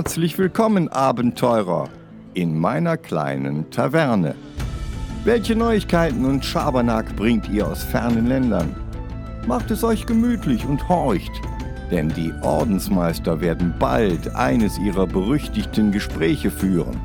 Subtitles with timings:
[0.00, 1.90] Herzlich willkommen, Abenteurer,
[2.32, 4.34] in meiner kleinen Taverne.
[5.24, 8.74] Welche Neuigkeiten und Schabernack bringt ihr aus fernen Ländern?
[9.46, 11.30] Macht es euch gemütlich und horcht,
[11.90, 16.98] denn die Ordensmeister werden bald eines ihrer berüchtigten Gespräche führen.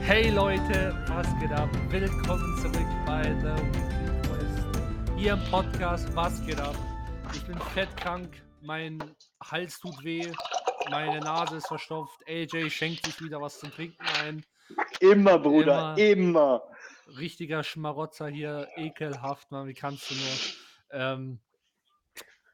[0.00, 1.68] Hey Leute, was geht ab?
[1.90, 4.78] Willkommen zurück bei The Weekly Quest.
[5.16, 6.76] Hier im Podcast, was geht ab?
[7.32, 8.28] Ich bin fettkrank,
[8.62, 9.00] mein
[9.54, 10.32] Hals tut weh,
[10.90, 12.20] meine Nase ist verstopft.
[12.26, 14.44] AJ schenkt sich wieder was zum Trinken ein.
[14.98, 15.98] Immer, Bruder, immer.
[15.98, 16.62] immer.
[17.16, 21.00] Richtiger Schmarotzer hier, ekelhaft, man, wie kannst du nur?
[21.00, 21.38] Ähm,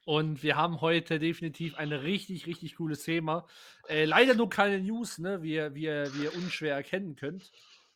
[0.04, 3.46] und wir haben heute definitiv ein richtig, richtig cooles Thema.
[3.88, 7.50] Äh, leider nur keine News, ne, wie, ihr, wie, wie ihr unschwer erkennen könnt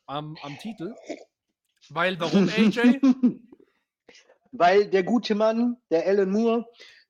[0.07, 0.95] am, am Titel.
[1.91, 3.01] Weil, warum, AJ?
[4.53, 6.67] Weil der gute Mann, der Alan Moore,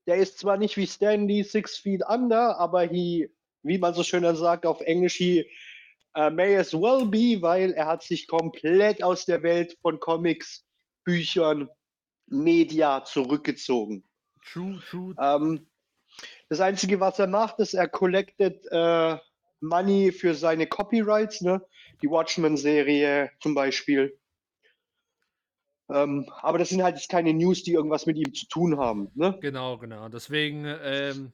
[0.06, 3.30] der ist zwar nicht wie Stanley six feet under, aber he,
[3.62, 5.44] wie man so schön sagt auf Englisch, he
[6.16, 10.64] uh, may as well be, weil er hat sich komplett aus der Welt von Comics,
[11.04, 11.68] Büchern,
[12.26, 14.04] Media zurückgezogen.
[14.44, 15.14] True, true.
[15.18, 15.66] Ähm,
[16.48, 19.16] das Einzige, was er macht, ist, er collectet äh,
[19.60, 21.64] Money für seine Copyrights, ne?
[22.02, 24.18] Die Watchmen-Serie zum Beispiel.
[25.90, 29.10] Ähm, aber das sind halt jetzt keine News, die irgendwas mit ihm zu tun haben.
[29.14, 29.36] Ne?
[29.40, 30.08] Genau, genau.
[30.08, 31.32] Deswegen ähm,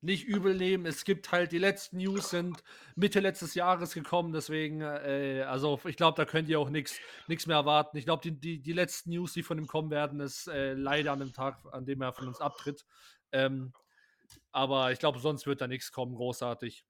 [0.00, 0.86] nicht übel nehmen.
[0.86, 2.62] Es gibt halt die letzten News sind
[2.94, 4.32] Mitte letztes Jahres gekommen.
[4.32, 7.00] Deswegen, äh, also ich glaube, da könnt ihr auch nichts
[7.46, 7.96] mehr erwarten.
[7.96, 11.12] Ich glaube, die, die, die letzten News, die von ihm kommen werden, ist äh, leider
[11.12, 12.84] an dem Tag, an dem er von uns abtritt.
[13.32, 13.72] Ähm,
[14.52, 16.84] aber ich glaube, sonst wird da nichts kommen, großartig.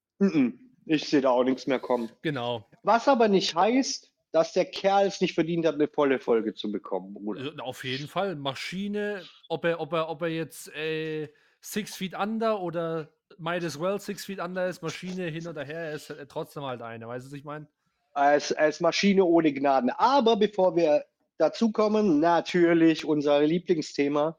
[0.84, 2.10] Ich sehe da auch nichts mehr kommen.
[2.22, 2.68] Genau.
[2.82, 6.70] Was aber nicht heißt, dass der Kerl es nicht verdient hat, eine volle Folge zu
[6.70, 7.54] bekommen, Bruder.
[7.54, 8.36] Äh, auf jeden Fall.
[8.36, 11.28] Maschine, ob er, ob er, ob er jetzt äh,
[11.60, 15.80] Six Feet Under oder Might as well Six Feet Under ist, Maschine hin oder her,
[15.80, 17.66] er ist trotzdem halt eine, weißt du, was ich meine?
[18.12, 19.90] Als, als Maschine ohne Gnaden.
[19.90, 21.04] Aber bevor wir
[21.38, 24.36] dazu kommen, natürlich unser Lieblingsthema.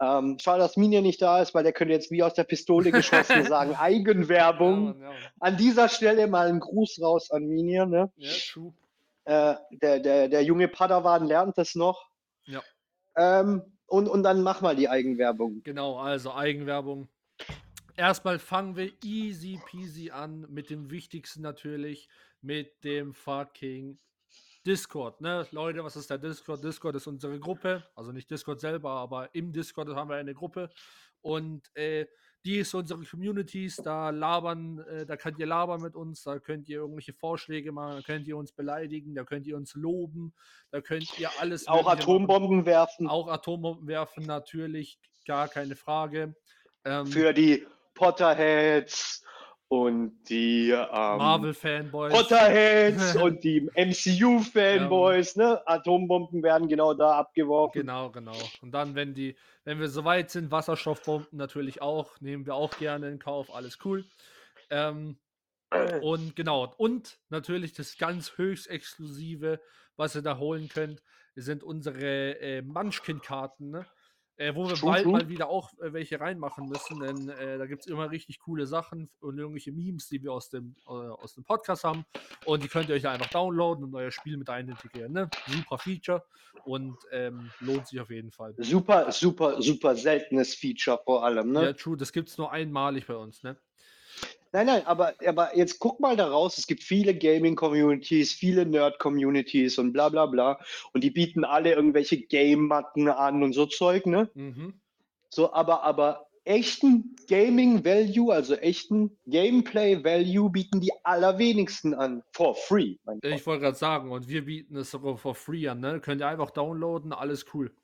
[0.00, 2.90] Ähm, schade, dass Minja nicht da ist, weil der könnte jetzt wie aus der Pistole
[2.90, 5.00] geschossen sagen, Eigenwerbung.
[5.00, 5.16] Ja, ja.
[5.38, 7.86] An dieser Stelle mal einen Gruß raus an Minja.
[7.86, 8.10] Ne?
[8.16, 8.74] Ja, true.
[9.24, 12.10] Äh, der, der, der junge Padawan lernt das noch.
[12.46, 12.62] Ja.
[13.16, 15.62] Ähm, und, und dann mach mal die Eigenwerbung.
[15.62, 17.08] Genau, also Eigenwerbung.
[17.96, 22.08] Erstmal fangen wir easy peasy an mit dem Wichtigsten natürlich,
[22.40, 23.98] mit dem fucking
[24.66, 25.20] Discord.
[25.20, 25.46] Ne?
[25.50, 26.64] Leute, was ist der Discord?
[26.64, 30.70] Discord ist unsere Gruppe, also nicht Discord selber, aber im Discord haben wir eine Gruppe
[31.20, 32.06] und äh,
[32.44, 36.68] die ist unsere Communities, da labern, äh, da könnt ihr labern mit uns, da könnt
[36.68, 40.34] ihr irgendwelche Vorschläge machen, da könnt ihr uns beleidigen, da könnt ihr uns loben,
[40.70, 41.66] da könnt ihr alles.
[41.68, 42.66] Auch Atombomben machen.
[42.66, 43.08] werfen.
[43.08, 46.34] Auch Atombomben werfen, natürlich, gar keine Frage.
[46.84, 49.24] Ähm, Für die Potterheads
[49.68, 52.12] und die ähm, Marvel-Fanboys.
[52.12, 55.42] Potterheads und die MCU-Fanboys, ja.
[55.42, 55.68] ne?
[55.68, 57.80] Atombomben werden genau da abgeworfen.
[57.80, 58.36] Genau, genau.
[58.60, 63.08] Und dann, wenn die, wenn wir soweit sind, Wasserstoffbomben natürlich auch, nehmen wir auch gerne
[63.08, 64.04] in Kauf, alles cool.
[64.70, 65.16] Ähm,
[66.02, 69.60] und genau, und natürlich das ganz höchst exklusive,
[69.96, 71.02] was ihr da holen könnt,
[71.34, 73.86] sind unsere äh, Munchkin-Karten, ne?
[74.36, 75.12] Äh, wo wir true, bald true.
[75.12, 78.66] mal wieder auch äh, welche reinmachen müssen, denn äh, da gibt es immer richtig coole
[78.66, 82.04] Sachen und irgendwelche Memes, die wir aus dem, äh, aus dem Podcast haben.
[82.44, 85.12] Und die könnt ihr euch einfach downloaden und euer Spiel mit integrieren.
[85.12, 85.30] Ne?
[85.46, 86.24] Super Feature
[86.64, 88.54] und ähm, lohnt sich auf jeden Fall.
[88.58, 91.52] Super, super, super seltenes Feature vor allem.
[91.52, 91.66] Ne?
[91.66, 91.96] Ja, true.
[91.96, 93.44] Das gibt es nur einmalig bei uns.
[93.44, 93.56] Ne?
[94.54, 99.78] Nein, nein, aber, aber jetzt guck mal da raus, es gibt viele Gaming-Communities, viele Nerd-Communities
[99.78, 100.60] und bla bla bla.
[100.92, 104.30] Und die bieten alle irgendwelche Game-Matten an und so Zeug, ne?
[104.34, 104.74] Mhm.
[105.28, 112.22] So, aber, aber echten Gaming-Value, also echten Gameplay-Value bieten die allerwenigsten an.
[112.30, 112.94] For free.
[113.22, 115.98] Ich wollte gerade sagen, und wir bieten es sogar for free an, ne?
[115.98, 117.74] Könnt ihr einfach downloaden, alles cool.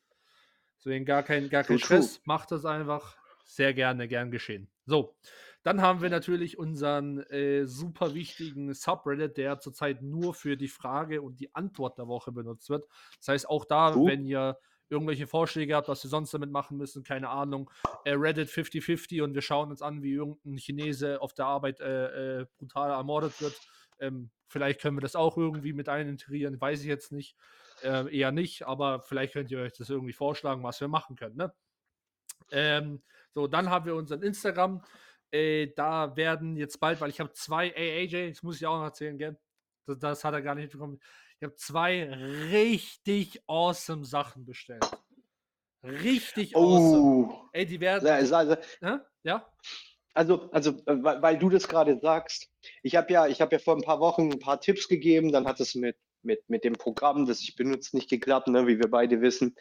[0.78, 2.22] Deswegen gar kein, gar kein Stress, true.
[2.26, 3.16] macht das einfach.
[3.50, 4.70] Sehr gerne, gern geschehen.
[4.86, 5.16] So.
[5.64, 11.20] Dann haben wir natürlich unseren äh, super wichtigen Subreddit, der zurzeit nur für die Frage
[11.20, 12.86] und die Antwort der Woche benutzt wird.
[13.18, 14.06] Das heißt, auch da, uh.
[14.06, 14.56] wenn ihr
[14.88, 17.70] irgendwelche Vorschläge habt, was wir sonst damit machen müssen, keine Ahnung,
[18.04, 22.40] äh, Reddit 50-50 und wir schauen uns an, wie irgendein Chinese auf der Arbeit äh,
[22.40, 23.60] äh, brutal ermordet wird.
[23.98, 27.36] Ähm, vielleicht können wir das auch irgendwie mit einintegrieren, weiß ich jetzt nicht.
[27.82, 31.36] Äh, eher nicht, aber vielleicht könnt ihr euch das irgendwie vorschlagen, was wir machen können.
[31.36, 31.52] Ne?
[32.50, 33.02] Ähm,
[33.34, 34.82] so, dann haben wir unseren Instagram.
[35.30, 38.78] Äh, da werden jetzt bald, weil ich habe zwei, ey AJ, das muss ich auch
[38.78, 39.38] noch erzählen, gell?
[39.86, 41.00] Das, das hat er gar nicht bekommen.
[41.38, 42.04] Ich habe zwei
[42.50, 44.84] richtig awesome Sachen bestellt.
[45.82, 46.76] Richtig oh.
[46.76, 47.48] awesome.
[47.52, 48.06] Ey, die werden.
[48.06, 48.56] Ja, also,
[49.22, 49.46] ja?
[50.12, 52.50] Also, also, äh, weil, du das gerade sagst,
[52.82, 55.46] ich habe ja, ich habe ja vor ein paar Wochen ein paar Tipps gegeben, dann
[55.46, 58.90] hat es mit, mit, mit dem Programm, das ich benutze, nicht geklappt, ne, wie wir
[58.90, 59.56] beide wissen.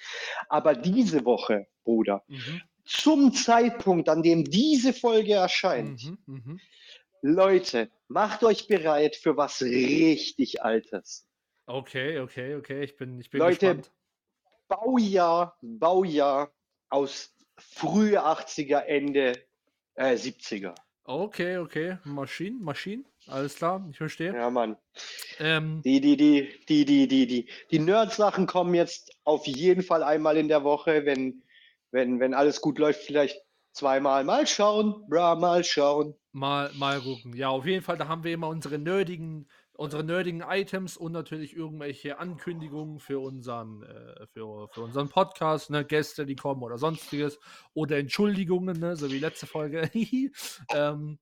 [0.50, 2.62] Aber diese Woche, Bruder, Mhm.
[2.89, 6.18] Zum Zeitpunkt, an dem diese Folge erscheint, Mhm.
[6.25, 6.59] Mhm.
[7.21, 11.27] Leute, macht euch bereit für was richtig Altes.
[11.65, 12.83] Okay, okay, okay.
[12.83, 13.91] Ich bin, ich bin Leute, gespannt.
[14.68, 16.51] Baujahr, Baujahr
[16.89, 19.33] aus frühe 80er, Ende
[19.95, 20.74] äh, 70er.
[21.03, 21.97] Okay, okay.
[22.06, 23.06] Maschinen, Maschinen.
[23.27, 24.33] Alles klar, ich verstehe.
[24.33, 24.77] Ja, Mann.
[25.39, 30.03] Ähm, Die, die, die, die, die, die, die, die Nerd-Sachen kommen jetzt auf jeden Fall
[30.03, 31.44] einmal in der Woche, wenn,
[31.91, 33.41] wenn, wenn alles gut läuft, vielleicht
[33.74, 34.24] zweimal.
[34.24, 36.15] Mal schauen, bra, mal schauen.
[36.31, 37.36] mal, mal gucken.
[37.36, 41.56] Ja, auf jeden Fall, da haben wir immer unsere nerdigen, unsere nerdigen Items und natürlich
[41.56, 47.39] irgendwelche Ankündigungen für unseren, äh, für, für unseren Podcast, ne, Gäste, die kommen oder sonstiges.
[47.74, 49.89] Oder Entschuldigungen, ne, so wie letzte Folge.
[50.74, 51.19] ähm,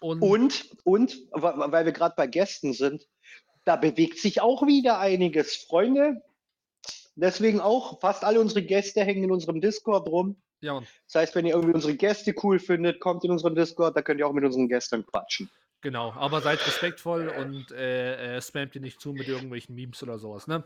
[0.00, 3.06] und, Und, und, weil wir gerade bei Gästen sind,
[3.64, 5.56] da bewegt sich auch wieder einiges.
[5.56, 6.22] Freunde,
[7.16, 10.40] deswegen auch, fast alle unsere Gäste hängen in unserem Discord rum.
[10.60, 14.02] ja, Das heißt, wenn ihr irgendwie unsere Gäste cool findet, kommt in unseren Discord, da
[14.02, 15.50] könnt ihr auch mit unseren Gästen quatschen.
[15.80, 16.12] genau.
[16.12, 20.46] Aber seid respektvoll und äh, äh, spammt ihr nicht zu mit irgendwelchen Memes oder sowas,
[20.46, 20.64] ne?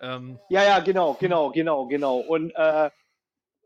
[0.00, 2.18] Ähm, Ja, ja, genau, genau, genau, genau.
[2.18, 2.90] Und äh,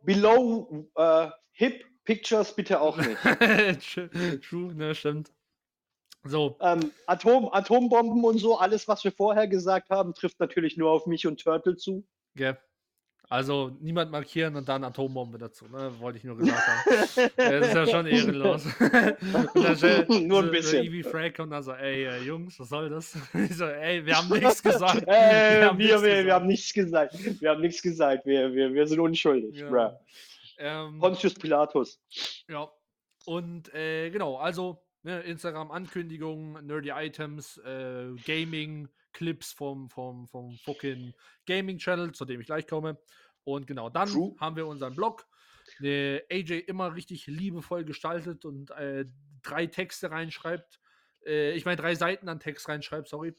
[0.03, 3.19] below äh, hip Pictures bitte auch nicht.
[4.49, 5.33] True, ne, stimmt.
[6.25, 10.91] So, ähm, Atom, Atombomben und so, alles, was wir vorher gesagt haben, trifft natürlich nur
[10.91, 12.05] auf mich und Turtle zu.
[12.37, 12.59] Gell.
[13.29, 15.93] Also niemand markieren und dann Atombombe dazu, ne?
[15.99, 17.31] Wollte ich nur gesagt haben.
[17.37, 18.65] Das ist ja schon ehrenlos.
[20.27, 20.85] Nur ein bisschen.
[20.85, 23.19] Eevee Frag und dann so, ey, äh, Jungs, was soll das?
[23.35, 25.03] Ich so, ey, wir haben nichts gesagt.
[25.09, 26.31] Äh, wir, haben wir, nichts wir, gesagt.
[26.31, 27.41] haben nichts gesagt.
[27.41, 28.27] Wir haben nichts gesagt.
[28.27, 29.57] Wir, wir, wir sind unschuldig.
[29.59, 29.99] Ja.
[30.59, 32.01] Ähm, Pontius Pilatus.
[32.49, 32.71] Ja.
[33.25, 38.13] Und äh, genau, also ne, Instagram-Ankündigungen, Nerdy Items, äh,
[39.17, 41.15] Gaming-Clips vom, vom, vom fucking
[41.47, 42.99] Gaming-Channel, zu dem ich gleich komme.
[43.45, 44.35] Und genau, dann True.
[44.41, 45.27] haben wir unseren Blog.
[45.81, 49.05] Der AJ immer richtig liebevoll gestaltet und äh,
[49.43, 50.81] drei Texte reinschreibt.
[51.25, 53.35] Äh, ich meine, drei Seiten an Text reinschreibt, sorry.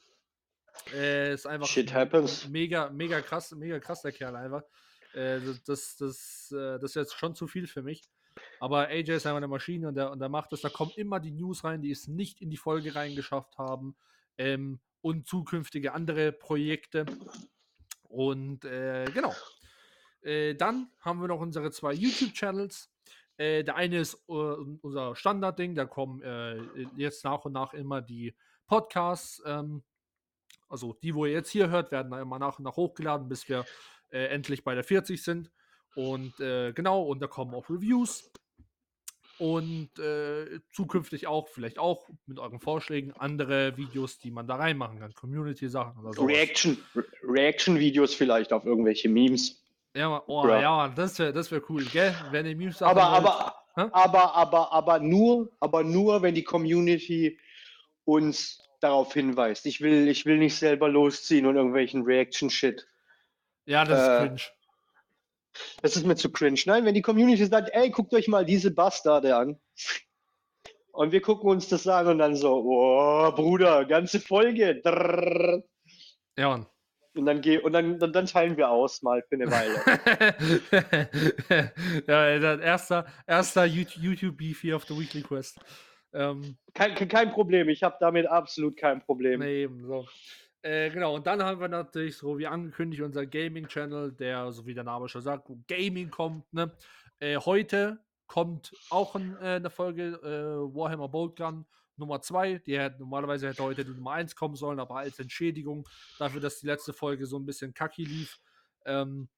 [0.94, 2.48] Äh, ist einfach Shit happens.
[2.50, 4.64] mega, mega krass, mega krass, der Kerl einfach.
[5.14, 8.04] Äh, das, das, das, äh, das ist jetzt schon zu viel für mich.
[8.60, 10.62] Aber AJ ist einfach eine Maschine und der, und der macht es.
[10.62, 13.96] Da kommen immer die News rein, die es nicht in die Folge reingeschafft haben.
[14.38, 17.06] Ähm, und zukünftige andere Projekte.
[18.04, 19.34] Und äh, genau.
[20.22, 22.92] Äh, dann haben wir noch unsere zwei YouTube-Channels.
[23.38, 26.58] Äh, der eine ist äh, unser Standardding, da kommen äh,
[26.96, 28.36] jetzt nach und nach immer die
[28.66, 29.42] Podcasts.
[29.46, 29.84] Ähm,
[30.68, 33.66] also die, wo ihr jetzt hier hört, werden immer nach und nach hochgeladen, bis wir
[34.10, 35.52] äh, endlich bei der 40 sind.
[35.96, 38.32] Und genau, und da kommen auch Reviews.
[39.40, 45.00] Und äh, zukünftig auch, vielleicht auch mit euren Vorschlägen, andere Videos, die man da reinmachen
[45.00, 45.14] kann.
[45.14, 46.26] Community-Sachen oder so.
[46.26, 49.64] Reaction, Re- Reaction-Videos vielleicht auf irgendwelche Memes.
[49.96, 52.16] Ja, oh, ja, Mann, das wäre das wär cool, gell?
[52.32, 53.26] Wenn ihr Memes Aber, wollt.
[53.26, 57.40] aber, aber, aber, aber nur, aber nur, wenn die Community
[58.06, 59.66] uns darauf hinweist.
[59.66, 62.88] Ich will, ich will nicht selber losziehen und irgendwelchen Reaction-Shit.
[63.66, 64.42] Ja, das ist äh, cringe.
[65.82, 66.60] Das ist mir zu cringe.
[66.66, 69.60] Nein, wenn die Community sagt, ey, guckt euch mal diese Bastarde an.
[70.92, 74.82] Und wir gucken uns das an und dann so, oh, Bruder, ganze Folge.
[74.82, 75.64] Drrrr.
[76.38, 76.66] Ja, Mann.
[77.16, 79.84] Und dann, geh, und dann, dann, dann teilen wir aus mal für eine Weile.
[82.08, 85.60] ja, erster, erster YouTube- YouTube-Beef hier auf der Weekly Quest.
[86.14, 89.40] Ähm, kein, kein Problem, ich habe damit absolut kein Problem.
[89.40, 90.08] nee, eben so.
[90.68, 94.74] Äh, genau, und dann haben wir natürlich, so wie angekündigt, unser Gaming-Channel, der, so wie
[94.74, 96.52] der Name schon sagt, Gaming kommt.
[96.54, 96.70] Ne?
[97.20, 102.64] Äh, heute kommt auch ein, äh, eine Folge äh, Warhammer Boltgun Nummer 2.
[102.66, 105.88] Die hätte, normalerweise hätte heute die Nummer 1 kommen sollen, aber als Entschädigung
[106.20, 108.38] dafür, dass die letzte Folge so ein bisschen kacki lief,
[108.86, 109.30] ähm,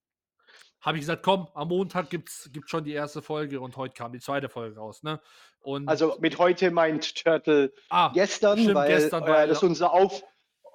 [0.81, 4.13] habe ich gesagt, komm, am Montag gibt's, gibt's schon die erste Folge und heute kam
[4.13, 5.03] die zweite Folge raus.
[5.03, 5.19] Ne?
[5.59, 10.24] Und, Also mit heute meint Turtle ah, gestern, stimmt, weil, gestern, weil- das unser Auf,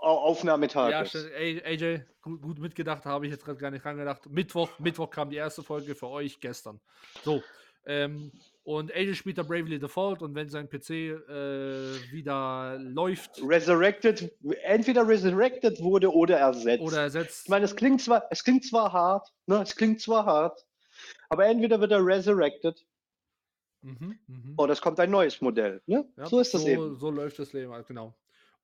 [0.05, 4.27] Au- Aufnahmetag Ja, AJ, gut, gut mitgedacht, habe ich jetzt gerade gar nicht dran gedacht.
[4.29, 6.81] Mittwoch, Mittwoch kam die erste Folge für euch gestern.
[7.25, 7.43] So.
[7.87, 8.31] Ähm,
[8.65, 14.33] und AJ spielt da Bravely Default und wenn sein PC äh, wieder läuft Resurrected,
[14.63, 16.83] entweder resurrected wurde oder ersetzt.
[16.83, 20.25] oder ersetzt, ich meine, es klingt zwar, es klingt zwar hart, ne, es klingt zwar
[20.25, 20.65] hart,
[21.29, 22.87] aber entweder wird er resurrected
[23.83, 24.55] mhm, mhm.
[24.57, 25.83] oder es kommt ein neues Modell.
[25.87, 26.07] Ne?
[26.17, 26.99] Ja, so ist das so, eben.
[26.99, 28.15] So läuft das Leben halt, genau.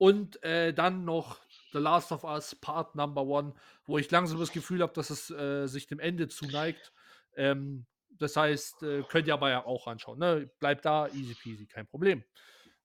[0.01, 1.37] Und äh, dann noch
[1.75, 3.53] The Last of Us Part Number One,
[3.85, 6.95] wo ich langsam das Gefühl habe, dass es äh, sich dem Ende zuneigt.
[7.37, 10.19] Ähm, das heißt, äh, könnt ihr aber ja auch anschauen.
[10.19, 10.51] Ne?
[10.59, 12.25] Bleibt da, easy peasy, kein Problem.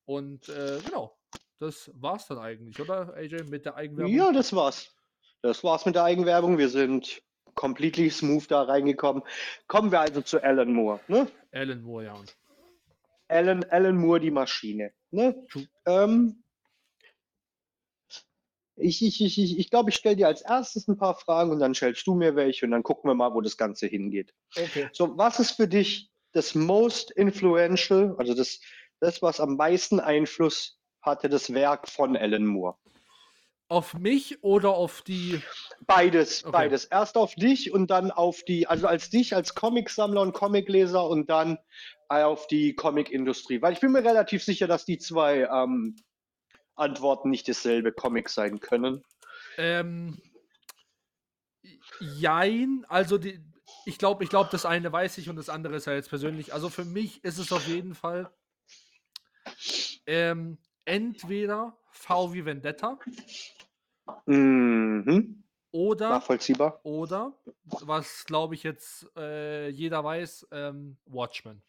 [0.03, 1.17] Und äh, genau,
[1.59, 4.13] das war's dann eigentlich, oder AJ, mit der Eigenwerbung?
[4.13, 4.93] Ja, das war's.
[5.41, 6.57] Das war's mit der Eigenwerbung.
[6.57, 7.21] Wir sind
[7.53, 9.23] completely smooth da reingekommen.
[9.67, 10.99] Kommen wir also zu Alan Moore.
[11.07, 11.31] Ne?
[11.53, 12.15] Alan Moore, ja.
[13.29, 14.91] Alan, Alan Moore, die Maschine.
[15.11, 15.33] Ne?
[15.85, 16.43] Ähm,
[18.77, 21.59] ich ich, ich, ich, ich glaube, ich stelle dir als erstes ein paar Fragen und
[21.59, 24.33] dann stellst du mir welche und dann gucken wir mal, wo das Ganze hingeht.
[24.55, 24.89] Okay.
[24.91, 28.59] So, was ist für dich das most influential, also das,
[28.99, 32.75] das, was am meisten Einfluss hatte, das Werk von Alan Moore?
[33.67, 35.41] Auf mich oder auf die.
[35.87, 36.51] Beides, Okay.
[36.51, 36.85] beides.
[36.85, 41.29] Erst auf dich und dann auf die, also als dich als Comicsammler und Comicleser und
[41.31, 41.57] dann
[42.07, 43.61] auf die Comicindustrie.
[43.63, 45.95] Weil ich bin mir relativ sicher, dass die zwei ähm,
[46.75, 49.03] Antworten nicht dasselbe Comic sein können.
[49.57, 50.21] Ähm,
[51.99, 53.39] jein, also die,
[53.85, 56.53] ich glaube, ich glaube, das eine weiß ich und das andere ist ja jetzt persönlich.
[56.53, 58.29] Also für mich ist es auf jeden Fall
[60.05, 62.99] ähm, entweder V wie Vendetta
[64.27, 65.43] Mhm.
[65.71, 66.79] oder Nachvollziehbar.
[66.83, 71.63] oder was glaube ich jetzt äh, jeder weiß, ähm, Watchmen.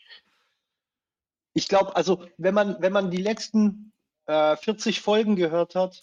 [1.54, 3.92] Ich glaube, also wenn man, wenn man die letzten
[4.26, 6.00] äh, 40 Folgen gehört hat,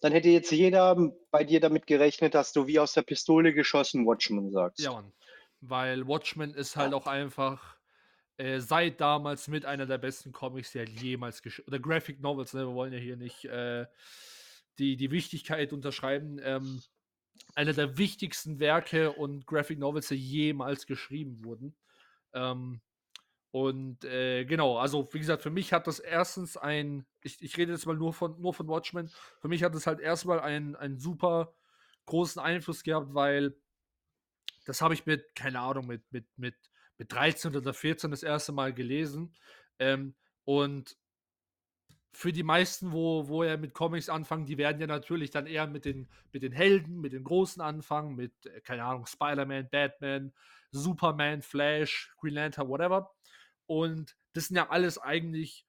[0.00, 0.96] dann hätte jetzt jeder
[1.30, 4.80] bei dir damit gerechnet, dass du wie aus der Pistole geschossen Watchmen sagst.
[4.80, 5.12] Ja, Mann.
[5.60, 7.76] Weil Watchmen ist halt auch einfach
[8.36, 12.54] äh, seit damals mit einer der besten Comics, die halt jemals geschrieben Oder Graphic Novels,
[12.54, 12.66] ne?
[12.66, 13.86] Wir wollen ja hier nicht äh,
[14.78, 16.40] die, die Wichtigkeit unterschreiben.
[16.42, 16.80] Ähm,
[17.54, 21.76] einer der wichtigsten Werke und Graphic Novels, die jemals geschrieben wurden.
[22.32, 22.80] Ähm,
[23.50, 27.72] und äh, genau, also wie gesagt, für mich hat das erstens ein, ich, ich rede
[27.72, 30.98] jetzt mal nur von, nur von Watchmen, für mich hat es halt erstmal einen, einen
[30.98, 31.54] super
[32.06, 33.54] großen Einfluss gehabt, weil
[34.64, 36.54] das habe ich mit, keine Ahnung, mit, mit, mit,
[36.98, 39.34] mit 13 oder 14 das erste Mal gelesen.
[39.78, 40.14] Ähm,
[40.44, 40.96] und
[42.12, 45.66] für die meisten, wo, wo er mit Comics anfangen, die werden ja natürlich dann eher
[45.66, 50.32] mit den, mit den Helden, mit den Großen anfangen, mit, äh, keine Ahnung, Spider-Man, Batman,
[50.70, 53.10] Superman, Flash, Green Lantern, whatever.
[53.68, 55.66] Und das sind ja alles eigentlich,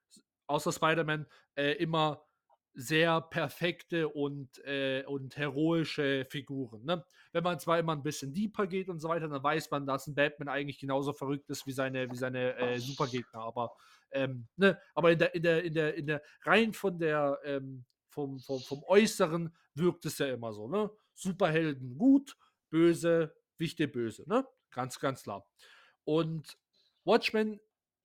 [0.47, 2.25] außer Spider-Man, äh, immer
[2.73, 6.85] sehr perfekte und, äh, und heroische Figuren.
[6.85, 7.03] Ne?
[7.33, 10.07] Wenn man zwar immer ein bisschen deeper geht und so weiter, dann weiß man, dass
[10.07, 13.41] ein Batman eigentlich genauso verrückt ist wie seine, wie seine äh, Supergegner.
[13.41, 13.75] Aber,
[14.11, 14.79] ähm, ne?
[14.95, 18.61] aber in der, in der, in der, in der rein von der, ähm, vom, vom,
[18.61, 20.89] vom Äußeren wirkt es ja immer so, ne?
[21.13, 22.37] Superhelden gut,
[22.69, 24.47] böse, wichtig böse, ne?
[24.71, 25.45] Ganz, ganz klar.
[26.05, 26.57] Und
[27.03, 27.59] Watchmen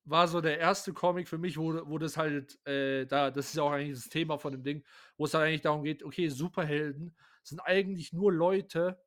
[0.05, 3.57] war so der erste Comic für mich, wo, wo das halt, äh, da, das ist
[3.57, 4.85] ja auch eigentlich das Thema von dem Ding,
[5.17, 9.03] wo es halt eigentlich darum geht, okay, Superhelden sind eigentlich nur Leute,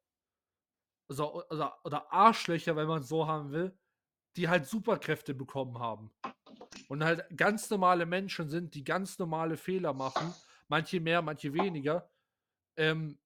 [1.09, 3.77] also, oder, oder Arschlöcher, wenn man es so haben will,
[4.35, 6.11] die halt Superkräfte bekommen haben.
[6.89, 10.33] Und halt ganz normale Menschen sind, die ganz normale Fehler machen,
[10.67, 12.09] manche mehr, manche weniger,
[12.75, 13.19] ähm,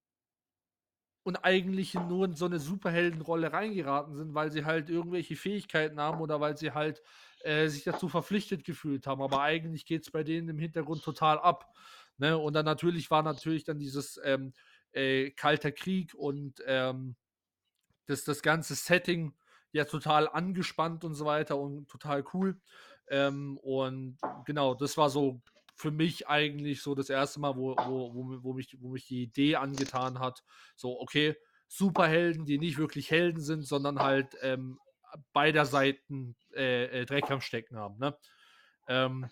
[1.24, 6.20] und eigentlich nur in so eine Superheldenrolle reingeraten sind, weil sie halt irgendwelche Fähigkeiten haben
[6.20, 7.02] oder weil sie halt
[7.44, 9.22] äh, sich dazu verpflichtet gefühlt haben.
[9.22, 11.74] Aber eigentlich geht es bei denen im Hintergrund total ab.
[12.18, 12.38] Ne?
[12.38, 14.54] Und dann natürlich war natürlich dann dieses ähm,
[14.92, 17.16] äh, Kalter Krieg und ähm,
[18.06, 19.34] das, das ganze Setting
[19.72, 22.60] ja total angespannt und so weiter und total cool.
[23.10, 25.42] Ähm, und genau, das war so
[25.76, 29.24] für mich eigentlich so das erste Mal, wo, wo, wo, wo, mich, wo mich die
[29.24, 30.44] Idee angetan hat,
[30.76, 31.36] so, okay,
[31.68, 34.80] Superhelden, die nicht wirklich Helden sind, sondern halt ähm,
[35.34, 37.98] beider Seiten äh, äh, am Stecken haben.
[38.00, 38.18] Ne?
[38.88, 39.30] Ähm,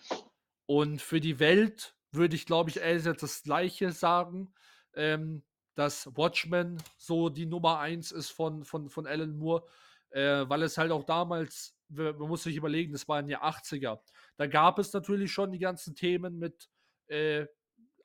[0.66, 4.52] und für die Welt würde ich, glaube ich, ehrlich das Gleiche sagen,
[4.94, 5.42] ähm,
[5.74, 9.64] dass Watchmen so die Nummer eins ist von, von, von Alan Moore,
[10.10, 14.00] äh, weil es halt auch damals, man muss sich überlegen, das waren ja 80er.
[14.36, 16.68] Da gab es natürlich schon die ganzen Themen mit
[17.08, 17.46] äh,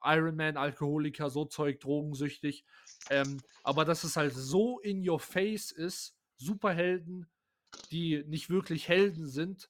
[0.04, 2.64] Iron Man, Alkoholiker, so Zeug, drogensüchtig.
[3.10, 7.28] Ähm, aber dass es halt so in your face ist, Superhelden,
[7.92, 9.70] die nicht wirklich Helden sind,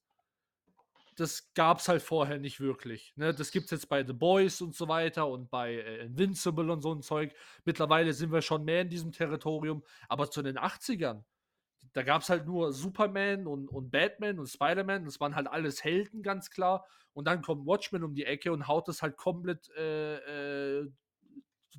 [1.15, 3.13] das gab es halt vorher nicht wirklich.
[3.15, 3.33] Ne?
[3.33, 6.81] Das gibt es jetzt bei The Boys und so weiter und bei äh, Invincible und
[6.81, 7.33] so ein Zeug.
[7.63, 9.83] Mittlerweile sind wir schon mehr in diesem Territorium.
[10.09, 11.23] Aber zu den 80ern,
[11.93, 15.05] da gab es halt nur Superman und, und Batman und Spider-Man.
[15.05, 16.85] Das waren halt alles Helden, ganz klar.
[17.13, 20.91] Und dann kommt Watchmen um die Ecke und haut das halt komplett äh, äh,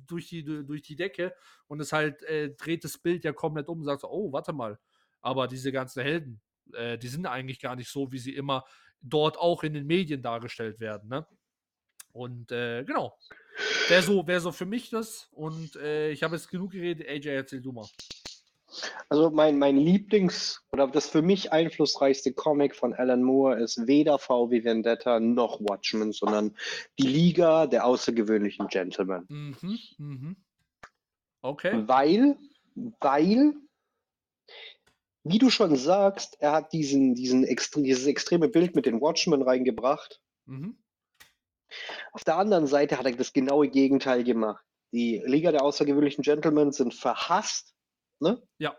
[0.07, 1.35] durch, die, durch die Decke.
[1.67, 4.53] Und es halt äh, dreht das Bild ja komplett um und sagt so, oh, warte
[4.53, 4.79] mal.
[5.27, 6.39] Aber diese ganzen Helden,
[6.71, 8.63] äh, die sind eigentlich gar nicht so, wie sie immer
[9.01, 11.09] dort auch in den Medien dargestellt werden.
[11.09, 11.27] Ne?
[12.13, 13.17] Und äh, genau.
[13.89, 15.27] Wäre so, wär so für mich das.
[15.31, 17.09] Und äh, ich habe jetzt genug geredet.
[17.09, 17.85] AJ, erzähl du mal.
[19.09, 24.19] Also mein, mein Lieblings- oder das für mich einflussreichste Comic von Alan Moore ist weder
[24.19, 26.55] VW Vendetta noch Watchmen, sondern
[26.97, 29.25] die Liga der außergewöhnlichen Gentlemen.
[29.27, 30.35] Mhm, mhm.
[31.41, 31.83] Okay.
[31.85, 32.37] Weil,
[33.01, 33.55] weil,
[35.29, 39.41] wie du schon sagst, er hat diesen, diesen extre dieses extreme Bild mit den Watchmen
[39.41, 40.21] reingebracht.
[40.45, 40.77] Mhm.
[42.13, 44.63] Auf der anderen Seite hat er das genaue Gegenteil gemacht.
[44.93, 47.75] Die Liga der außergewöhnlichen Gentlemen sind verhasst,
[48.19, 48.41] ne?
[48.57, 48.75] Ja.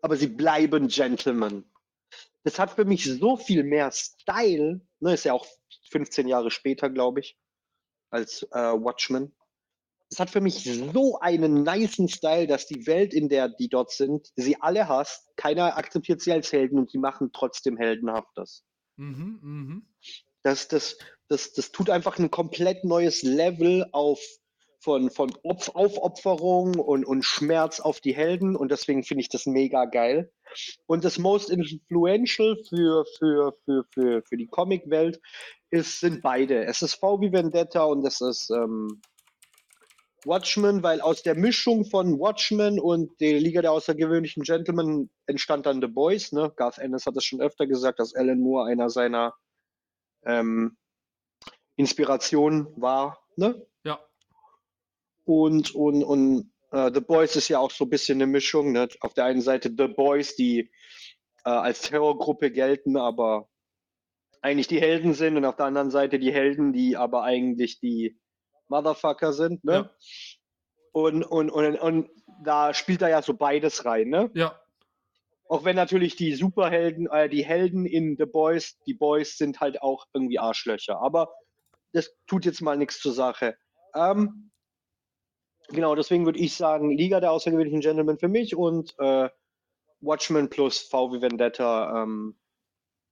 [0.00, 1.70] aber sie bleiben Gentlemen.
[2.44, 5.14] Das hat für mich so viel mehr Style, ne?
[5.14, 5.46] ist ja auch
[5.90, 7.36] 15 Jahre später, glaube ich,
[8.10, 9.36] als äh, Watchmen.
[10.10, 13.90] Es hat für mich so einen nicen Style, dass die Welt, in der die dort
[13.90, 15.28] sind, sie alle hasst.
[15.36, 18.64] Keiner akzeptiert sie als Helden und die machen trotzdem heldenhaftes.
[18.96, 19.86] Mhm, mhm.
[20.42, 20.96] Das, das,
[21.28, 24.20] das, das tut einfach ein komplett neues Level auf
[24.86, 29.44] von, von Opf Aufopferung und, und Schmerz auf die Helden und deswegen finde ich das
[29.44, 30.30] mega geil.
[30.86, 35.20] Und das Most Influential für, für, für, für, für die Comicwelt
[35.70, 36.64] ist, sind beide.
[36.64, 39.00] Es ist VW Vendetta und es ist ähm,
[40.26, 45.80] Watchmen, weil aus der Mischung von Watchmen und der Liga der außergewöhnlichen Gentlemen entstand dann
[45.80, 46.32] The Boys.
[46.32, 46.52] Ne?
[46.56, 49.34] Garth Ennis hat das schon öfter gesagt, dass Alan Moore einer seiner
[50.24, 50.76] ähm,
[51.76, 53.24] Inspirationen war.
[53.36, 53.66] Ne?
[53.84, 54.00] Ja.
[55.24, 58.72] Und, und, und äh, The Boys ist ja auch so ein bisschen eine Mischung.
[58.72, 58.88] Ne?
[59.00, 60.70] Auf der einen Seite The Boys, die
[61.44, 63.48] äh, als Terrorgruppe gelten, aber
[64.42, 68.18] eigentlich die Helden sind, und auf der anderen Seite die Helden, die aber eigentlich die
[68.68, 69.64] Motherfucker sind.
[69.64, 69.72] Ne?
[69.72, 69.90] Ja.
[70.92, 72.10] Und, und, und, und
[72.42, 74.08] da spielt er ja so beides rein.
[74.08, 74.30] Ne?
[74.34, 74.58] Ja.
[75.48, 79.80] Auch wenn natürlich die Superhelden, äh, die Helden in The Boys, die Boys sind halt
[79.82, 81.00] auch irgendwie Arschlöcher.
[81.00, 81.32] Aber
[81.92, 83.56] das tut jetzt mal nichts zur Sache.
[83.94, 84.50] Ähm,
[85.68, 89.28] genau, deswegen würde ich sagen, Liga der außergewöhnlichen Gentlemen für mich und äh,
[90.00, 92.38] Watchmen plus VW Vendetta ähm,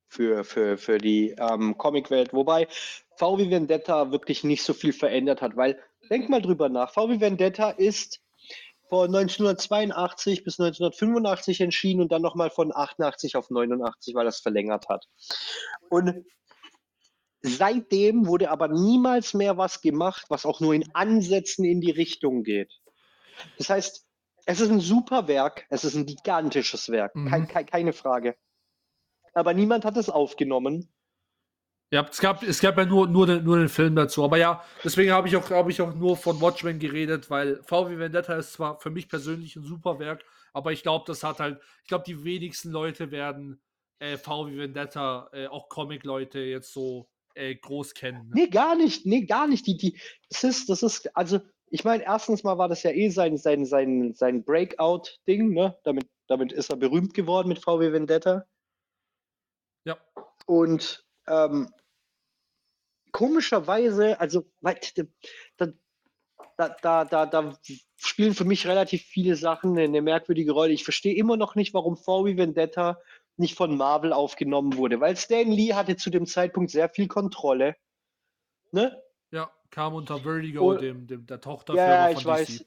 [0.08, 2.32] für, für, für die ähm, Comicwelt.
[2.32, 2.68] Wobei
[3.16, 5.78] VW Vendetta wirklich nicht so viel verändert hat, weil,
[6.10, 8.20] denk mal drüber nach, VW Vendetta ist
[8.88, 14.88] von 1982 bis 1985 entschieden und dann nochmal von 88 auf 89, weil das verlängert
[14.88, 15.06] hat.
[15.88, 16.24] Und
[17.42, 22.42] seitdem wurde aber niemals mehr was gemacht, was auch nur in Ansätzen in die Richtung
[22.42, 22.72] geht.
[23.58, 24.06] Das heißt,
[24.46, 27.28] es ist ein super Werk, es ist ein gigantisches Werk, Mhm.
[27.28, 28.36] kein, kein, keine Frage.
[29.34, 30.88] Aber niemand hat es aufgenommen.
[31.90, 34.24] Ja, es gab, es gab ja nur, nur, den, nur den Film dazu.
[34.24, 37.98] Aber ja, deswegen habe ich, auch, hab ich auch nur von Watchmen geredet, weil VW
[37.98, 41.60] Vendetta ist zwar für mich persönlich ein super Werk, aber ich glaube, das hat halt,
[41.82, 43.60] ich glaube, die wenigsten Leute werden
[44.00, 48.30] äh, VW Vendetta, äh, auch Comic-Leute, jetzt so äh, groß kennen.
[48.34, 49.66] Nee, gar nicht, nee, gar nicht.
[49.66, 49.98] Die, die,
[50.30, 53.64] das ist, das ist, also, ich meine, erstens mal war das ja eh sein, sein,
[53.66, 55.76] sein, sein Breakout-Ding, ne?
[55.84, 58.44] Damit, damit ist er berühmt geworden mit VW Vendetta.
[59.84, 59.98] Ja.
[60.46, 61.72] Und ähm,
[63.12, 64.44] komischerweise, also
[66.56, 67.58] da, da, da, da,
[67.96, 70.72] spielen für mich relativ viele Sachen eine, merkwürdige Rolle.
[70.72, 73.00] Ich verstehe immer noch nicht, warum VW Vendetta
[73.36, 77.76] nicht von Marvel aufgenommen wurde, weil Stan Lee hatte zu dem Zeitpunkt sehr viel Kontrolle.
[78.70, 79.00] Ne?
[79.30, 80.74] Ja, kam unter Vertigo, Oh.
[80.74, 82.26] dem, dem, der Ja, Tochterfirma ja, von ich DC.
[82.26, 82.66] weiß.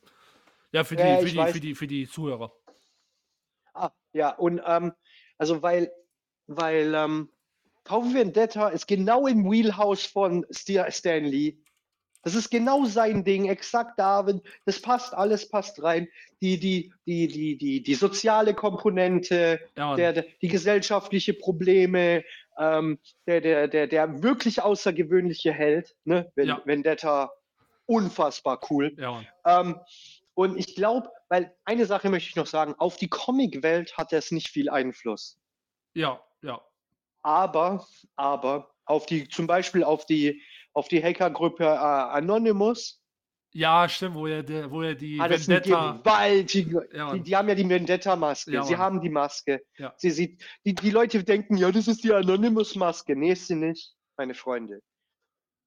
[0.74, 1.54] Ja, für die, Ja, für, ich die, weiß.
[1.54, 2.52] für, die, für die Zuhörer.
[3.74, 4.94] Ah, ja, und ähm,
[5.38, 5.92] also weil,
[6.48, 7.30] weil ähm,
[7.86, 11.58] VW Vendetta ist genau im Wheelhouse von Sti- Stan Lee.
[12.24, 14.42] Das ist genau sein Ding, exakt David.
[14.66, 16.10] Das passt, alles passt rein.
[16.42, 22.24] Die, die, die, die, die, die soziale Komponente, Ja, der, der, die gesellschaftliche Probleme,
[22.60, 26.30] ähm, der, der, der, der wirklich außergewöhnliche Held, ne?
[26.36, 26.62] Ven- Ja.
[26.66, 27.32] Vendetta,
[27.86, 28.94] unfassbar cool.
[28.98, 29.22] ja.
[29.46, 29.80] Ähm,
[30.34, 34.32] und ich glaube, weil eine Sache möchte ich noch sagen, auf die Comicwelt hat es
[34.32, 35.38] nicht viel Einfluss.
[35.94, 36.22] ja.
[37.28, 37.86] Aber,
[38.16, 40.42] aber auf die, zum Beispiel auf die,
[40.74, 43.02] auf die Hackergruppe äh, Anonymous
[43.54, 45.98] Ja, stimmt, wo er, der, wo er die es eine Vendetta.
[45.98, 49.62] gewaltige, Ja, die, die haben ja die Vendetta-Maske, Ja, sie haben die Maske.
[49.78, 49.94] Ja.
[49.98, 53.14] Sie sieht, die, die Leute denken, ja, das ist die Anonymous-Maske.
[53.18, 54.82] Nee, ist sie nicht, meine Freunde.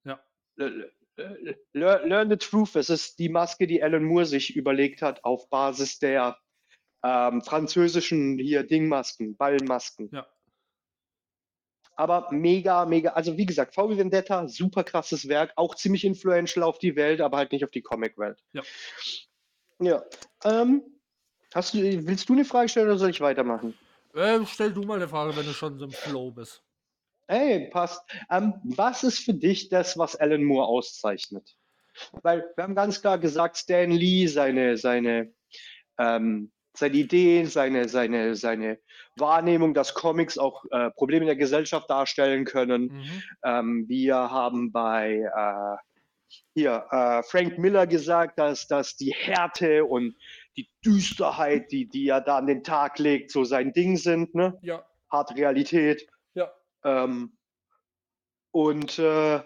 [0.05, 0.19] Ja.
[0.57, 0.69] Le-
[1.17, 2.75] le- le- Learn the truth.
[2.77, 6.39] Es ist die Maske, die Alan Moore sich überlegt hat auf Basis der
[7.05, 10.09] ähm, französischen hier Dingmasken, Ballmasken.
[10.11, 10.27] Ja.
[12.01, 16.79] Aber mega, mega, also wie gesagt, VW Vendetta, super krasses Werk, auch ziemlich influential auf
[16.79, 18.43] die Welt, aber halt nicht auf die Comicwelt.
[18.55, 18.63] Ja.
[19.81, 20.03] Ja.
[20.45, 20.83] Ähm,
[21.53, 23.79] hast du, willst du eine Frage stellen oder soll ich weitermachen?
[24.15, 26.63] Äh, stell du mal eine Frage, wenn du schon so im Flow bist.
[27.29, 28.03] Hey, passt.
[28.31, 31.55] Ähm, was ist für dich das, was Alan Moore auszeichnet?
[32.23, 35.35] Weil wir haben ganz klar gesagt, Stan Lee, seine, seine,
[35.99, 36.51] ähm,
[36.81, 38.79] seine Ideen, seine, seine, seine
[39.17, 42.83] Wahrnehmung, dass Comics auch äh, Probleme in der Gesellschaft darstellen können.
[42.93, 43.23] Mhm.
[43.45, 45.77] Ähm, wir haben bei äh,
[46.55, 50.17] hier äh, Frank Miller gesagt, dass, dass die Härte und
[50.57, 54.59] die Düsterheit, die, die er da an den Tag legt, so sein Ding sind, ne?
[54.63, 56.07] Ja, Harte Realität.
[56.35, 56.51] ja.
[56.85, 57.37] Ähm,
[58.53, 59.37] und äh,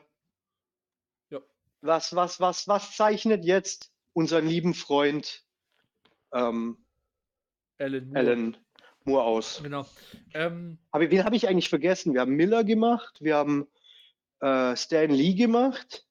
[1.31, 1.41] Ja.
[1.83, 5.43] was, was, was, was zeichnet jetzt unseren lieben Freund
[6.33, 6.84] ähm,
[7.79, 8.19] Alan Moore.
[8.19, 8.57] Alan
[9.05, 9.61] Moore aus?
[9.63, 9.87] Genau.
[10.33, 12.15] Ähm, Aber wen habe ich eigentlich vergessen?
[12.15, 13.67] Wir haben Miller gemacht, wir haben
[14.41, 16.07] äh, Stan Lee gemacht.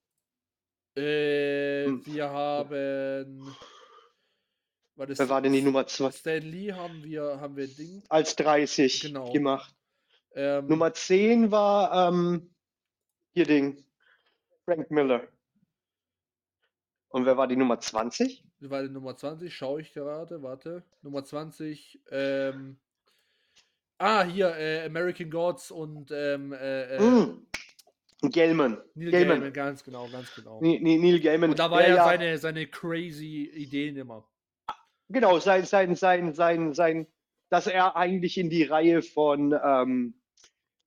[0.96, 2.06] äh, Hm.
[2.06, 3.56] wir haben.
[4.96, 6.12] War das Wer war denn die Nummer 2?
[6.12, 8.04] Stan Lee haben wir, haben wir Ding.
[8.10, 9.32] Als 30 Genau.
[9.32, 9.74] gemacht.
[10.36, 12.54] Ähm, Nummer 10 war ähm,
[13.34, 13.84] hier Ding.
[14.66, 15.28] Frank Miller.
[17.14, 18.44] Und wer war die Nummer 20?
[18.62, 20.84] war die Nummer 20, schaue ich gerade, warte.
[21.04, 22.78] Nummer 20, ähm.
[24.00, 27.46] Ah, hier, äh, American Gods und ähm, äh, Mm.
[28.32, 28.82] Gaiman.
[28.96, 29.28] Neil Gaiman.
[29.38, 30.60] Gaiman, ganz genau, ganz genau.
[30.60, 31.52] Ni- Neil Gaiman.
[31.52, 34.28] Und da war der ja, ja seine, seine crazy Ideen immer.
[35.10, 37.06] Genau, sein, sein, sein, sein, sein,
[37.50, 40.16] dass er eigentlich in die Reihe von ähm,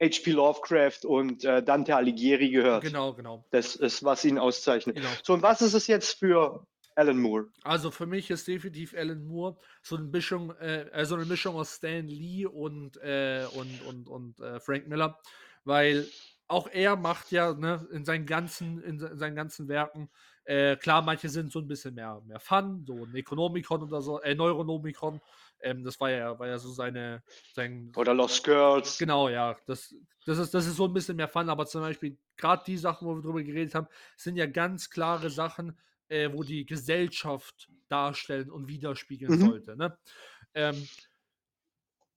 [0.02, 0.30] H.P.
[0.32, 2.82] Lovecraft und äh, Dante Alighieri gehört.
[2.84, 3.44] Genau, genau.
[3.50, 4.96] Das ist, was ihn auszeichnet.
[4.96, 5.08] genau.
[5.22, 7.46] So, und was ist es jetzt für Alan Moore?
[7.62, 11.56] Also für mich ist definitiv Alan Moore so eine Mischung, äh, äh, so eine Mischung
[11.56, 15.18] aus Stan Lee und, äh, und, und, und äh, Frank Miller,
[15.64, 16.06] weil
[16.48, 20.08] auch er macht ja ne, in seinen ganzen, in, se- in seinen ganzen Werken,
[20.46, 24.20] äh, klar, manche sind so ein bisschen mehr, mehr Fun, so ein Necronomicon oder so,
[24.22, 25.20] äh, Neuronomicon,
[25.60, 28.98] ähm, das war ja, war ja so seine, sein, Oder Lost Girls?
[28.98, 29.56] Genau, ja.
[29.66, 32.76] Das, das, ist, das ist so ein bisschen mehr Fun, aber zum Beispiel gerade die
[32.78, 35.78] Sachen, wo wir drüber geredet haben, sind ja ganz klare Sachen,
[36.08, 39.40] äh, wo die Gesellschaft darstellen und widerspiegeln Mhm.
[39.40, 39.76] sollte.
[39.76, 39.98] Ne?
[40.54, 40.86] Ähm,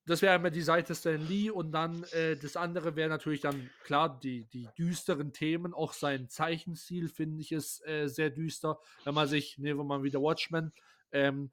[0.10, 3.70] das wäre einmal die Seite Stan Lee und dann äh, das andere wäre natürlich dann
[3.84, 5.74] klar die, die düsteren Themen.
[5.74, 8.80] Auch sein Zeichenstil finde ich ist äh, sehr düster.
[9.04, 10.74] Wenn man sich, nehmen wir mal wieder Watchmen.
[11.12, 11.52] Ähm,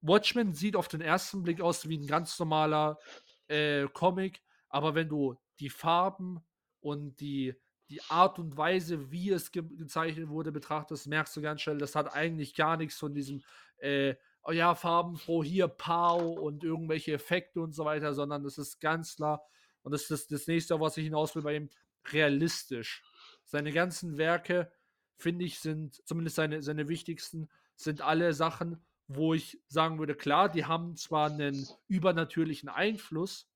[0.00, 2.98] Watchmen sieht auf den ersten Blick aus wie ein ganz normaler
[3.46, 6.40] äh, Comic, aber wenn du die Farben
[6.80, 7.54] und die,
[7.88, 11.94] die Art und Weise, wie es ge gezeichnet wurde, betrachtest, merkst du ganz schnell, das
[11.94, 13.42] hat eigentlich gar nichts von diesem,
[13.78, 14.16] äh,
[14.46, 19.16] oh ja, farbenfroh, hier Pow und irgendwelche Effekte und so weiter, sondern es ist ganz
[19.16, 19.44] klar,
[19.82, 21.68] und das ist das, das nächste, was ich hinaus will bei ihm,
[22.12, 23.02] realistisch.
[23.44, 24.72] Seine ganzen Werke,
[25.16, 30.48] finde ich, sind, zumindest seine, seine wichtigsten, sind alle Sachen, wo ich sagen würde, klar,
[30.48, 33.48] die haben zwar einen übernatürlichen Einfluss,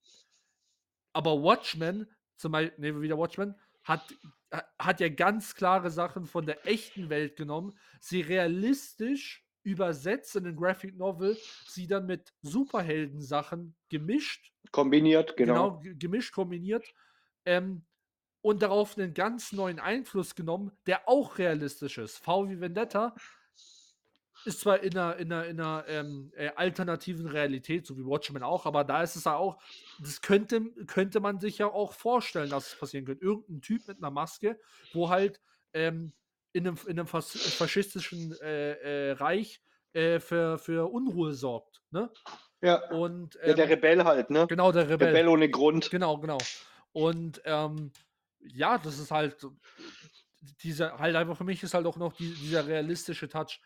[1.13, 4.03] aber Watchmen, zum Beispiel, nehmen wir wieder Watchmen, hat,
[4.53, 10.45] ha- hat ja ganz klare Sachen von der echten Welt genommen, sie realistisch übersetzt in
[10.45, 15.55] den Graphic Novel, sie dann mit Superhelden-Sachen gemischt Kombiniert, genau.
[15.73, 16.95] genau, ge- gemischt, kombiniert
[17.45, 17.85] ähm,
[18.41, 22.19] und darauf einen ganz neuen Einfluss genommen, der auch realistisch ist.
[22.19, 23.15] V wie Vendetta
[24.47, 28.43] ist zwar in einer, in einer, in einer ähm, äh, alternativen Realität, so wie Watchmen
[28.43, 29.61] auch, aber da ist es ja auch,
[29.99, 33.25] das könnte, könnte man sich ja auch vorstellen, dass es passieren könnte.
[33.25, 34.59] Irgendein Typ mit einer Maske,
[34.95, 35.41] wo halt
[35.75, 36.13] ähm,
[36.53, 41.83] in einem, in einem fas faschistischen äh, äh, Reich äh, für, für Unruhe sorgt.
[41.91, 42.11] Ne?
[42.63, 42.91] Ja.
[42.91, 44.47] Und ja, der ähm, Rebell halt, ne?
[44.47, 45.09] genau, der Rebell.
[45.09, 45.91] Rebell ohne Grund.
[45.91, 46.39] Genau, genau.
[46.93, 47.93] Und ähm,
[48.41, 49.37] ja, das ist halt
[50.63, 53.61] dieser, halt einfach für mich ist halt auch noch die, dieser realistische Touch.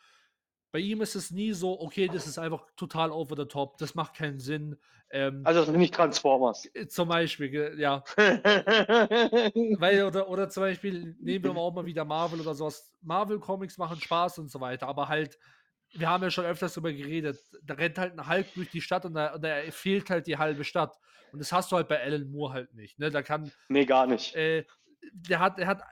[0.75, 3.95] Bei ihm ist es nie so, okay, das ist einfach total over the top, das
[3.95, 4.77] macht keinen Sinn.
[5.09, 6.69] Ähm, Also das sind nicht Transformers.
[6.75, 8.03] äh, zum Beispiel, ja.
[9.79, 12.93] Weil, oder, oder zum Beispiel, nehmen wir mal auch mal wieder Marvel oder sowas.
[13.03, 15.39] Marvel-Comics machen Spaß und so weiter, aber halt,
[15.93, 19.05] wir haben ja schon öfters darüber geredet, da rennt halt ein Hulk durch die Stadt
[19.05, 20.99] und da, da fehlt halt die halbe Stadt.
[21.31, 22.99] Und das hast du halt bei Alan Moore halt nicht.
[22.99, 23.11] Ne?
[23.13, 24.35] Da kann, nee, gar nicht.
[24.35, 24.65] äh,
[25.13, 25.83] der hat, er hat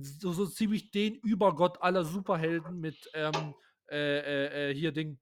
[0.00, 3.54] so, so ziemlich den Übergott aller Superhelden mit ähm,
[3.92, 5.18] äh, äh, äh, hier Ding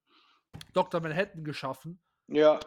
[0.73, 1.01] Dr.
[1.01, 2.01] Manhattan geschaffen.
[2.29, 2.61] Ja.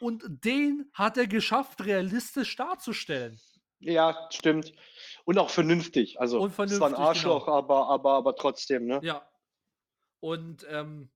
[0.00, 3.38] Und den hat er geschafft, realistisch darzustellen.
[3.80, 4.72] Ja, stimmt.
[5.24, 6.20] Und auch vernünftig.
[6.20, 7.58] Also Und es war ein vernünftig, Arschloch, genau.
[7.58, 9.00] aber, aber, aber trotzdem, ne?
[9.02, 9.26] Ja.
[10.20, 11.10] Und ähm,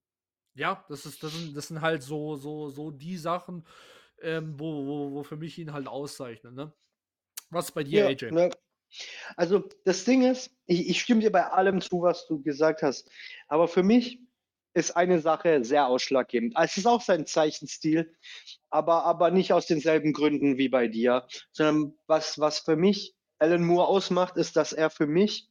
[0.55, 3.65] ja, das ist, das sind, das sind halt so, so, so die Sachen,
[4.21, 6.55] ähm, wo, wo, wo für mich ihn halt auszeichnen.
[6.55, 6.73] Ne?
[7.49, 8.31] Was bei dir, AJ?
[8.31, 8.49] ne?
[9.35, 13.09] Also das Ding ist, ich, ich stimme dir bei allem zu, was du gesagt hast.
[13.47, 14.19] Aber für mich
[14.73, 16.53] ist eine Sache sehr ausschlaggebend.
[16.59, 18.13] Es ist auch sein Zeichenstil,
[18.69, 23.63] aber, aber nicht aus denselben Gründen wie bei dir, sondern was, was für mich Alan
[23.63, 25.49] Moore ausmacht, ist, dass er für mich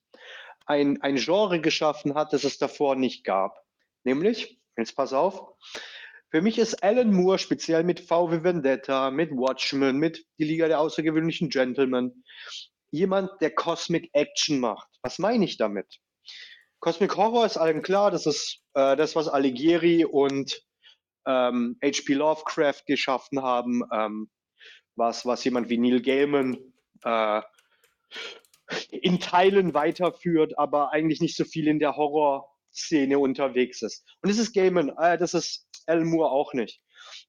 [0.66, 3.62] ein, ein Genre geschaffen hat, das es davor nicht gab.
[4.04, 5.54] Nämlich, jetzt pass auf,
[6.30, 10.80] Für mich ist Alan Moore speziell mit VW Vendetta, mit Watchmen, mit Die Liga der
[10.80, 12.24] außergewöhnlichen Gentlemen
[12.94, 14.88] jemand, der Cosmic Action macht.
[15.02, 16.00] Was meine ich damit?
[16.80, 20.62] Cosmic Horror ist allen klar, das ist äh, das, was Alighieri und
[21.26, 22.14] ähm, H.P.
[22.14, 24.30] Lovecraft geschaffen haben, ähm,
[24.96, 26.58] was, was jemand wie Neil Gaiman
[27.04, 27.42] äh,
[28.90, 34.06] in Teilen weiterführt, aber eigentlich nicht so viel in der Horrorszene unterwegs ist.
[34.22, 36.80] Und das ist Gaiman, äh, das ist Alan Moore auch nicht.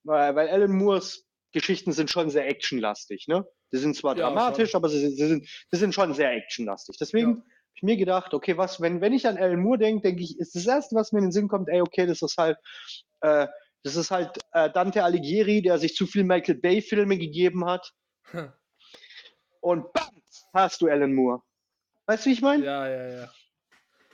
[0.03, 3.47] Weil, weil Alan Moores Geschichten sind schon sehr actionlastig, ne?
[3.71, 4.79] Sie sind zwar ja, dramatisch, schon.
[4.79, 6.97] aber sie, sie, sind, sie sind schon sehr actionlastig.
[6.99, 7.37] Deswegen ja.
[7.37, 10.37] habe ich mir gedacht, okay, was, wenn, wenn ich an Alan Moore denke, denke ich,
[10.37, 12.57] ist das Erste, was mir in den Sinn kommt, ey, okay, das ist halt,
[13.21, 13.47] äh,
[13.83, 17.89] das ist halt äh, Dante Alighieri, der sich zu viel Michael Bay-Filme gegeben hat.
[18.31, 18.51] Hm.
[19.61, 20.09] Und bam,
[20.53, 21.41] hast du Alan Moore.
[22.05, 22.65] Weißt du, wie ich meine?
[22.65, 23.31] Ja, ja, ja.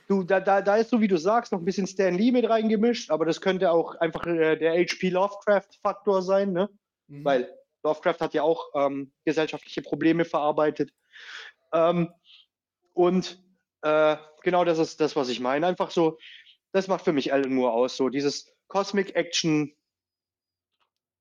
[0.06, 2.48] Du, da, da, da ist so, wie du sagst, noch ein bisschen Stan Lee mit
[2.48, 6.68] reingemischt, aber das könnte auch einfach äh, der HP Lovecraft-Faktor sein, ne?
[7.12, 7.24] Mhm.
[7.24, 10.92] Weil Lovecraft hat ja auch ähm, gesellschaftliche Probleme verarbeitet.
[11.72, 12.12] Ähm,
[12.94, 13.42] und
[13.82, 15.66] äh, genau das ist das, was ich meine.
[15.66, 16.18] Einfach so,
[16.72, 17.96] das macht für mich Alan Moore aus.
[17.96, 19.76] So dieses Cosmic Action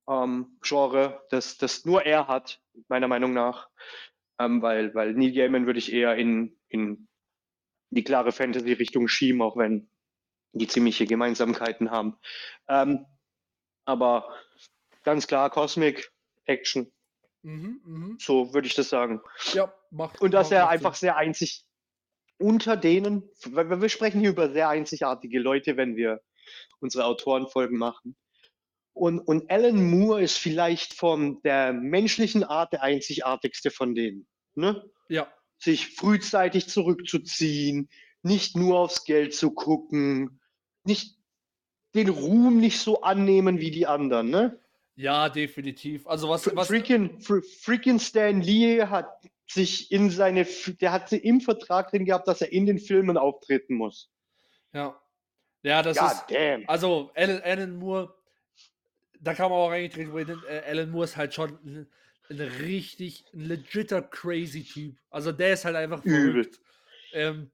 [0.07, 3.69] ähm, Genre, das, das nur er hat, meiner Meinung nach.
[4.39, 7.09] Ähm, weil, weil Neil Gaiman würde ich eher in, in
[7.89, 9.89] die klare Fantasy-Richtung schieben, auch wenn
[10.53, 12.17] die ziemliche Gemeinsamkeiten haben.
[12.67, 13.05] Ähm,
[13.85, 14.33] aber
[15.03, 16.11] ganz klar, Cosmic
[16.45, 16.91] Action.
[17.43, 18.15] Mhm, mh.
[18.19, 19.21] So würde ich das sagen.
[19.53, 20.21] Ja, macht.
[20.21, 21.65] Und dass er einfach sehr einzig
[22.37, 26.21] unter denen, weil wir sprechen hier über sehr einzigartige Leute, wenn wir
[26.79, 28.15] unsere Autorenfolgen machen.
[28.93, 34.27] Und, und Alan Moore ist vielleicht von der menschlichen Art der einzigartigste von denen.
[34.55, 34.83] Ne?
[35.07, 35.31] Ja.
[35.59, 37.89] Sich frühzeitig zurückzuziehen,
[38.21, 40.41] nicht nur aufs Geld zu gucken,
[40.83, 41.17] nicht
[41.95, 44.60] den Ruhm nicht so annehmen wie die anderen, ne?
[45.01, 46.05] Ja, definitiv.
[46.05, 49.07] Also was, was freaking, freaking Stan Lee hat
[49.47, 50.45] sich in seine,
[50.79, 54.11] der hat im Vertrag drin gehabt, dass er in den Filmen auftreten muss.
[54.73, 54.95] Ja.
[55.63, 56.25] Ja, das God ist.
[56.29, 56.63] Damn.
[56.67, 58.13] Also Alan, Alan Moore,
[59.19, 60.43] da kann man auch eigentlich drüber reden.
[60.47, 61.87] Äh, Alan Moore ist halt schon ein,
[62.29, 64.97] ein, richtig, ein legitter crazy Typ.
[65.09, 66.47] Also der ist halt einfach Übel.
[67.13, 67.49] Ähm,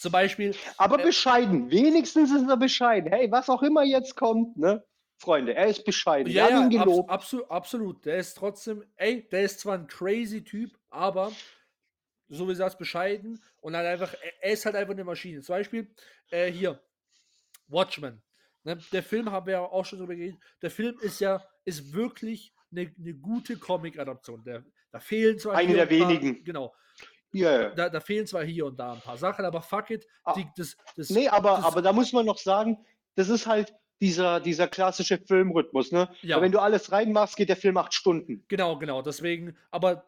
[0.00, 0.56] zum Beispiel.
[0.76, 1.70] Aber äh, bescheiden.
[1.70, 3.12] Wenigstens ist er bescheiden.
[3.12, 4.84] Hey, was auch immer jetzt kommt, ne?
[5.16, 6.32] Freunde, er ist bescheiden.
[6.32, 7.08] Ja, Wir haben ihn gelobt.
[7.08, 8.04] Abs absolut, absolut.
[8.04, 11.32] Der ist trotzdem, ey, der ist zwar ein crazy Typ, aber
[12.28, 15.40] so wie gesagt, bescheiden und halt einfach, er ist halt einfach eine Maschine.
[15.42, 15.88] Zum Beispiel
[16.30, 16.80] äh, hier,
[17.68, 18.22] Watchmen.
[18.64, 18.78] Ne?
[18.92, 20.38] Der Film haben wir ja auch schon drüber geredet.
[20.62, 24.42] Der Film ist ja, ist wirklich eine, eine gute Comic-Adaption.
[24.90, 25.54] Da fehlen zwar.
[25.54, 26.34] Eine der wenigen.
[26.36, 26.74] Paar, genau.
[27.34, 27.70] Yeah.
[27.70, 30.06] Da, da, fehlen zwar hier und da ein paar Sachen, aber fuck it.
[30.22, 32.78] Ah, die, das, das, nee, aber, das, aber da muss man noch sagen,
[33.16, 36.08] das ist halt, dieser, dieser klassische Filmrhythmus, ne?
[36.22, 36.40] Ja.
[36.40, 38.44] wenn du alles reinmachst, geht der Film acht Stunden.
[38.48, 39.02] Genau, genau.
[39.02, 40.04] Deswegen, aber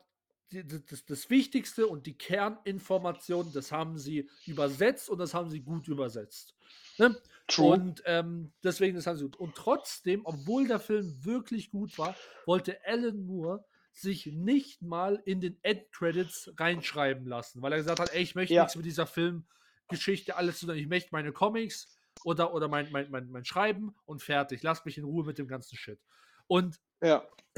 [0.51, 5.89] das, das, Wichtigste und die Kerninformation, das haben sie übersetzt und das haben sie gut
[5.89, 6.55] übersetzt.
[6.99, 7.17] Ne?
[7.49, 7.73] True.
[7.73, 9.37] Und ähm, deswegen, das haben sie gut.
[9.37, 15.41] Und trotzdem, obwohl der Film wirklich gut war, wollte Alan Moore sich nicht mal in
[15.41, 18.63] den End-Credits reinschreiben lassen, weil er gesagt hat, ey, ich möchte ja.
[18.63, 20.77] nichts mit dieser Filmgeschichte alles zu tun.
[20.77, 24.63] Ich möchte meine Comics oder, oder mein, mein, mein, mein Schreiben und fertig.
[24.63, 26.01] Lass mich in Ruhe mit dem ganzen Shit.
[26.47, 27.27] Und ja.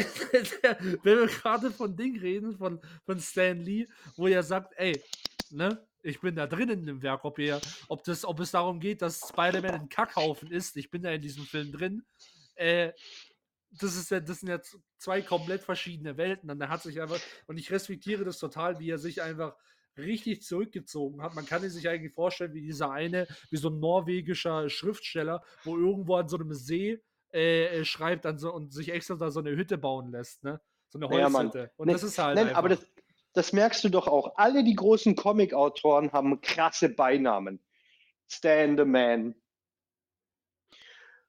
[1.03, 5.03] wenn wir gerade von Ding reden, von, von Stan Lee, wo er sagt, ey,
[5.51, 8.81] ne, ich bin da drin in dem Werk, ob ihr, ob das, ob es darum
[8.81, 12.05] geht, dass Spider-Man ein Kackhaufen ist, ich bin da in diesem Film drin.
[12.55, 12.93] Äh,
[13.71, 16.51] das ist ja, das sind jetzt zwei komplett verschiedene Welten.
[16.51, 19.57] Und er hat sich einfach, und ich respektiere das total, wie er sich einfach
[19.99, 21.35] richtig zurückgezogen hat.
[21.35, 26.17] Man kann sich eigentlich vorstellen, wie dieser eine, wie so ein norwegischer Schriftsteller, wo irgendwo
[26.17, 29.79] an so einem See äh, schreibt dann so, und sich extra da so eine Hütte
[29.79, 30.61] bauen lässt, ne?
[30.89, 31.59] So eine Holzhütte.
[31.59, 32.37] Ja, und nee, das ist halt.
[32.37, 32.87] Nein, aber das,
[33.35, 34.37] das merkst du doch auch.
[34.37, 37.61] Alle die großen Comic-Autoren haben krasse Beinamen.
[38.27, 39.35] Stan the Man,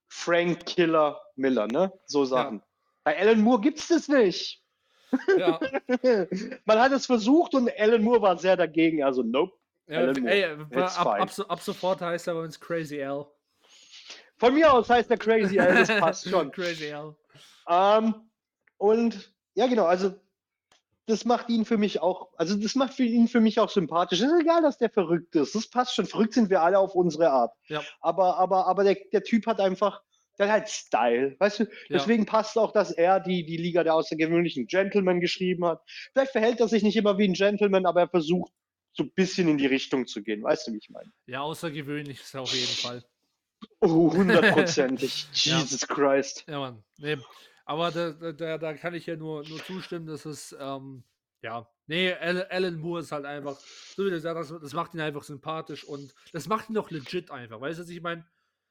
[0.07, 1.93] Frank Killer Miller, ne?
[2.05, 2.59] So Sachen.
[2.59, 2.65] Ja.
[3.03, 4.63] Bei Alan Moore gibt's das nicht.
[5.37, 5.59] Ja.
[6.65, 9.53] Man hat es versucht und Alan Moore war sehr dagegen, also nope.
[9.87, 13.25] Ja, ey, ab, ab, ab, sofort heißt er bei uns Crazy Al.
[14.37, 16.51] Von mir aus heißt er Crazy Al, das passt schon.
[16.51, 17.15] Crazy Al.
[17.67, 18.13] Ähm,
[18.77, 20.13] und ja, genau, also
[21.09, 24.21] das macht ihn für mich auch, also das macht für ihn für mich auch sympathisch.
[24.21, 25.55] Es ist egal, dass der verrückt ist.
[25.55, 26.05] Das passt schon.
[26.05, 27.51] Verrückt sind wir alle auf unsere Art.
[27.67, 27.81] Ja.
[27.99, 30.03] Aber, aber, aber der, der Typ hat einfach,
[30.39, 31.35] der hat halt Style.
[31.39, 31.69] Weißt du, ja.
[31.89, 35.81] deswegen passt auch, dass er die, die Liga der außergewöhnlichen Gentlemen geschrieben hat.
[36.13, 38.51] Vielleicht verhält er sich nicht immer wie ein Gentleman, aber er versucht
[38.93, 40.41] so ein bisschen in die Richtung zu gehen.
[40.41, 41.11] Weißt du, wie ich meine?
[41.27, 43.03] Ja, außergewöhnlich ist er auf jeden Fall.
[43.81, 45.27] Oh, hundertprozentig.
[45.33, 46.45] Jesus Christ.
[46.47, 46.83] Ja, Mann.
[46.97, 47.17] Nee.
[47.65, 51.03] Aber da, da, da kann ich ja nur, nur zustimmen, dass es, ähm,
[51.41, 53.59] ja, nee, Alan, Moore ist halt einfach,
[53.95, 57.29] so wie du sagst, das macht ihn einfach sympathisch und das macht ihn doch legit
[57.29, 57.61] einfach.
[57.61, 58.25] Weißt du, was ich meine?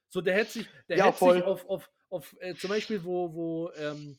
[0.09, 1.19] So, der hätte sich, der Ja, hätte voll.
[1.19, 4.19] sich auf, auf, auf äh, zum Beispiel, wo, wo, ähm,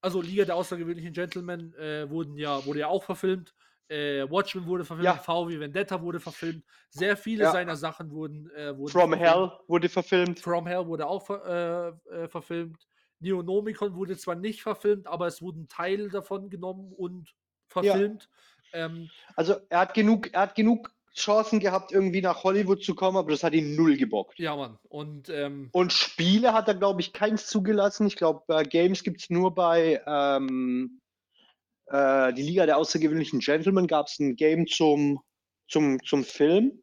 [0.00, 3.54] also Liga der außergewöhnlichen Gentlemen äh, wurden ja, wurde ja auch verfilmt.
[3.88, 5.20] Äh, Watchmen wurde verfilmt, Ja.
[5.20, 6.64] VW Vendetta wurde verfilmt.
[6.90, 7.48] Sehr viele Ja.
[7.48, 9.14] seiner Sachen wurden, äh, wurden From verfilmt.
[9.14, 10.40] Hell wurde verfilmt.
[10.40, 12.88] From Hell wurde auch ver äh, äh, verfilmt.
[13.20, 17.34] Neonomicon wurde zwar nicht verfilmt, aber es wurden Teile davon genommen und
[17.68, 18.28] verfilmt.
[18.72, 23.16] Ähm, Also er hat genug, er hat genug Chancen gehabt, irgendwie nach Hollywood zu kommen,
[23.16, 24.38] aber das hat ihn null gebockt.
[24.38, 24.78] ja, Mann.
[24.88, 28.06] Und ähm, Und Spiele hat er, glaube ich, keins zugelassen.
[28.06, 31.00] Ich glaube, äh, Games gibt es nur bei ähm,
[31.86, 35.20] äh, die Liga der außergewöhnlichen Gentlemen gab es ein Game zum,
[35.68, 36.82] zum, zum Film.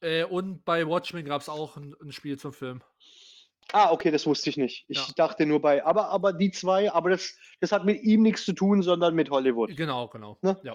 [0.00, 2.82] äh, und bei Watchmen gab es auch ein, ein Spiel zum Film.
[3.72, 4.84] Ah, okay, das wusste ich nicht.
[4.88, 5.06] Ich Ja.
[5.16, 8.52] dachte nur bei, aber, aber die zwei, aber das, das hat mit ihm nichts zu
[8.52, 9.76] tun, sondern mit Hollywood.
[9.76, 10.38] Genau, genau.
[10.40, 10.56] Ne?
[10.62, 10.74] Ja.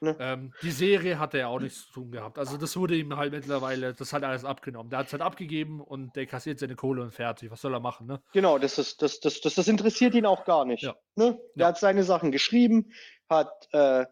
[0.00, 0.16] Ne?
[0.18, 2.38] Ähm, die Serie hat er ja auch nichts zu tun gehabt.
[2.38, 4.90] Also das wurde ihm halt mittlerweile, das hat alles abgenommen.
[4.90, 7.50] Der hat es halt abgegeben und der kassiert seine Kohle und fertig.
[7.50, 8.20] Was soll er machen, ne?
[8.32, 10.82] Genau, das, ist, das, das, das, das interessiert ihn auch gar nicht.
[10.82, 10.96] Ja.
[11.16, 11.38] Ne?
[11.54, 11.66] Der Ja.
[11.68, 12.92] hat seine Sachen geschrieben,
[13.28, 14.06] hat äh,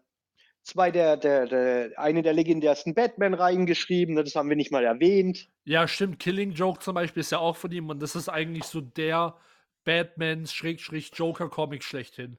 [0.63, 4.23] zwei der, der, der, eine der legendärsten Batman-Reihen geschrieben, ne?
[4.23, 5.49] das haben wir nicht mal erwähnt.
[5.65, 6.19] Ja, stimmt.
[6.19, 9.35] Killing Joke zum Beispiel ist ja auch von ihm und das ist eigentlich so der
[9.83, 12.37] Batman-Joker-Comic schlechthin.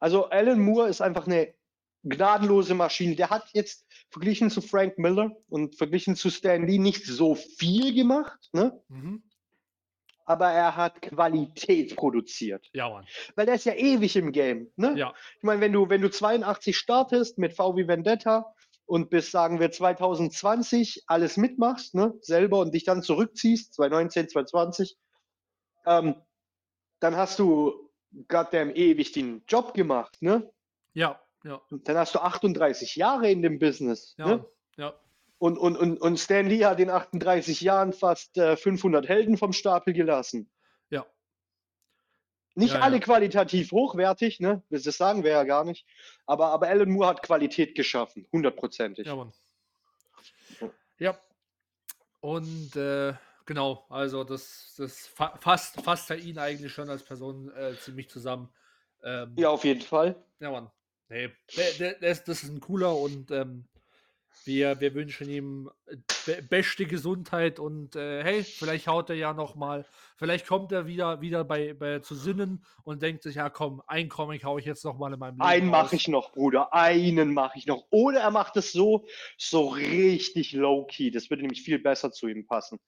[0.00, 1.54] Also Alan Moore ist einfach eine
[2.04, 3.16] gnadenlose Maschine.
[3.16, 7.94] Der hat jetzt verglichen zu Frank Miller und verglichen zu Stan Lee nicht so viel
[7.94, 8.80] gemacht, ne?
[8.88, 9.22] Mhm.
[10.24, 12.68] aber er hat Qualität produziert.
[12.72, 13.06] Ja, Mann.
[13.34, 14.72] Weil der ist ja ewig im Game.
[14.76, 14.96] Ne?
[14.96, 15.12] Ja.
[15.36, 18.54] Ich meine, wenn du, wenn du 82 startest mit VW Vendetta
[18.86, 24.96] und bis, sagen wir, 2020 alles mitmachst, ne, selber und dich dann zurückziehst, 2019, 2020,
[25.86, 26.14] ähm,
[27.00, 27.90] dann hast du
[28.28, 30.50] goddamn ewig den Job gemacht, ne?
[30.92, 34.14] Ja, ja, Und dann hast du 38 Jahre in dem Business.
[34.18, 34.46] ja, Ne?
[34.76, 34.94] ja.
[35.38, 39.54] Und, und, und, und Stan Lee hat in 38 Jahren fast äh, 500 Helden vom
[39.54, 40.50] Stapel gelassen.
[40.90, 41.06] Ja.
[42.54, 43.02] Nicht Ja, alle ja.
[43.02, 44.62] qualitativ hochwertig, ne?
[44.68, 45.86] Das das sagen wir ja gar nicht.
[46.26, 49.06] Aber, aber Alan Moore hat Qualität geschaffen, hundertprozentig.
[49.06, 49.32] Ja, Mann.
[50.98, 51.18] Ja.
[52.20, 53.14] Und äh,
[53.46, 58.10] genau, also das, das fa fasst, fasst ja ihn eigentlich schon als Person äh, ziemlich
[58.10, 58.50] zusammen.
[59.02, 60.22] Ähm, Ja, auf jeden Fall.
[60.38, 60.70] Ja, Mann.
[61.10, 63.64] Nee, der, der, ist, das ist ein cooler und ähm,
[64.44, 69.32] wir, wir wünschen ihm äh, be beste Gesundheit und äh, hey, vielleicht haut er ja
[69.32, 69.84] noch mal,
[70.16, 74.08] vielleicht kommt er wieder, wieder bei, bei zu Sinnen und denkt sich, ja komm, ein
[74.08, 76.72] Comic hau ich jetzt noch mal in meinem Leben Einen mache ich noch, Bruder.
[76.72, 77.84] Einen mache ich noch.
[77.90, 79.04] Oder er macht es so,
[79.36, 81.10] so richtig low-key.
[81.10, 82.78] Das würde nämlich viel besser zu ihm passen.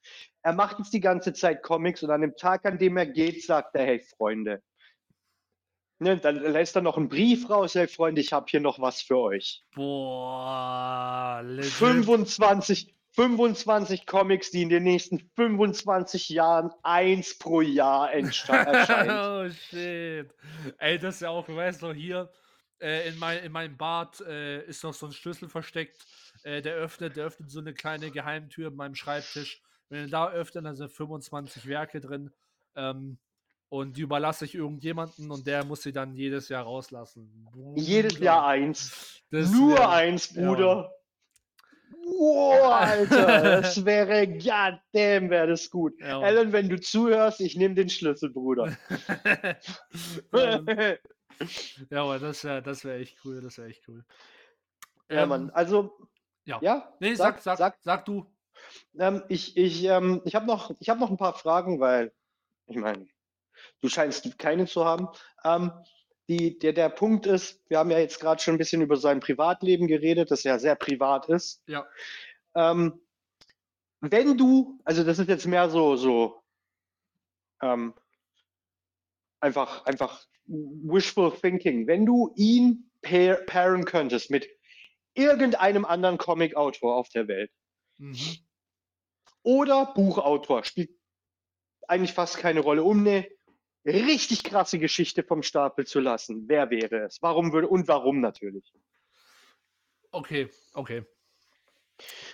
[0.42, 3.42] Er macht jetzt die ganze Zeit Comics und an dem Tag, an dem er geht,
[3.42, 4.62] sagt er, hey Freunde.
[6.02, 9.00] Ne, dann lässt er noch einen Brief raus, hey Freunde, ich habe hier noch was
[9.00, 9.62] für euch.
[9.72, 11.70] Boah, legit.
[11.70, 19.10] 25, 25 Comics, die in den nächsten 25 Jahren eins pro Jahr erscheint.
[19.10, 20.28] oh shit.
[20.78, 22.28] Ey, das ist ja auch, du weißt doch, hier
[22.80, 26.04] äh, in, mein, in meinem Bad äh, ist noch so ein Schlüssel versteckt.
[26.42, 29.62] Äh, der öffnet, der öffnet so eine kleine Geheimtür in meinem Schreibtisch.
[29.88, 32.32] Wenn er da öffnet, dann sind 25 Werke drin.
[32.74, 33.18] Ähm,
[33.72, 37.48] und die überlasse ich irgendjemanden und der muss sie dann jedes Jahr rauslassen.
[37.74, 39.22] Jedes Bruder, Jahr eins.
[39.30, 40.46] das Nur wär- eins, ja.
[40.46, 40.92] Bruder.
[42.04, 45.98] Wow, Alter, das wäre, goddamn, wäre das gut.
[46.00, 46.20] Ja.
[46.20, 48.76] Alan, wenn du zuhörst, ich nehme den Schlüssel, Bruder.
[50.34, 50.60] ja,
[51.90, 53.40] ja, aber das wäre das wär echt cool.
[53.40, 54.04] Das wäre echt cool.
[55.10, 55.96] ja, Ähm, Mann, also,
[56.44, 56.58] ja.
[56.60, 58.26] ja, Nee, sag, sag, sag, sag, du.
[58.98, 62.12] Ähm, ich ich, ähm, ich habe noch, ich hab noch ein paar Fragen, weil,
[62.66, 63.06] ich meine,
[63.80, 65.08] du scheinst keine zu haben.
[65.44, 65.72] Ähm,
[66.28, 69.20] die, der, der Punkt ist, wir haben ja jetzt gerade schon ein bisschen über sein
[69.20, 71.62] Privatleben geredet, das ja sehr privat ist.
[71.66, 71.86] Ja.
[72.54, 73.00] Ähm,
[74.00, 76.42] wenn du, also das ist jetzt mehr so, so
[77.60, 77.94] ähm,
[79.40, 84.48] einfach, einfach wishful thinking, wenn du ihn pair, pairen könntest mit
[85.14, 87.50] irgendeinem anderen Comic-Autor auf der Welt,
[87.98, 88.16] Mhm.
[89.42, 90.64] oder Buchautor.
[90.64, 90.90] Spielt
[91.86, 92.82] eigentlich fast keine Rolle.
[92.82, 93.28] Um eine
[93.84, 97.20] richtig krasse Geschichte vom Stapel zu lassen, wer wäre es?
[97.22, 98.72] Warum würde und warum natürlich?
[100.10, 101.04] Okay, okay.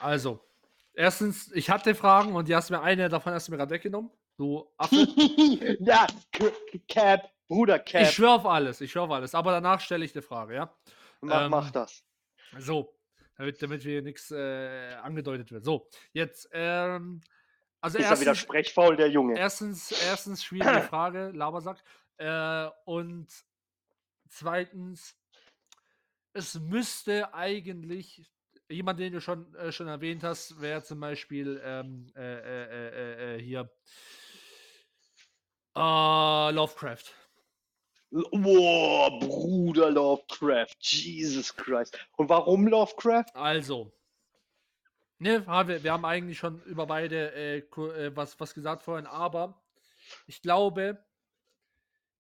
[0.01, 0.40] Also,
[0.94, 4.11] erstens, ich hatte Fragen und die hast mir eine davon hast du mir gerade weggenommen.
[4.36, 4.96] Du Affe.
[5.80, 6.07] ja,
[6.86, 9.34] Cap, Bruder Cap, Ich schwöre auf alles, ich schwöre auf alles.
[9.34, 10.76] Aber danach stelle ich eine Frage, ja?
[11.20, 12.05] mach, ähm, mach das.
[12.59, 12.94] So,
[13.36, 15.64] damit, damit hier nichts äh, angedeutet wird.
[15.64, 17.20] So, jetzt, ähm,
[17.81, 19.39] Also ist er wieder erstens, sprechfaul, der Junge.
[19.39, 21.83] erstens, erstens schwierige Frage, Labersack.
[22.16, 23.29] Äh, und
[24.29, 25.16] zweitens,
[26.33, 28.29] es müsste eigentlich,
[28.68, 33.37] jemand, den du schon, äh, schon erwähnt hast, wäre zum Beispiel ähm, äh, äh, äh,
[33.37, 33.70] äh, hier
[35.74, 37.14] Lovecraft.
[38.11, 41.99] Boah, Bruder Lovecraft, Jesus Christ.
[42.16, 43.26] Und warum Lovecraft?
[43.35, 43.93] Also,
[45.19, 49.61] ne, wir, wir haben eigentlich schon über beide äh, äh, was, was gesagt vorhin, aber
[50.27, 51.05] ich glaube,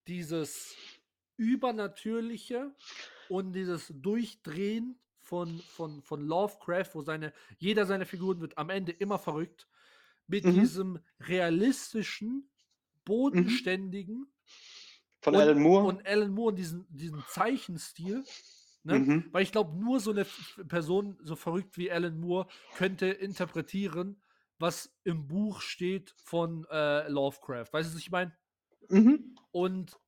[0.06, 0.74] dieses
[1.36, 2.74] Übernatürliche
[3.28, 8.92] und dieses Durchdrehen von, von, von Lovecraft, wo seine, jeder seiner Figuren wird am Ende
[8.92, 9.68] immer verrückt,
[10.26, 10.60] mit Mhm.
[10.60, 12.48] diesem realistischen,
[13.04, 14.26] bodenständigen
[15.20, 15.84] Von und, Alan Moore?
[15.86, 18.24] und Alan Moore und diesen, diesen Zeichenstil.
[18.84, 18.98] Ne?
[18.98, 19.28] Mhm.
[19.32, 20.26] Weil ich glaube, nur so eine
[20.68, 24.22] Person, so verrückt wie Alan Moore, könnte interpretieren,
[24.58, 27.66] was im Buch steht von äh, Lovecraft.
[27.72, 28.36] Weißt du, was ich meine?
[28.88, 29.34] Mhm.
[29.50, 29.98] Und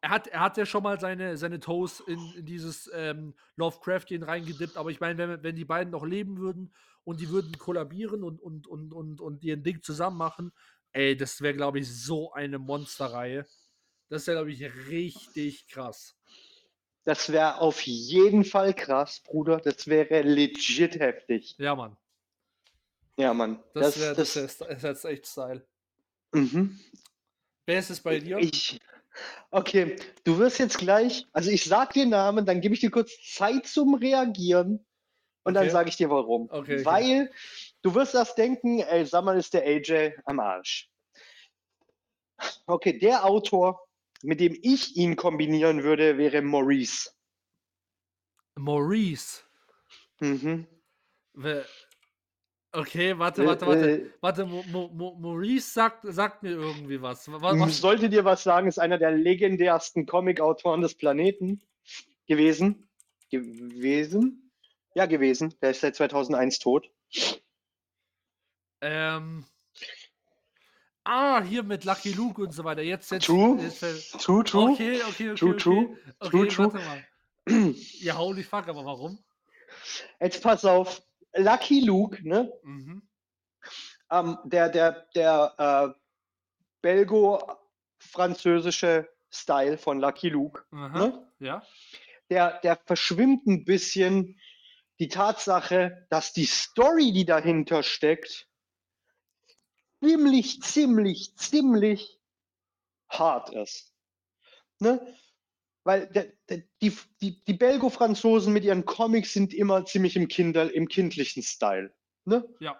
[0.00, 4.22] er hat, er hat ja schon mal seine, seine Toes in, in dieses ähm, Lovecraftian
[4.22, 6.72] reingedippt, aber ich meine, wenn, wenn die beiden noch leben würden
[7.04, 10.52] und die würden kollabieren und, und, und, und, und ihren Ding zusammen machen,
[10.92, 13.46] ey, das wäre, glaube ich, so eine Monsterreihe.
[14.08, 16.16] Das wäre, glaube ich, richtig krass.
[17.08, 19.62] Das wäre auf jeden Fall krass, Bruder.
[19.62, 21.54] Das wäre legit heftig.
[21.56, 21.96] Ja, Mann.
[23.16, 23.64] Ja, Mann.
[23.72, 25.66] Das wäre das, das wär, das echt Style.
[26.34, 26.78] mhm.
[27.64, 28.36] Wer ist es bei dir?
[28.36, 28.78] Ich.
[29.50, 33.12] Okay, du wirst jetzt gleich, also ich sag dir Namen, dann gebe ich dir kurz
[33.24, 34.84] Zeit zum Reagieren
[35.44, 35.72] und dann Okay.
[35.72, 36.50] sage ich dir warum.
[36.50, 36.84] Okay, okay.
[36.84, 37.32] Weil
[37.80, 40.90] du wirst erst denken, ey, sag mal, ist der AJ am Arsch.
[42.66, 43.87] Okay, der Autor,
[44.22, 47.10] mit dem ich ihn kombinieren würde, wäre Maurice.
[48.56, 49.42] Maurice.
[50.20, 50.66] Mhm.
[52.72, 53.90] Okay, warte, Äh, warte, warte.
[53.90, 57.30] äh, Warte, Mo Mo Mo Maurice sagt, sagt mir irgendwie was.
[57.30, 57.78] Wa- was?
[57.78, 61.62] Sollte dir was sagen, ist einer der legendärsten Comic-Autoren des Planeten
[62.26, 62.88] gewesen.
[63.30, 64.52] Gewesen?
[64.94, 65.54] Ja, gewesen.
[65.62, 66.90] Der ist seit 2001 tot.
[68.80, 69.44] Ähm.
[71.10, 72.82] Ah, hier mit Lucky Luke und so weiter.
[72.82, 73.24] Jetzt, jetzt.
[73.24, 73.58] True.
[73.62, 74.72] jetzt fällt- True, true.
[74.72, 75.34] Okay, okay, okay.
[75.34, 75.58] True, okay.
[75.58, 75.96] true.
[76.20, 76.72] Okay, True, true.
[76.74, 77.02] warte mal.
[78.00, 79.18] Ja, holy fuck, aber warum?
[80.20, 81.00] Jetzt pass auf.
[81.34, 82.52] Lucky Luke, ne?
[82.62, 83.02] Mhm.
[84.10, 85.88] Ähm, der der, der äh,
[86.82, 90.98] belgo-französische Style von Lucky Luke, Aha.
[90.98, 91.26] ne?
[91.38, 91.62] Ja.
[92.30, 94.38] der, der verschwimmt ein bisschen
[94.98, 98.46] die Tatsache, dass die Story, die dahinter steckt,
[100.00, 102.18] ziemlich, ziemlich, ziemlich
[103.08, 103.94] hart ist.
[104.80, 105.14] Ne?
[105.84, 110.72] Weil der, der, die, die, die Belgo-Franzosen mit ihren Comics sind immer ziemlich im, Kinder,
[110.72, 111.94] im kindlichen Style.
[112.24, 112.46] Ne?
[112.60, 112.78] Ja.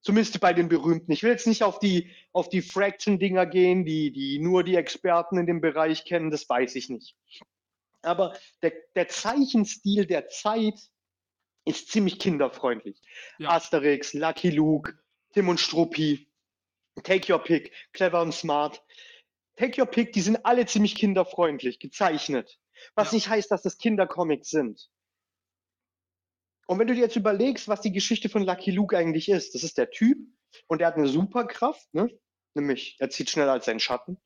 [0.00, 1.12] Zumindest bei den berühmten.
[1.12, 5.38] Ich will jetzt nicht auf die, auf die Fraction-Dinger gehen, die, die nur die Experten
[5.38, 7.16] in dem Bereich kennen, das weiß ich nicht.
[8.02, 10.80] Aber der, der Zeichenstil der Zeit
[11.64, 13.00] ist ziemlich kinderfreundlich.
[13.38, 13.50] Ja.
[13.50, 14.98] Asterix, Lucky Luke,
[15.32, 16.26] Tim und Struppi,
[17.02, 18.82] Take Your Pick, Clever und Smart.
[19.56, 22.58] Take Your Pick, die sind alle ziemlich kinderfreundlich gezeichnet.
[22.94, 23.16] Was Ja.
[23.16, 24.90] nicht heißt, dass das Kindercomics sind.
[26.66, 29.62] Und wenn du dir jetzt überlegst, was die Geschichte von Lucky Luke eigentlich ist, das
[29.62, 30.18] ist der Typ
[30.68, 32.08] und der hat eine Superkraft, ne?
[32.54, 34.20] nämlich er zieht schneller als sein Schatten.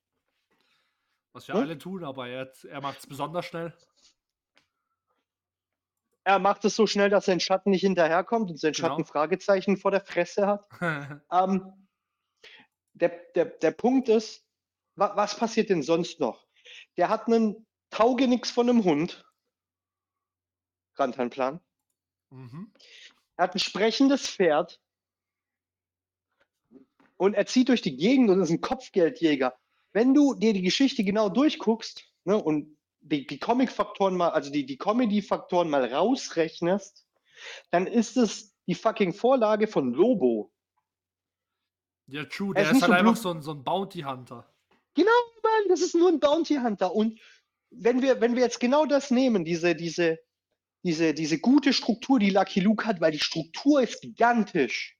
[1.32, 1.62] Was wir Hm?
[1.62, 3.76] alle tun, aber er, er macht es besonders schnell.
[6.24, 8.88] Er macht es so schnell, dass sein Schatten nicht hinterherkommt und sein Genau.
[8.88, 10.66] Schatten Fragezeichen vor der Fresse hat.
[11.30, 11.85] Ähm,
[13.00, 14.44] der, der, der Punkt ist,
[14.94, 16.46] wa, was passiert denn sonst noch?
[16.96, 19.24] Der hat einen Taugenix von einem Hund.
[20.96, 21.60] Rantanplan.
[22.30, 22.72] mhm.
[23.36, 24.80] Er hat ein sprechendes Pferd.
[27.18, 29.56] Und er zieht durch die Gegend und ist ein Kopfgeldjäger.
[29.92, 34.66] Wenn du dir die Geschichte genau durchguckst ne, und die, die Comic-Faktoren mal, also die,
[34.66, 37.06] die Comedy-Faktoren mal rausrechnest,
[37.70, 40.52] dann ist es die fucking Vorlage von Lobo.
[42.08, 42.52] Ja, true.
[42.54, 44.46] Er Der ist ist, nicht halt so einfach so ein, so ein Bounty Hunter.
[44.94, 45.10] Genau,
[45.42, 46.94] Mann, das ist nur ein Bounty Hunter.
[46.94, 47.18] Und
[47.70, 50.18] wenn wir, wenn wir jetzt genau das nehmen, diese, diese,
[50.84, 54.96] diese, diese gute Struktur, die Lucky Luke hat, weil die Struktur ist gigantisch.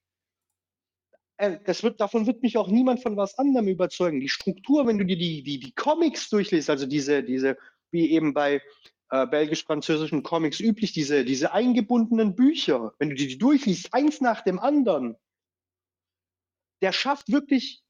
[1.36, 4.20] Äh, Das wird, davon wird mich auch niemand von was anderem überzeugen.
[4.20, 7.56] Die Struktur, wenn du dir die, die, die Comics durchliest, also diese, diese,
[7.92, 8.60] wie eben bei
[9.10, 14.42] äh, belgisch-französischen Comics üblich, diese, diese eingebundenen Bücher, wenn du die, die durchliest, eins nach
[14.42, 15.16] dem anderen,
[16.82, 17.82] der schafft wirklich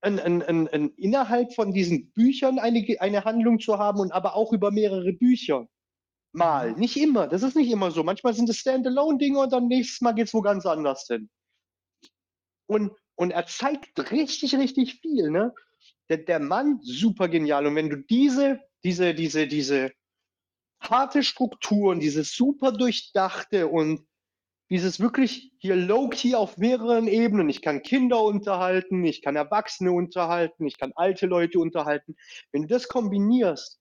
[0.00, 4.52] ein, ein, ein, innerhalb von diesen Büchern eine, eine Handlung zu haben und aber auch
[4.52, 5.68] über mehrere Bücher.
[6.32, 6.72] Mal.
[6.72, 6.78] Mhm.
[6.78, 7.26] Nicht immer.
[7.26, 8.04] Das ist nicht immer so.
[8.04, 11.30] Manchmal sind es Standalone-Dinge und dann nächstes Mal geht es wo ganz anders hin.
[12.66, 15.52] Und und er zeigt richtig, richtig viel, ne?
[16.08, 17.66] Der, der Mann, super genial.
[17.66, 19.90] Und wenn du diese, diese, diese, diese
[20.80, 24.06] harte Strukturen, dieses super durchdachte und
[24.70, 27.48] dieses wirklich hier low-key auf mehreren Ebenen.
[27.48, 32.16] Ich kann Kinder unterhalten, ich kann Erwachsene unterhalten, ich kann alte Leute unterhalten.
[32.52, 33.80] Wenn du das kombinierst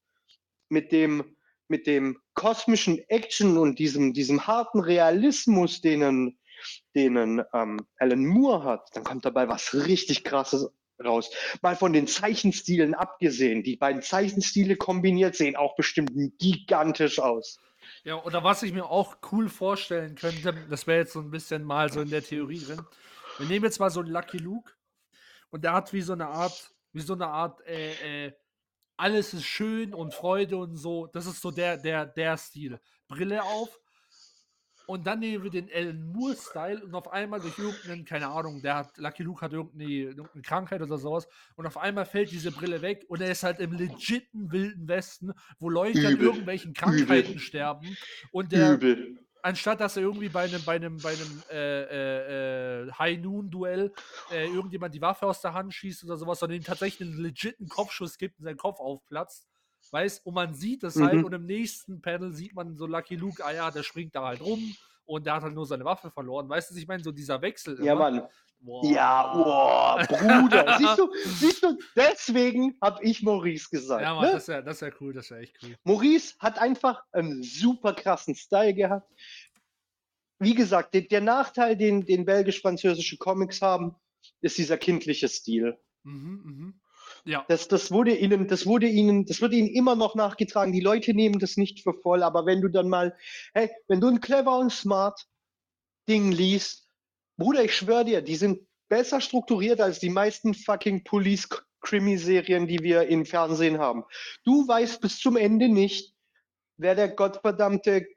[0.70, 1.36] mit dem,
[1.68, 6.38] mit dem kosmischen Action und diesem, diesem harten Realismus, den,
[6.96, 10.70] den ähm, Alan Moore hat, dann kommt dabei was richtig krasses
[11.04, 11.30] raus.
[11.62, 13.64] Mal von den Zeichenstilen abgesehen.
[13.64, 17.60] Die beiden Zeichenstile kombiniert sehen auch bestimmt gigantisch aus.
[18.08, 21.66] Ja, oder was ich mir auch cool vorstellen könnte, das wäre jetzt so ein bisschen
[21.66, 22.82] mal so in der Theorie drin.
[23.38, 24.72] Wir nehmen jetzt mal so einen Lucky Luke
[25.50, 28.34] und der hat wie so eine Art, wie so eine Art, äh, äh,
[28.96, 31.08] alles ist schön und Freude und so.
[31.08, 32.80] Das ist so der, der, der Stil.
[33.10, 33.78] Brille auf,
[34.88, 38.78] und dann nehmen wir den Alan Moore-Style und auf einmal durch irgendeinen, keine Ahnung, der
[38.78, 42.82] hat, Lucky Luke hat irgendeine, irgendeine Krankheit oder sowas und auf einmal fällt diese Brille
[42.82, 46.08] weg und er ist halt im legiten Wilden Westen, wo Leute Übel.
[46.08, 47.40] an irgendwelchen Krankheiten Übel.
[47.40, 47.98] sterben
[48.32, 49.20] und der, Übel.
[49.42, 53.92] anstatt dass er irgendwie bei einem, bei einem, bei einem äh, äh, äh High-Noon-Duell
[54.32, 57.68] äh, irgendjemand die Waffe aus der Hand schießt oder sowas, sondern ihm tatsächlich einen legiten
[57.68, 59.50] Kopfschuss gibt und sein Kopf aufplatzt,
[59.92, 61.26] Weißt, und man sieht es halt mhm.
[61.26, 64.42] und im nächsten Panel sieht man so Lucky Luke, ah ja, der springt da halt
[64.42, 64.76] rum
[65.06, 66.50] und der hat halt nur seine Waffe verloren.
[66.50, 67.84] Weißt du, ich meine, so dieser Wechsel.
[67.84, 68.12] Ja, immer.
[68.12, 68.28] Mann.
[68.60, 68.86] Boah.
[68.86, 70.76] Ja, boah, Bruder.
[70.80, 74.02] siehst, du, siehst du, deswegen habe ich Maurice gesagt.
[74.02, 74.32] Ja, Mann, ne?
[74.32, 75.76] das wäre das wär cool, das wäre echt cool.
[75.84, 79.12] Maurice hat einfach einen super krassen Style gehabt.
[80.40, 83.96] Wie gesagt, der, der Nachteil, den, den belgisch-französische Comics haben,
[84.42, 85.78] ist dieser kindliche Stil.
[86.04, 86.82] Mhm, mhm.
[87.28, 87.44] Ja.
[87.50, 90.72] Das, das wurde ihnen, das wurde ihnen, das wird ihnen immer noch nachgetragen.
[90.72, 93.18] Die Leute nehmen das nicht für voll, aber wenn du dann mal,
[93.54, 95.28] hey, wenn du ein clever und smart
[96.08, 96.88] Ding liest,
[97.36, 103.10] Bruder, ich schwöre dir, die sind besser strukturiert als die meisten fucking Police-Krimi-Serien, die wir
[103.10, 104.06] im Fernsehen haben.
[104.46, 106.16] Du weißt bis zum Ende nicht,
[106.78, 108.08] wer der gottverdammte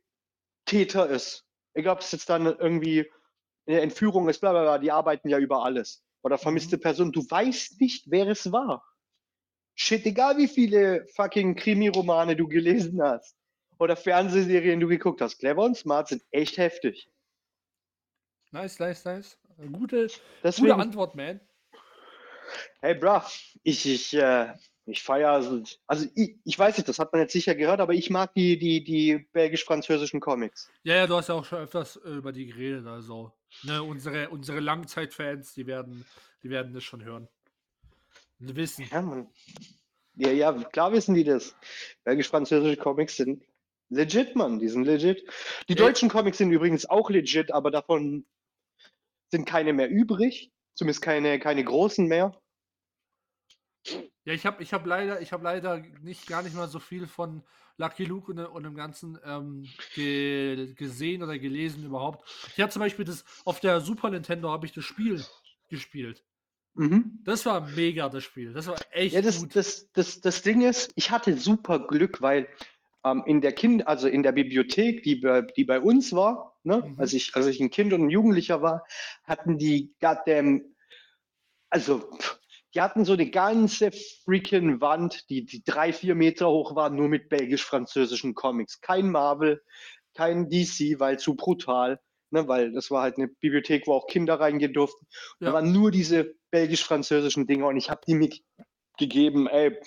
[0.67, 1.45] Täter ist.
[1.75, 3.11] Egal, ob es jetzt dann irgendwie
[3.67, 6.05] eine Entführung ist, bla bla bla, die arbeiten ja über alles.
[6.23, 6.81] Oder vermisste mhm.
[6.81, 8.85] Person, du weißt nicht, wer es war.
[9.83, 13.35] Shit, egal wie viele fucking Krimi-Romane du gelesen hast
[13.79, 17.11] oder Fernsehserien du geguckt hast, Clever und Smart sind echt heftig.
[18.51, 19.39] Nice, nice, nice.
[19.73, 20.09] Gute,
[20.45, 21.41] Deswegen, gute Antwort, man.
[22.83, 23.23] Hey, bro,
[23.63, 24.53] ich, ich, äh,
[24.85, 27.95] ich feiere, also, also ich, ich weiß nicht, das hat man jetzt sicher gehört, aber
[27.95, 30.71] ich mag die, die, die belgisch-französischen Comics.
[30.83, 34.29] Ja, ja, du hast ja auch schon öfters äh, über die geredet, also ne, unsere,
[34.29, 36.05] unsere Langzeitfans, die werden,
[36.43, 37.31] die werden das schon hören
[38.41, 38.87] wissen.
[38.91, 39.29] Ja, man.
[40.17, 41.55] Ja, ja, klar wissen die das.
[42.05, 43.45] Belgisch-französische Comics sind
[43.89, 44.59] legit, Mann.
[44.59, 45.25] Die sind legit.
[45.69, 45.87] Die ja.
[45.87, 48.27] deutschen Comics sind übrigens auch legit, aber davon
[49.31, 50.53] sind keine mehr übrig.
[50.75, 52.41] Zumindest keine, keine großen mehr.
[54.25, 57.43] Ja, ich habe ich hab leider, hab leider nicht gar nicht mal so viel von
[57.79, 62.29] Lucky Luke und, und dem Ganzen ähm, ge, gesehen oder gelesen überhaupt.
[62.55, 65.25] Ich habe zum Beispiel das auf der Super Nintendo habe ich das Spiel
[65.69, 66.23] gespielt.
[66.75, 67.21] Mhm.
[67.25, 68.53] Das war mega, das Spiel.
[68.53, 69.57] Das war echt ja, das, gut.
[69.57, 72.49] Das, das, das Ding ist, ich hatte super Glück, weil
[73.05, 76.79] ähm, in der Kind, also in der Bibliothek, die bei, die bei uns war, ne,
[76.79, 76.95] mhm.
[76.99, 78.85] als, ich, als ich ein Kind und ein Jugendlicher war,
[79.25, 80.75] hatten die goddamn,
[81.71, 82.11] also
[82.75, 83.91] die hatten so eine ganze
[84.25, 88.81] freaking Wand, die, die drei, vier Meter hoch war, nur mit belgisch-französischen Comics.
[88.81, 89.61] Kein Marvel,
[90.15, 92.01] kein DC, weil zu brutal
[92.31, 95.07] ne, weil das war halt eine Bibliothek, wo auch Kinder reingehen durften.
[95.41, 95.49] Ja.
[95.49, 98.31] Da waren nur diese belgisch-französischen Dinge und ich habe die mir
[98.99, 99.79] gegeben, ey,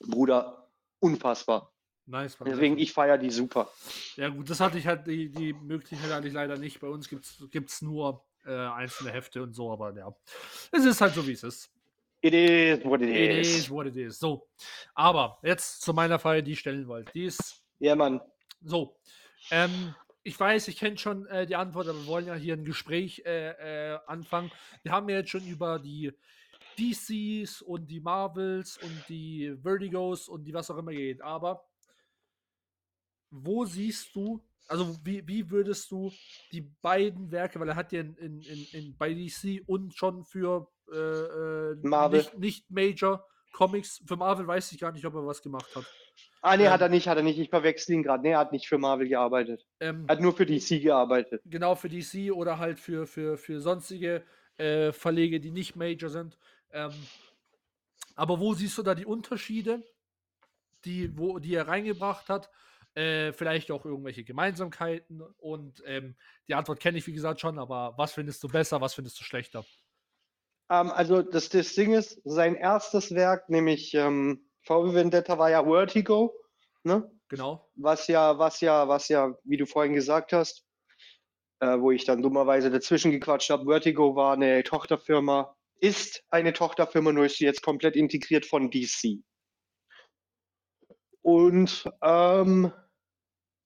[0.00, 0.70] Bruder,
[1.00, 1.72] unfassbar.
[2.06, 3.70] Nice, Deswegen, ich feiere die super.
[4.16, 6.80] Ja, gut, das hatte ich halt, die, die Möglichkeit hatte ich leider nicht.
[6.80, 10.12] Bei uns gibt es nur äh, einzelne Hefte und so, aber ja.
[10.72, 11.70] Es ist halt so, wie es ist.
[12.20, 13.48] It is what it, it is.
[13.48, 14.18] It is what it is.
[14.18, 14.48] So.
[14.94, 17.12] Aber jetzt zu meiner Feier, die stellen wollte.
[17.12, 17.64] Die ist.
[17.78, 18.20] Ja, Mann.
[18.60, 18.96] So.
[19.50, 19.94] Ähm,
[20.24, 23.22] ich weiß, ich kenne schon äh, die Antwort, aber wir wollen ja hier ein Gespräch
[23.24, 24.50] äh, äh, anfangen.
[24.82, 26.12] Wir haben ja jetzt schon über die
[26.78, 31.20] DCs und die Marvels und die Vertigos und die was auch immer geht.
[31.22, 31.64] Aber
[33.30, 36.12] wo siehst du, also wie, wie würdest du
[36.52, 40.24] die beiden Werke, weil er hat ja in, in, in, in bei DC und schon
[40.24, 42.20] für äh, äh Marvel.
[42.20, 45.84] Nicht, nicht Major Comics, für Marvel weiß ich gar nicht, ob er was gemacht hat.
[46.44, 47.38] Ah, nee, ähm, hat er nicht, hat er nicht.
[47.38, 48.22] Ich verwechsel ihn gerade.
[48.22, 49.64] Nee, er hat nicht für Marvel gearbeitet.
[49.78, 51.40] Ähm, hat nur für DC gearbeitet.
[51.44, 54.24] Genau, für DC oder halt für, für, für sonstige
[54.58, 56.36] äh, Verlege, die nicht Major sind.
[56.72, 56.92] Ähm,
[58.16, 59.82] aber wo siehst du da die Unterschiede,
[60.84, 62.50] die, wo, die er reingebracht hat?
[62.94, 65.22] Äh, vielleicht auch irgendwelche Gemeinsamkeiten.
[65.38, 66.16] Und ähm,
[66.48, 69.24] die Antwort kenne ich, wie gesagt, schon, aber was findest du besser, was findest du
[69.24, 69.64] schlechter?
[70.68, 75.64] Ähm, also das, das Ding ist, sein erstes Werk, nämlich ähm, VW Vendetta, war ja
[75.64, 76.34] Vertigo.
[76.84, 77.10] Ne?
[77.28, 77.68] Genau.
[77.76, 80.64] Was ja, was ja, was ja, wie du vorhin gesagt hast,
[81.60, 87.12] äh, wo ich dann dummerweise dazwischen gequatscht habe, Vertigo war eine Tochterfirma, ist eine Tochterfirma,
[87.12, 89.22] nur ist sie jetzt komplett integriert von DC.
[91.22, 92.72] Und ähm,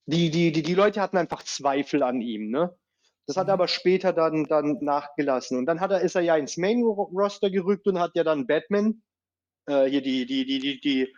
[0.05, 2.77] die, die, die, die Leute hatten einfach Zweifel an ihm, ne?
[3.25, 3.59] Das hat er Mhm.
[3.59, 5.57] aber später dann, dann nachgelassen.
[5.57, 9.03] Und dann hat er, ist er ja ins Main-Roster gerückt und hat ja dann Batman,
[9.67, 11.15] äh, hier die, die, die, die, die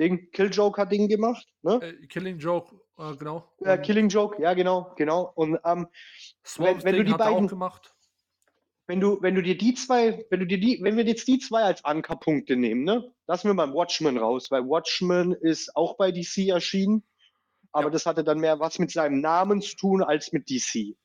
[0.00, 1.80] Ding, Kill-Joker-Ding gemacht, ne?
[1.82, 3.52] Äh, Killing Joke, äh, genau.
[3.60, 5.30] Ja, Killing Joke, ja, genau, genau.
[5.34, 5.86] Und ähm,
[6.44, 7.94] Swamp wenn du die beiden- gemacht.
[8.86, 11.38] wenn du, wenn du dir die zwei, wenn du dir die, wenn wir jetzt die
[11.38, 16.10] zwei als Ankerpunkte nehmen, ne, lassen wir mal Watchmen raus, weil Watchmen ist auch bei
[16.10, 17.04] DC erschienen,
[17.72, 17.90] aber Ja.
[17.90, 20.96] das hatte dann mehr was mit seinem Namen zu tun als mit DC.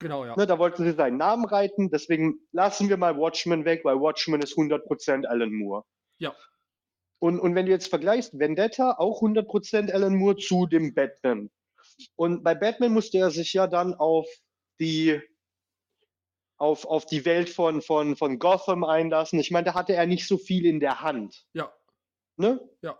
[0.00, 0.36] Genau, ja.
[0.36, 4.40] Ne, da wollten sie seinen Namen reiten, deswegen lassen wir mal Watchmen weg, weil Watchmen
[4.42, 5.84] ist 100% Alan Moore.
[6.18, 6.34] Ja.
[7.18, 11.50] Und, und wenn du jetzt vergleichst, Vendetta auch 100% Alan Moore zu dem Batman.
[12.16, 14.26] Und bei Batman musste er sich ja dann auf
[14.80, 15.20] die
[16.56, 19.38] auf, auf die Welt von, von, von Gotham einlassen.
[19.40, 21.44] Ich meine, da hatte er nicht so viel in der Hand.
[21.52, 21.72] Ja,
[22.36, 22.60] Ne?
[22.82, 22.98] Ja.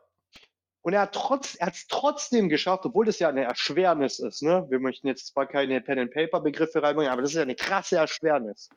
[0.83, 4.43] Und er hat trotz, er es trotzdem geschafft, obwohl das ja eine Erschwernis ist.
[4.43, 4.67] Ne?
[4.69, 8.69] Wir möchten jetzt zwar keine Pen-and-Paper-Begriffe reinbringen, aber das ist ja eine krasse Erschwernis.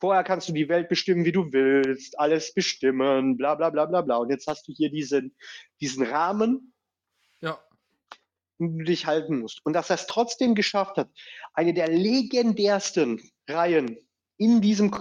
[0.00, 4.02] Vorher kannst du die Welt bestimmen, wie du willst, alles bestimmen, bla bla bla bla
[4.02, 4.16] bla.
[4.16, 5.36] Und jetzt hast du hier diesen,
[5.80, 6.72] diesen Rahmen,
[7.40, 7.58] ja.
[8.58, 9.60] den du dich halten musst.
[9.64, 11.10] Und dass er es trotzdem geschafft hat,
[11.52, 13.98] eine der legendärsten Reihen
[14.36, 14.94] in diesem,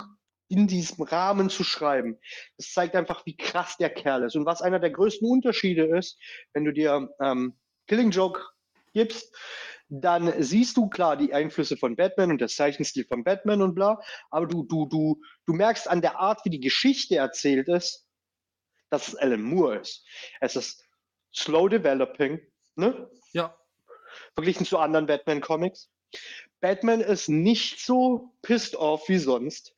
[0.47, 2.17] in diesem Rahmen zu schreiben,
[2.57, 4.35] das zeigt einfach, wie krass der Kerl ist.
[4.35, 6.19] Und was einer der größten Unterschiede ist,
[6.53, 7.53] wenn du dir ähm,
[7.85, 8.41] Killing Joke
[8.93, 9.31] gibst,
[9.89, 14.01] dann siehst du klar die Einflüsse von Batman und der Zeichenstil von Batman und bla,
[14.29, 18.07] aber du, du, du, du merkst an der Art, wie die Geschichte erzählt ist,
[18.89, 20.05] dass es Alan Moore ist.
[20.41, 20.85] Es ist
[21.33, 22.39] slow developing,
[22.75, 23.09] ne?
[23.33, 23.55] Ja,
[24.33, 25.89] verglichen zu anderen Batman-Comics.
[26.59, 29.75] Batman ist nicht so pissed off wie sonst.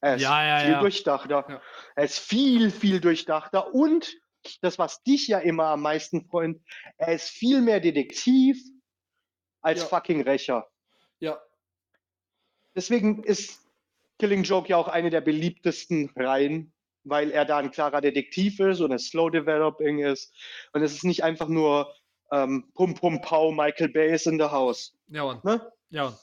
[0.00, 0.80] Er ist Ja, ja, viel ja.
[0.80, 1.62] durchdachter.
[1.94, 3.74] Er ist viel, viel durchdachter.
[3.74, 4.14] Und
[4.60, 6.60] das, was dich ja immer am meisten freut,
[6.96, 8.60] er ist viel mehr Detektiv
[9.62, 9.86] als Ja.
[9.86, 10.68] fucking Rächer.
[11.20, 11.40] ja.
[12.74, 13.60] Deswegen ist
[14.18, 16.72] Killing Joke ja auch eine der beliebtesten Reihen,
[17.04, 20.34] weil er da ein klarer Detektiv ist und es slow developing ist.
[20.72, 21.94] Und es ist nicht einfach nur
[22.30, 24.96] ähm, Pum Pum Pau, Michael Bay is in the house.
[25.08, 25.40] Ja, Mann.
[25.44, 25.72] Ne?
[25.90, 26.14] Ja, Mann.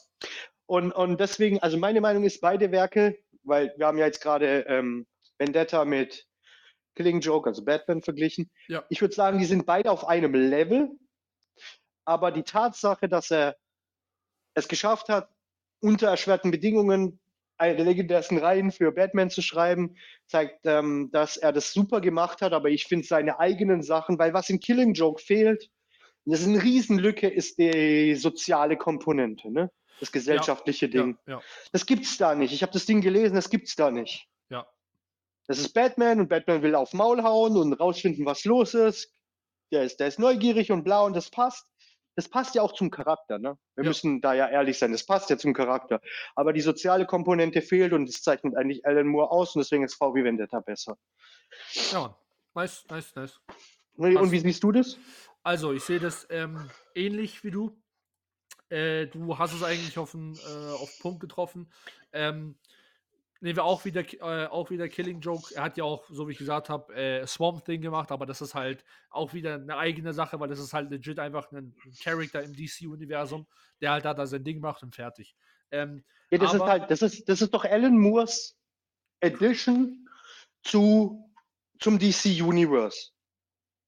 [0.66, 4.62] Und, und deswegen, also meine Meinung ist, beide Werke, weil wir haben ja jetzt gerade
[4.68, 5.06] ähm,
[5.38, 6.26] Vendetta mit
[6.96, 8.50] Killing Joke, also Batman, verglichen.
[8.68, 8.84] Ja.
[8.90, 10.90] Ich würde sagen, die sind beide auf einem Level.
[12.10, 13.56] Aber die Tatsache, dass er
[14.56, 15.30] es geschafft hat,
[15.80, 17.20] unter erschwerten Bedingungen
[17.60, 19.96] eine der legendärsten Reihen für Batman zu schreiben,
[20.26, 22.54] zeigt, ähm, dass er das super gemacht hat.
[22.54, 25.70] Aber ich finde seine eigenen Sachen, weil was in Killing Joke fehlt,
[26.26, 29.70] das ist eine Riesenlücke, ist die soziale Komponente, ne?
[30.00, 31.16] das gesellschaftliche Ding.
[31.28, 31.42] Ja, ja.
[31.74, 32.54] Das gibt's da nicht.
[32.54, 34.28] Ich habe das Ding gelesen, das gibt's da nicht.
[34.50, 34.66] Ja.
[35.46, 39.14] Das ist Batman und Batman will auf Maul hauen und rausfinden, was los ist.
[39.72, 41.68] Der ist, der ist neugierig und blau und das passt.
[42.20, 43.58] Das passt ja auch zum Charakter, ne?
[43.76, 43.92] Wir Ja.
[43.92, 46.02] müssen da ja ehrlich sein, das passt ja zum Charakter.
[46.36, 49.96] Aber die soziale Komponente fehlt und das zeichnet eigentlich Alan Moore aus und deswegen ist
[49.96, 50.98] VW Vendetta besser.
[51.94, 52.14] ja.
[52.56, 53.40] Nice, nice, nice.
[53.96, 54.32] Und Passt.
[54.34, 54.98] wie siehst du das?
[55.44, 57.82] Also, ich sehe das ähm, ähnlich wie du.
[58.68, 61.72] Äh, du hast es eigentlich auf den, äh, auf Punkt getroffen.
[62.12, 62.58] Ähm,
[63.42, 65.54] nehmen wir auch wieder, äh, auch wieder Killing Joke.
[65.56, 68.42] Er hat ja auch, so wie ich gesagt habe, äh, Swamp Thing gemacht, aber das
[68.42, 72.44] ist halt auch wieder eine eigene Sache, weil das ist halt legit einfach ein, Charakter
[72.44, 73.48] im DC-Universum,
[73.82, 75.36] der halt da sein Ding macht und fertig.
[75.72, 78.56] Ähm, Ja, das ist Aber- halt, das ist, das ist doch Alan Moores
[79.24, 80.08] Addition
[80.64, 81.32] zu,
[81.80, 83.12] zum DC Universe.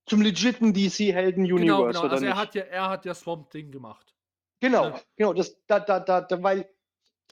[0.07, 1.99] Zum legiten DC Helden Universe, genau, genau.
[2.03, 2.39] oder Also er nicht?
[2.41, 4.15] hat ja, er hat ja Swamp Thing gemacht.
[4.59, 5.01] Genau, Ja.
[5.15, 6.69] genau, das, da, da, da, da, weil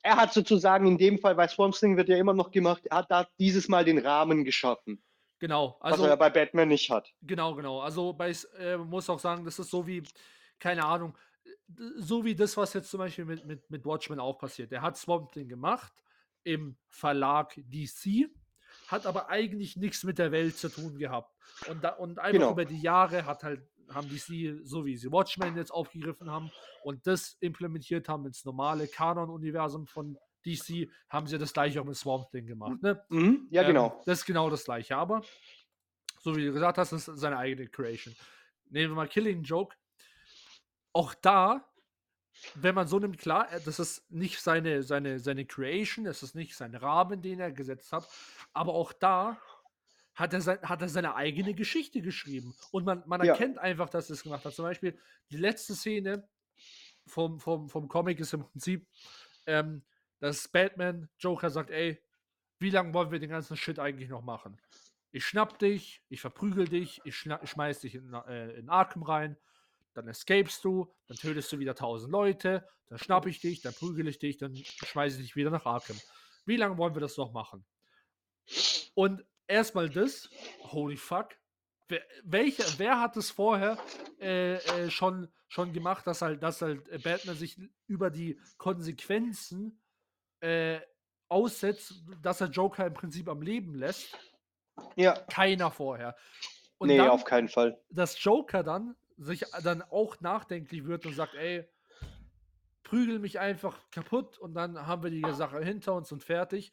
[0.03, 2.97] er hat sozusagen in dem Fall, bei Swamp Thing wird ja immer noch gemacht, er
[2.97, 5.01] hat da dieses Mal den Rahmen geschaffen,
[5.39, 5.77] Genau.
[5.81, 7.13] was Also er bei Batman nicht hat.
[7.21, 7.79] Genau, genau.
[7.79, 10.03] Also bei, äh, man muss auch sagen, das ist so wie,
[10.59, 11.17] keine Ahnung,
[11.97, 14.71] so wie das, was jetzt zum Beispiel mit, mit, mit Watchmen auch passiert.
[14.71, 15.93] Der hat Swamp Thing gemacht
[16.43, 18.29] im Verlag DC,
[18.87, 21.33] hat aber eigentlich nichts mit der Welt zu tun gehabt.
[21.69, 22.51] Und, da, und einfach Genau.
[22.51, 23.61] über die Jahre hat halt,
[23.93, 26.51] haben DC, so wie sie Watchmen jetzt aufgegriffen haben
[26.83, 31.95] und das implementiert haben ins normale Kanon-Universum von DC, haben sie das gleiche auch mit
[31.95, 32.81] Swamp Thing gemacht.
[32.81, 33.03] Ne?
[33.09, 34.01] Mhm, ja, Ähm, genau.
[34.05, 34.95] Das ist genau das gleiche.
[34.95, 35.21] Aber,
[36.19, 38.15] so wie du gesagt hast, das ist seine eigene Creation.
[38.69, 39.75] Nehmen wir mal Killing Joke.
[40.93, 41.65] auch da,
[42.55, 46.35] wenn man so nimmt, klar, äh, das ist nicht seine, seine, seine Creation, das ist
[46.35, 48.07] nicht sein Rahmen, den er gesetzt hat,
[48.53, 49.37] aber auch da
[50.19, 52.53] hat er, sein, hat er seine eigene Geschichte geschrieben.
[52.71, 53.33] Und man, man Ja.
[53.33, 54.53] erkennt einfach, dass er es gemacht hat.
[54.53, 54.99] Zum Beispiel
[55.31, 56.27] die letzte Szene
[57.07, 58.85] vom, vom, vom Comic ist im Prinzip,
[59.45, 59.83] ähm,
[60.19, 62.03] dass Batman, Joker sagt, ey,
[62.59, 64.61] wie lange wollen wir den ganzen Shit eigentlich noch machen?
[65.11, 69.37] Ich schnapp dich, ich verprügel dich, ich schmeiß dich in, äh, in Arkham rein,
[69.93, 74.07] dann escapest du, dann tötest du wieder tausend Leute, dann schnapp ich dich, dann prügel
[74.09, 75.97] ich dich, dann schmeiße ich dich wieder nach Arkham.
[76.45, 77.65] Wie lange wollen wir das noch machen?
[78.93, 80.29] Und erstmal das,
[80.61, 81.29] holy fuck.
[81.87, 83.77] Wer, welcher, wer hat es vorher
[84.21, 89.81] äh, äh, schon, schon gemacht, dass halt, dass halt Batman sich über die Konsequenzen
[90.39, 90.79] äh,
[91.27, 94.17] aussetzt, dass er Joker im Prinzip am Leben lässt?
[94.95, 95.13] Ja.
[95.31, 96.15] Keiner vorher.
[96.77, 97.81] Und nee, dann, auf keinen Fall.
[97.89, 101.67] dass Joker dann sich dann auch nachdenklich wird und sagt, ey,
[102.83, 106.71] prügel mich einfach kaputt und dann haben wir die Sache hinter uns und fertig.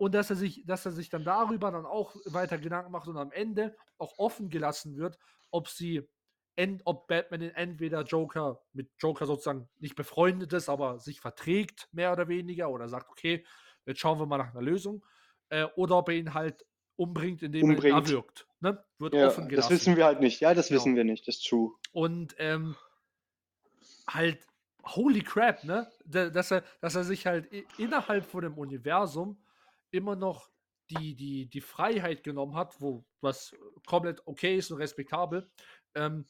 [0.00, 3.18] Und dass er sich, dass er sich dann darüber dann auch weiter Gedanken macht und
[3.18, 5.18] am Ende auch offen gelassen wird,
[5.50, 6.08] ob sie,
[6.56, 11.86] end, ob Batman in entweder Joker mit Joker sozusagen nicht befreundet ist, aber sich verträgt,
[11.92, 13.44] mehr oder weniger, oder sagt, okay,
[13.84, 15.04] jetzt schauen wir mal nach einer Lösung,
[15.50, 16.64] äh, oder ob er ihn halt
[16.96, 18.06] umbringt, indem er ihn Umbringt.
[18.08, 18.48] erwürgt.
[18.60, 18.82] Ne?
[18.98, 19.70] Wird Ja, offen das gelassen.
[19.74, 20.40] wissen wir halt nicht.
[20.40, 20.80] Ja, das Genau.
[20.80, 21.28] wissen wir nicht.
[21.28, 21.72] Das ist true.
[21.92, 22.74] Und ähm,
[24.08, 24.38] halt,
[24.84, 25.90] holy crap, ne?
[26.06, 29.36] Da- Dass er, dass er sich halt innerhalb von dem Universum
[29.90, 30.50] immer noch
[30.90, 33.54] die, die, die Freiheit genommen hat, wo was
[33.86, 35.50] komplett okay ist und respektabel,
[35.94, 36.26] ähm,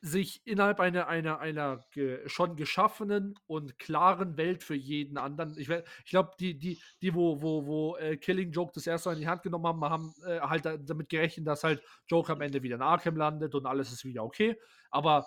[0.00, 5.56] sich innerhalb einer, einer, einer ge schon geschaffenen und klaren Welt für jeden anderen.
[5.56, 9.14] Ich, ich glaube, die, die, die, wo, wo, wo äh, Killing Joke das erste Mal
[9.14, 12.42] in die Hand genommen haben, haben äh, halt da- damit gerechnet, dass halt Joker am
[12.42, 14.60] Ende wieder in Arkham landet und alles ist wieder okay.
[14.90, 15.26] Aber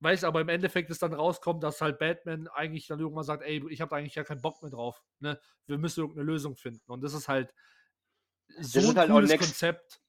[0.00, 3.62] weiß aber im Endeffekt ist dann rauskommt, dass halt Batman eigentlich dann irgendwann sagt, ey,
[3.70, 5.02] ich habe eigentlich gar keinen Bock mehr drauf.
[5.20, 5.40] Ne?
[5.66, 6.90] Wir müssen irgendeine Lösung finden.
[6.90, 7.54] Und das ist halt
[8.60, 10.00] so ist ein halt auch cooles next- Konzept.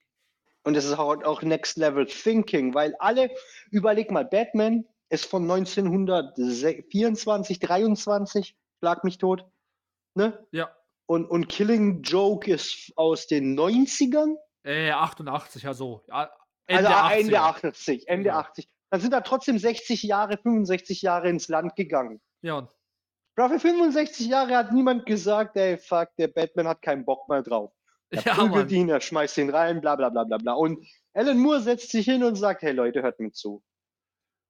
[0.63, 3.31] Und das ist auch, auch Next Level Thinking, weil alle,
[3.71, 9.45] überleg mal, Batman ist von 1924, 23, schlag mich tot,
[10.15, 10.45] ne?
[10.51, 10.75] Ja.
[11.07, 14.35] Und, und Killing Joke ist aus den 90ern?
[14.63, 16.31] Äh, 88, also ja,
[16.67, 17.67] also Ende Ende 80er.
[17.69, 18.39] 80, Ende Ja.
[18.39, 18.69] 80.
[18.91, 22.21] Dann sind da trotzdem 60 Jahre, 65 Jahre ins Land gegangen.
[22.41, 22.69] Ja, und
[23.49, 27.71] für 65 Jahre hat niemand gesagt, ey, fuck, der Batman hat keinen Bock mehr drauf.
[28.09, 30.53] Er ja, prügelt ihn, er schmeißt ihn rein, bla bla bla bla bla.
[30.53, 33.63] Und Alan Moore setzt sich hin und sagt, hey Leute, hört mir zu.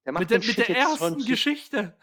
[0.05, 1.95] Der Mit der, mit der ersten Geschichte.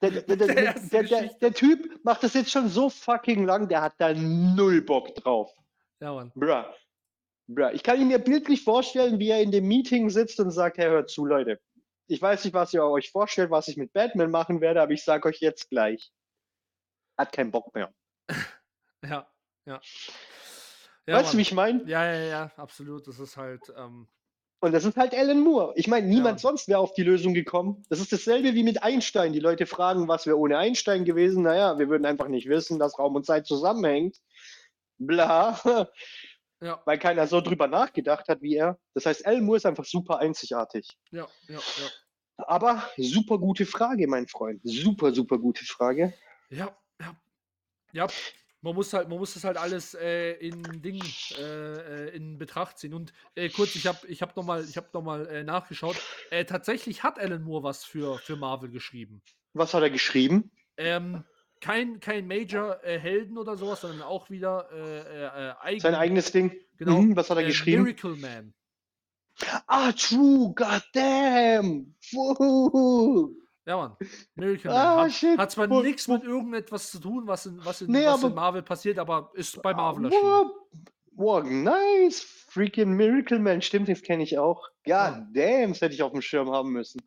[0.00, 4.14] der, der, der, der Typ macht das jetzt schon so fucking lang, der hat da
[4.14, 5.50] null Bock drauf.
[6.00, 6.30] Ja, Mann.
[6.36, 6.64] Bruh.
[7.72, 10.88] Ich kann ihn mir bildlich vorstellen, wie er in dem Meeting sitzt und sagt, hey,
[10.88, 11.60] hört zu, Leute.
[12.06, 15.04] Ich weiß nicht, was ihr euch vorstellt, was ich mit Batman machen werde, aber ich
[15.04, 16.12] sage euch jetzt gleich.
[17.18, 17.92] Hat keinen Bock mehr.
[19.06, 19.30] Ja,
[19.66, 19.80] ja.
[21.06, 21.82] ja weißt du, wie ich meine?
[21.86, 23.06] Ja, ja, ja, absolut.
[23.06, 24.08] Das ist halt, ähm,
[24.60, 25.74] Und das ist halt Alan Moore.
[25.76, 26.48] Ich meine, niemand Ja.
[26.48, 27.84] sonst wäre auf die Lösung gekommen.
[27.90, 29.34] Das ist dasselbe wie mit Einstein.
[29.34, 31.42] Die Leute fragen, was wäre ohne Einstein gewesen?
[31.42, 34.16] Naja, wir würden einfach nicht wissen, dass Raum und Zeit zusammenhängt.
[34.98, 35.60] Bla.
[36.60, 38.78] Ja, Weil keiner so drüber nachgedacht hat wie er.
[38.94, 40.88] Das heißt, Alan Moore ist einfach super einzigartig.
[41.10, 41.90] ja, ja, ja.
[42.36, 44.60] Aber super gute Frage, mein Freund.
[44.64, 46.14] Super, super gute Frage.
[46.50, 47.16] Ja, ja.
[47.92, 48.08] Ja,
[48.60, 51.00] man muss halt, man muss das halt alles äh, in Ding
[51.38, 52.94] äh, äh, in Betracht ziehen.
[52.94, 55.96] Und äh, kurz, ich habe ich hab nochmal noch mal, äh, nachgeschaut.
[56.30, 59.22] Äh, tatsächlich hat Alan Moore was für, für Marvel geschrieben.
[59.52, 60.50] Was hat er geschrieben?
[60.76, 61.24] Ähm,
[61.64, 66.52] kein, kein Major-Helden oder sowas, sondern auch wieder äh, äh, äh, eigen, Sein eigenes Ding.
[66.76, 67.00] Genau.
[67.00, 67.84] Mhm, was hat er äh, geschrieben?
[67.84, 68.52] Miracle Man.
[69.66, 71.94] Ah, true, goddamn.
[73.66, 73.96] Ja, Mann.
[74.34, 75.04] Miracle Ah, Man.
[75.06, 75.38] Hat, shit.
[75.38, 78.34] hat zwar nichts mit irgendetwas zu tun, was in, was in, Nee, was in aber-
[78.34, 80.50] Marvel passiert, aber ist bei Marvel erschienen.
[81.16, 82.20] Wow, nice.
[82.48, 83.62] Freaking Miracle Man.
[83.62, 84.60] Stimmt, das kenne ich auch.
[84.84, 85.26] God Ja.
[85.32, 87.00] damn, das hätte ich auf dem Schirm haben müssen.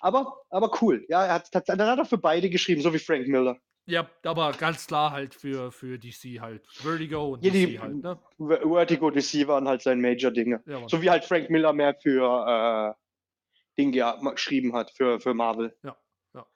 [0.00, 1.04] Aber, aber cool.
[1.08, 3.58] Ja, er hat, dann hat er für beide geschrieben, so wie Frank Miller.
[3.86, 6.66] Ja, aber ganz klar halt für, für DC halt.
[6.68, 8.18] Vertigo und Ja, DC die- halt, ne?
[8.38, 10.62] Ver- Vertigo DC waren halt sein Major-Dinge.
[10.66, 10.88] Ja.
[10.88, 15.74] So wie halt Frank Miller mehr für äh, Dinge ja, geschrieben hat, für, für Marvel.
[15.82, 15.96] Ja,
[16.34, 16.46] ja.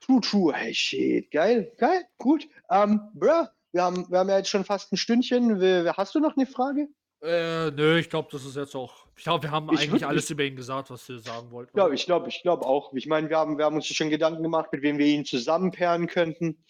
[0.00, 0.52] True, true.
[0.54, 1.30] Hey, shit.
[1.30, 2.48] Geil, geil, gut.
[2.70, 5.60] Ähm, bruh, wir haben, wir haben ja jetzt schon fast ein Stündchen.
[5.96, 6.88] Hast du noch eine Frage?
[7.24, 9.06] Äh, nö, ich glaube, das ist jetzt auch.
[9.16, 11.76] Ich glaube, wir haben Ich eigentlich alles über ihn gesagt, was wir sagen wollten.
[11.78, 12.92] Ja, ich glaube, ich glaube auch.
[12.92, 16.06] Ich meine, wir haben, wir haben uns schon Gedanken gemacht, mit wem wir ihn zusammenperren
[16.06, 16.62] könnten.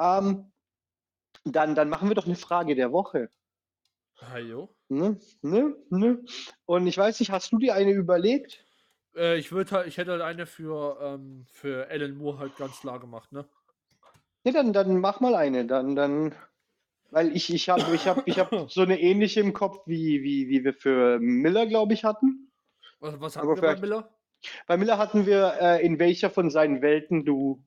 [0.00, 0.50] Ähm,
[1.44, 3.30] dann, dann machen wir doch eine Frage der Woche.
[4.18, 4.74] Ah, jo.
[4.88, 5.20] Ne?
[5.42, 5.76] Ne?
[5.90, 6.24] Ne?
[6.64, 8.64] Und ich weiß nicht, hast du dir eine überlegt?
[9.14, 12.80] Äh, ich würde halt, ich hätte halt eine für, ähm, für Alan Moore halt ganz
[12.80, 13.46] klar gemacht, ne?
[14.42, 15.64] Ja, dann, dann mach mal eine.
[15.64, 16.34] Dann, dann,
[17.10, 20.48] weil ich, ich habe ich hab, ich hab so eine ähnliche im Kopf, wie, wie,
[20.48, 22.50] wie wir für Miller, glaube ich, hatten.
[23.00, 24.16] Was, was Aber hatten wir bei Miller?
[24.66, 27.62] Bei Miller hatten wir, äh, in welcher von seinen Welten du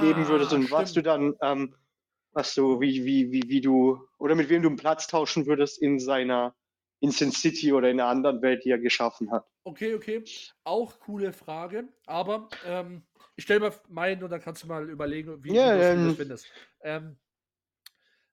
[0.00, 1.36] leben würdest und was du Ah, stimmt.
[1.42, 1.74] dann, ähm,
[2.32, 5.80] was du, wie, wie, wie, wie du, oder mit wem du einen Platz tauschen würdest
[5.80, 6.54] in seiner,
[7.00, 9.46] in Sin City oder in einer anderen Welt, die er geschaffen hat.
[9.64, 10.24] Okay, okay.
[10.64, 11.88] Auch coole Frage.
[12.06, 13.02] Aber ähm,
[13.36, 16.16] ich stelle mal meinen und dann kannst du mal überlegen, wie, wie, du, das, ähm.
[16.16, 16.46] findest.
[16.82, 17.16] Ähm,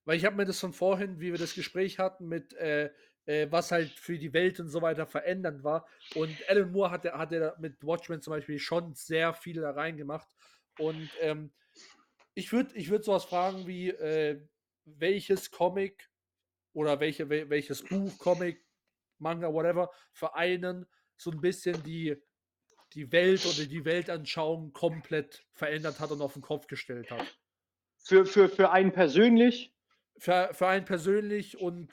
[0.05, 2.91] weil ich habe mir das von vorhin, wie wir das Gespräch hatten, mit äh,
[3.25, 5.87] äh, was halt für die Welt und so weiter verändernd war.
[6.15, 10.27] Und Alan Moore hat, hat er mit Watchmen zum Beispiel schon sehr viel da reingemacht.
[10.79, 11.51] Und ähm,
[12.33, 14.45] ich würde ich würd sowas fragen wie, äh,
[14.85, 16.09] welches Comic
[16.73, 18.65] oder welche, wel- welches Buch, Comic,
[19.19, 20.85] Manga, whatever, vereinen
[21.15, 22.17] so ein bisschen die,
[22.93, 27.39] die Welt oder die Weltanschauung komplett verändert hat und auf den Kopf gestellt hat.
[27.99, 29.72] Für, für, für einen persönlich,
[30.17, 31.89] Für, für einen persönlich und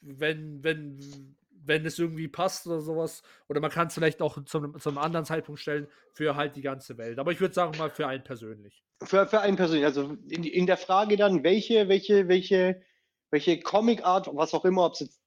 [0.00, 4.58] wenn, wenn, wenn es irgendwie passt oder sowas, oder man kann es vielleicht auch zu
[4.58, 7.18] einem, zu einem anderen Zeitpunkt stellen, für halt die ganze Welt.
[7.18, 8.82] Aber ich würde sagen mal für einen persönlich.
[9.02, 12.82] für, für einen persönlich, also in, in der Frage dann, welche, welche, welche,
[13.30, 15.20] welche Comic-Art, was auch immer, ob es jetzt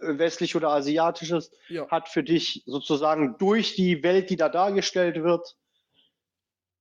[0.00, 1.88] äh, westlich oder asiatisch ist, Ja.
[1.88, 5.56] hat für dich sozusagen durch die Welt, die da dargestellt wird,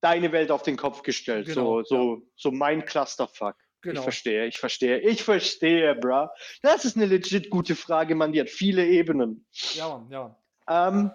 [0.02, 1.48] deine Welt auf den Kopf gestellt.
[1.48, 3.56] Genau, so, so, so mein Clusterfuck.
[3.80, 4.02] Ich Genau.
[4.02, 6.28] verstehe, ich verstehe, ich verstehe, bruh.
[6.62, 9.46] Das ist eine legit gute Frage, man, die hat viele Ebenen.
[9.74, 10.36] Ja, Mann, ja.
[10.68, 11.12] Ähm,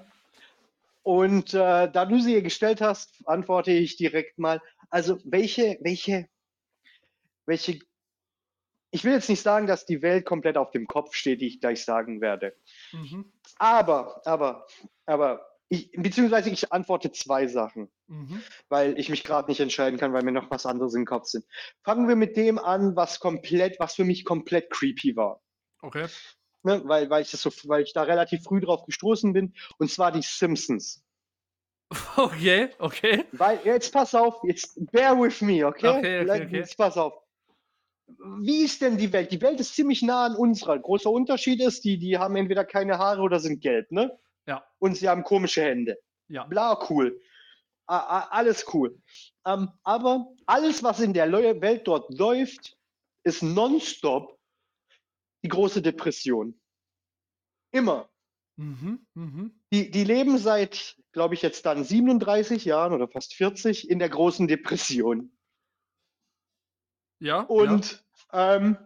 [1.03, 4.63] und äh, da du sie hier gestellt hast, antworte ich direkt mal.
[4.89, 6.27] Also, welche, welche,
[7.45, 7.81] welche,
[8.91, 11.61] ich will jetzt nicht sagen, dass die Welt komplett auf dem Kopf steht, die ich
[11.61, 12.57] gleich sagen werde.
[12.93, 13.31] Mhm.
[13.59, 14.67] Aber, aber,
[15.05, 18.43] aber, ich, beziehungsweise ich antworte zwei Sachen, Mhm.
[18.69, 21.45] weil ich mich gerade nicht entscheiden kann, weil mir noch was anderes im Kopf sind.
[21.83, 25.41] Fangen wir mit dem an, was komplett, was für mich komplett creepy war.
[25.81, 26.07] Okay.
[26.63, 26.83] Ne?
[26.85, 30.13] Weil, weil, ich das so, weil ich da relativ früh drauf gestoßen bin, und zwar
[30.13, 31.03] die Simpsons.
[32.17, 33.25] Okay, okay.
[33.33, 35.89] Weil, jetzt pass auf, jetzt bear with me, okay?
[35.89, 36.57] Okay, okay, okay.
[36.57, 37.13] Jetzt pass auf.
[38.41, 39.31] Wie ist denn die Welt?
[39.31, 40.79] Die Welt ist ziemlich nah an unserer.
[40.79, 44.19] Großer Unterschied ist, die, die haben entweder keine Haare oder sind gelb, ne?
[44.47, 44.67] Ja.
[44.79, 45.99] Und sie haben komische Hände.
[46.29, 46.45] Ja.
[46.45, 47.21] Bla, cool.
[47.87, 49.01] A, a, alles cool.
[49.47, 52.77] Ähm, aber alles, was in der Welt dort läuft,
[53.25, 54.39] ist nonstop
[55.43, 56.59] die große Depression.
[57.73, 58.09] Immer.
[58.57, 59.07] Mhm.
[59.15, 59.61] Mhm.
[59.73, 64.09] Die, die leben seit, glaube ich, jetzt dann 37 Jahren oder fast 40 in der
[64.09, 65.37] großen Depression.
[67.21, 67.41] Ja.
[67.41, 68.79] Und ähm,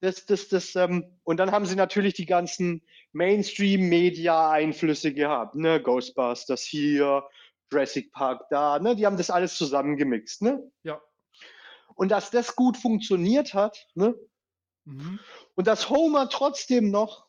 [0.00, 2.82] das, das, das, ähm, und dann haben sie natürlich die ganzen
[3.12, 5.82] Mainstream-Media-Einflüsse gehabt, ne?
[5.82, 7.24] Ghostbusters hier,
[7.72, 8.96] Jurassic Park da, ne?
[8.96, 10.70] Die haben das alles zusammengemixt, ne?
[10.82, 11.00] Ja.
[11.94, 14.14] Und dass das gut funktioniert hat, ne?
[14.84, 15.18] Mhm.
[15.54, 17.26] Und dass Homer trotzdem noch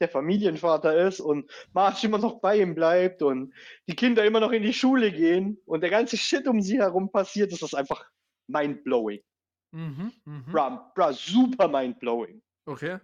[0.00, 3.52] der Familienvater ist und Marge immer noch bei ihm bleibt und
[3.86, 7.12] die Kinder immer noch in die Schule gehen und der ganze Shit um sie herum
[7.12, 8.02] passiert, ist das einfach
[8.46, 9.20] mindblowing.
[9.72, 10.12] Mhm.
[10.24, 10.52] Mhm.
[10.52, 12.42] Bra, bra, super mindblowing.
[12.66, 12.98] Okay.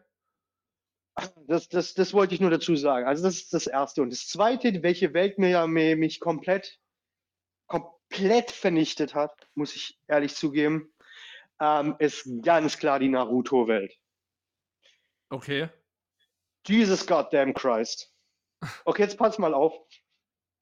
[1.46, 3.06] Das, das, das wollte ich nur dazu sagen.
[3.06, 4.02] Also das ist das Erste.
[4.02, 6.78] Und das Zweite, welche Welt mir ja mir, mich komplett,
[7.68, 10.92] komplett vernichtet hat, muss ich ehrlich zugeben,
[11.60, 13.96] ähm, ist ganz klar die Naruto-Welt.
[15.30, 15.70] Okay.
[16.66, 18.12] Jesus goddamn Christ.
[18.84, 19.72] Okay, jetzt pass mal auf.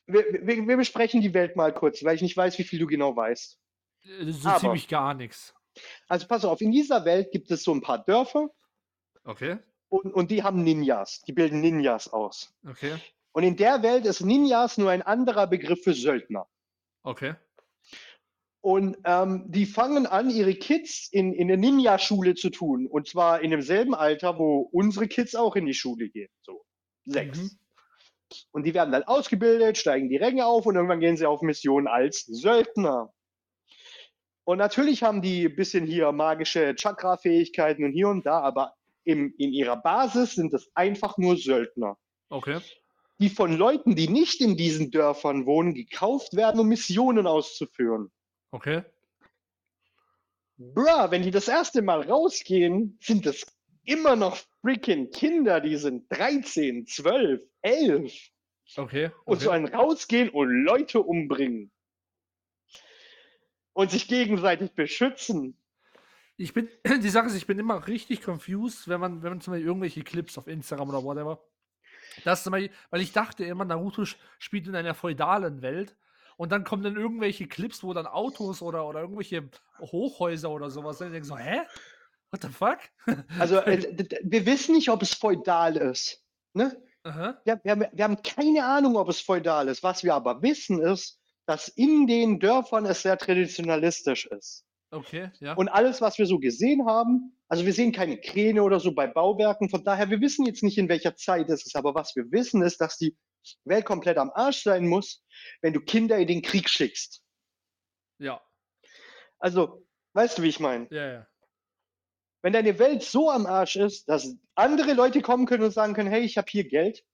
[0.07, 2.87] Wir, wir, wir besprechen die Welt mal kurz, weil ich nicht weiß, wie viel du
[2.87, 3.59] genau weißt.
[4.05, 5.55] Äh, So Aber- ziemlich gar nichts.
[6.09, 8.49] Also pass auf, in dieser Welt gibt es so ein paar Dörfer
[9.25, 9.59] Okay.
[9.89, 11.23] und, und die haben Ninjas.
[11.27, 12.55] Die bilden Ninjas aus.
[12.67, 12.95] Okay.
[13.33, 16.47] Und in der Welt ist Ninjas nur ein anderer Begriff für Söldner.
[17.03, 17.35] Okay.
[18.61, 22.87] Und ähm, die fangen an, ihre Kids in, in eine Ninja-Schule zu tun.
[22.87, 26.31] Und zwar in demselben Alter, wo unsere Kids auch in die Schule gehen.
[26.43, 26.65] So,
[27.05, 27.39] sechs.
[27.39, 27.51] Mhm.
[28.53, 31.87] Und die werden dann ausgebildet, steigen die Ränge auf und irgendwann gehen sie auf Mission
[31.87, 33.13] als Söldner.
[34.45, 38.75] Und natürlich haben die ein bisschen hier magische Chakra-Fähigkeiten und hier und da, aber
[39.05, 41.97] im, in ihrer Basis sind es einfach nur Söldner,
[42.31, 42.61] Okay.
[43.19, 48.11] die von Leuten, die nicht in diesen Dörfern wohnen, gekauft werden, um Missionen auszuführen.
[48.51, 48.83] Okay.
[50.57, 53.45] Bruh, wenn die das erste Mal rausgehen, sind das
[53.85, 58.13] immer noch freaking Kinder, die sind 13, 12, 11
[58.77, 59.11] Okay.
[59.25, 59.45] und okay.
[59.45, 61.71] sollen rausgehen und Leute umbringen.
[63.75, 65.59] Und sich gegenseitig beschützen.
[66.37, 66.69] Ich bin,
[67.03, 70.03] die Sache ist, ich bin immer richtig confused, wenn man, wenn man zum Beispiel irgendwelche
[70.03, 71.45] Clips auf Instagram oder whatever
[72.25, 72.71] Das, weil
[73.01, 74.05] ich dachte immer, Naruto
[74.39, 75.97] spielt in einer feudalen Welt
[76.37, 79.49] und dann kommen dann irgendwelche Clips, wo dann Autos oder, oder irgendwelche
[79.79, 81.09] Hochhäuser oder sowas sind.
[81.09, 81.61] Und ich denke so, hä?
[82.31, 82.79] What the fuck?
[83.39, 86.25] Also, äh, wir wissen nicht, ob es feudal ist.
[86.53, 86.77] Ne?
[87.05, 89.83] Wir, wir, wir haben keine Ahnung, ob es feudal ist.
[89.83, 94.65] Was wir aber wissen, ist, dass in den Dörfern es sehr traditionalistisch ist.
[94.91, 95.55] Okay, ja.
[95.55, 99.09] Und alles, was wir so gesehen haben, also wir sehen keine Kräne oder so bei
[99.09, 102.31] Bauwerken, von daher, wir wissen jetzt nicht, in welcher Zeit es ist, aber was wir
[102.31, 103.17] wissen, ist, dass die
[103.65, 105.25] Welt komplett am Arsch sein muss,
[105.63, 107.23] wenn du Kinder in den Krieg schickst.
[108.19, 108.41] Ja.
[109.41, 110.87] Also, weißt du, wie ich meine?
[110.91, 111.27] Ja, ja.
[112.43, 116.11] Wenn deine Welt so am Arsch ist, dass andere Leute kommen können und sagen können,
[116.11, 117.05] hey, ich habe hier Geld.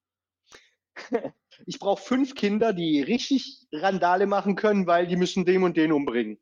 [1.67, 5.93] ich brauche fünf Kinder, die richtig Randale machen können, weil die müssen dem und den
[5.93, 6.39] umbringen.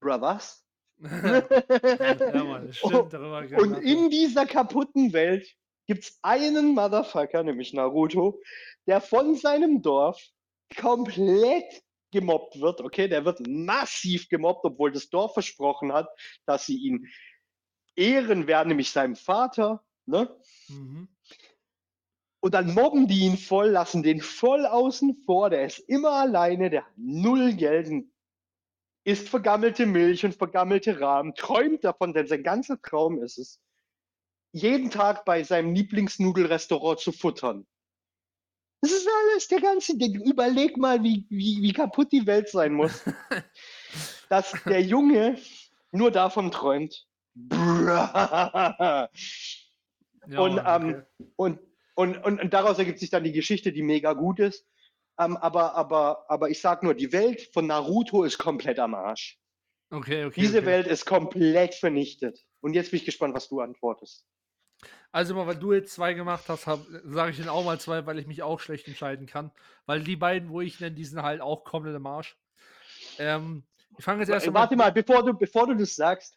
[0.00, 0.64] Bro, was?
[0.98, 5.54] ja, Mann, stimmt, darüber Und in dieser kaputten Welt
[5.86, 8.40] gibt es einen Motherfucker, nämlich Naruto,
[8.86, 10.22] der von seinem Dorf
[10.76, 12.80] komplett gemobbt wird.
[12.80, 16.08] Okay, der wird massiv gemobbt, obwohl das Dorf versprochen hat,
[16.46, 17.06] dass sie ihn
[17.96, 19.84] ehren werden, nämlich seinem Vater.
[20.06, 20.34] Ne?
[20.68, 21.08] Mhm.
[22.44, 25.48] Und dann mobben die ihn voll, lassen den voll außen vor.
[25.48, 27.90] Der ist immer alleine, der hat null Geld,
[29.04, 33.62] isst vergammelte Milch und vergammelte Rahmen, träumt davon, denn sein ganzer Traum ist es,
[34.52, 37.66] jeden Tag bei seinem Lieblingsnudelrestaurant zu futtern.
[38.82, 40.20] Das ist alles, der ganze Ding.
[40.20, 43.04] Überleg mal, wie, wie, wie kaputt die Welt sein muss.
[44.28, 45.38] dass der Junge
[45.92, 47.06] nur davon träumt.
[47.34, 49.08] ja,
[50.36, 51.58] und, ähm, und,
[51.94, 54.66] und, und, und, daraus ergibt sich dann die Geschichte, die mega gut ist.
[55.18, 59.38] Ähm, aber, aber, aber ich sag nur, die Welt von Naruto ist komplett am Arsch.
[59.90, 60.40] Okay, okay.
[60.40, 60.66] Diese okay.
[60.66, 62.44] Welt ist komplett vernichtet.
[62.60, 64.26] Und jetzt bin ich gespannt, was du antwortest.
[65.12, 68.18] Also mal, weil du jetzt zwei gemacht hast, sage ich dann auch mal zwei, weil
[68.18, 69.52] ich mich auch schlecht entscheiden kann.
[69.86, 72.36] Weil die beiden, wo ich nenne, die sind halt auch komplett im Arsch.
[73.18, 73.62] Ähm,
[73.96, 74.54] ich fange jetzt erst mal.
[74.54, 76.36] Warte mal, bevor du, bevor du das sagst,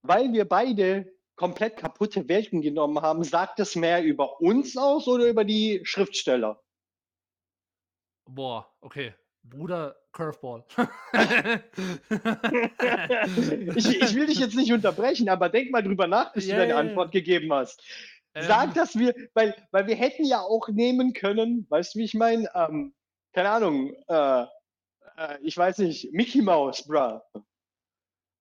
[0.00, 5.26] weil wir beide komplett kaputte Welten genommen haben, sagt es mehr über uns aus oder
[5.26, 6.62] über die Schriftsteller?
[8.24, 9.14] Boah, okay.
[9.44, 10.64] Bruder Curveball.
[13.76, 16.60] ich, ich, will dich jetzt nicht unterbrechen, aber denk mal drüber nach, bis yeah, du
[16.62, 17.20] deine yeah, Antwort yeah.
[17.22, 17.80] gegeben hast.
[18.34, 18.74] Sag, ähm.
[18.74, 22.50] dass wir, weil, weil wir hätten ja auch nehmen können, weißt du, wie ich meine?
[22.54, 22.92] Ähm,
[23.32, 24.42] keine Ahnung, äh,
[25.16, 27.20] äh, ich weiß nicht, Mickey Mouse, bruh.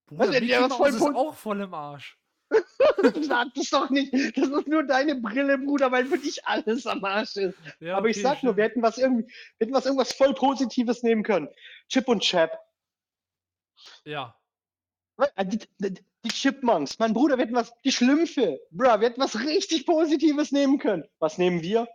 [0.07, 2.17] Bruder, Mickey ja, Mouse ist auch voll im Arsch.
[3.21, 4.13] sag das doch nicht.
[4.13, 7.57] Das ist nur deine Brille, Bruder, weil für dich alles am Arsch ist.
[7.79, 9.25] Ja, Aber ich sag nur, wir hätten was irgendwie,
[9.57, 11.49] wir hätten was irgendwas voll Positives nehmen können.
[11.89, 12.59] Chip und Chap.
[14.03, 14.35] Ja.
[15.17, 15.93] Äh, die, die,
[16.23, 20.51] die, Chipmunks, mein Bruder, wir hätten was, die Schlümpfe, Bro, wir hätten was richtig Positives
[20.51, 21.05] nehmen können.
[21.19, 21.87] Was nehmen wir?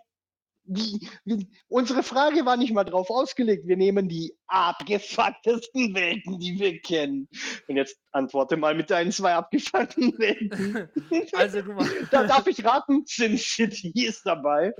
[0.70, 3.66] Die, die, unsere Frage war nicht mal drauf ausgelegt.
[3.66, 7.28] Wir nehmen die abgefucktesten Welten, die wir kennen.
[7.68, 10.88] Und jetzt antworte mal mit deinen zwei abgefuckten Welten.
[11.32, 11.88] Also, guck mal.
[12.10, 14.72] da darf ich raten, Sin City ist dabei.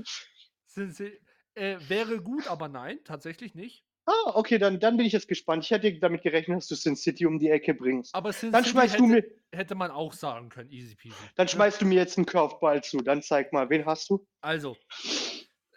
[0.66, 1.18] Sin City
[1.54, 3.84] äh, wäre gut, aber nein, tatsächlich nicht.
[4.06, 5.64] Ah, okay, dann, dann bin ich jetzt gespannt.
[5.64, 8.14] Ich hätte damit gerechnet, dass du Sin City um die Ecke bringst.
[8.14, 11.14] Aber Sin dann City schmeißt hätte, du mir, hätte man auch sagen können, easy peasy.
[11.36, 12.98] Dann schmeißt du mir jetzt einen Curveball zu.
[12.98, 14.26] Dann zeig mal, wen hast du?
[14.40, 14.76] Also,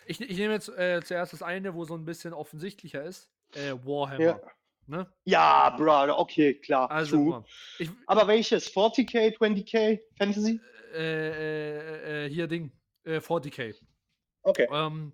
[0.05, 3.29] ich, ich nehme jetzt äh, zuerst das eine, wo so ein bisschen offensichtlicher ist.
[3.55, 4.23] Äh, Warhammer.
[4.23, 4.39] Ja.
[4.85, 5.07] Ne?
[5.23, 6.91] Ja, Bro, okay, klar.
[6.91, 7.45] Also,
[7.79, 8.69] ich, Aber welches?
[8.75, 10.59] 40k, 20k, Fantasy?
[10.93, 12.71] Äh, äh, äh, hier Ding.
[13.05, 13.69] 40k.
[13.69, 13.73] Äh,
[14.43, 14.67] okay.
[14.71, 15.13] Ähm,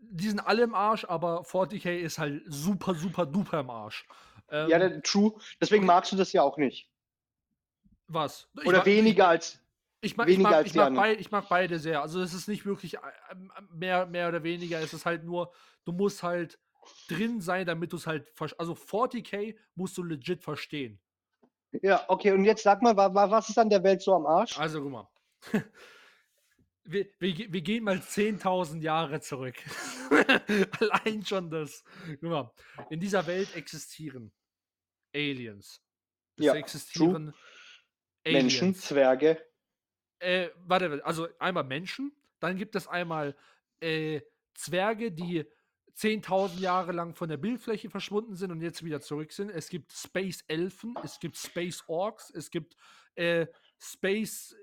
[0.00, 4.06] die sind alle im Arsch, aber 40k ist halt super, super duper im Arsch.
[4.50, 5.32] Ähm, ja, true.
[5.60, 6.88] Deswegen magst du das ja auch nicht.
[8.08, 8.48] Was?
[8.64, 9.61] Oder ich weniger als
[10.04, 12.02] ich mag, ich, mag, ich, mag beid, ich mag beide sehr.
[12.02, 13.00] Also es ist nicht wirklich äh,
[13.30, 14.80] ähm, mehr, mehr oder weniger.
[14.80, 15.52] Es ist halt nur,
[15.84, 16.58] du musst halt
[17.08, 18.28] drin sein, damit du es halt,
[18.58, 21.00] also 40k musst du legit verstehen.
[21.80, 24.58] Ja, okay, und jetzt sag mal, was ist an der Welt so am Arsch?
[24.58, 25.08] Also guck mal.
[26.84, 29.54] Wir, wir, wir gehen mal 10.000 Jahre zurück.
[30.80, 31.84] Allein schon das.
[32.20, 32.52] Guck mal,
[32.90, 34.32] in dieser Welt existieren
[35.14, 35.80] Aliens.
[36.36, 37.32] Es ja, existieren
[38.24, 38.42] Aliens.
[38.42, 39.40] Menschen, Zwerge.
[40.22, 43.36] Äh, warte, also einmal Menschen, dann gibt es einmal
[43.80, 44.20] äh,
[44.54, 45.44] Zwerge, die
[45.96, 49.50] 10.000 Jahre lang von der Bildfläche verschwunden sind und jetzt wieder zurück sind.
[49.50, 52.76] Es gibt Space Elfen, es gibt Space Orks, es gibt
[53.16, 53.46] äh,
[53.80, 54.56] Space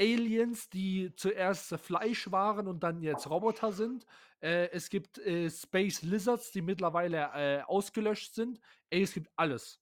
[0.00, 4.04] Aliens, die zuerst Fleisch waren und dann jetzt Roboter sind.
[4.40, 8.60] Äh, es gibt äh, Space Lizards, die mittlerweile äh, ausgelöscht sind.
[8.90, 9.80] Ey, es gibt alles.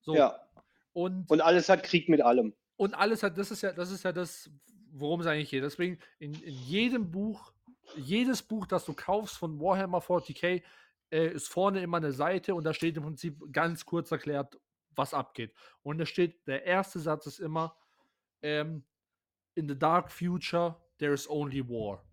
[0.00, 0.16] So.
[0.16, 0.38] Ja.
[0.92, 2.54] Und, und alles hat Krieg mit allem.
[2.78, 4.48] Und alles hat, das ist ja, das ist ja das,
[4.92, 5.64] worum es eigentlich geht.
[5.64, 7.52] Deswegen in, in jedem Buch,
[7.96, 10.62] jedes Buch, das du kaufst von Warhammer 40k,
[11.10, 14.60] äh, ist vorne immer eine Seite und da steht im Prinzip ganz kurz erklärt,
[14.94, 15.52] was abgeht.
[15.82, 17.76] Und da steht, der erste Satz ist immer,
[18.42, 18.84] ähm,
[19.56, 22.04] in the dark future, there is only war.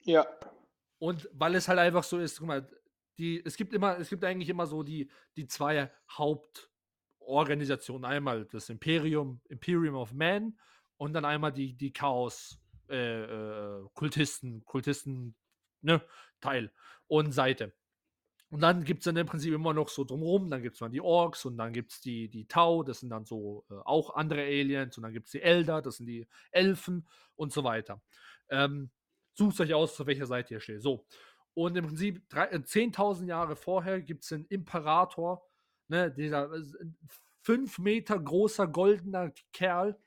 [0.00, 0.26] Ja.
[0.98, 2.68] Und weil es halt einfach so ist, guck mal,
[3.16, 5.90] die, es gibt immer, es gibt eigentlich immer so die, die zwei
[7.24, 8.04] Hauptorganisationen.
[8.04, 10.58] Einmal das Imperium, Imperium of Man
[10.96, 15.34] und dann einmal die, die Chaos äh, äh, Kultisten, Kultisten,
[15.82, 16.02] ne,
[16.40, 16.70] Teil
[17.06, 17.72] und Seite.
[18.50, 20.92] Und dann gibt es dann im Prinzip immer noch so drumherum, dann gibt es dann
[20.92, 24.14] die Orks und dann gibt es die, die Tau, das sind dann so äh, auch
[24.14, 28.00] andere Aliens und dann gibt es die Elder, das sind die Elfen und so weiter.
[28.50, 28.90] Ähm,
[29.32, 30.82] sucht euch aus, zu welcher Seite ihr steht.
[30.82, 31.04] So.
[31.54, 35.44] Und im Prinzip äh, 10.000 Jahre vorher gibt es einen Imperator,
[35.88, 36.62] ne, dieser äh,
[37.42, 39.98] fünf Meter großer goldener Kerl,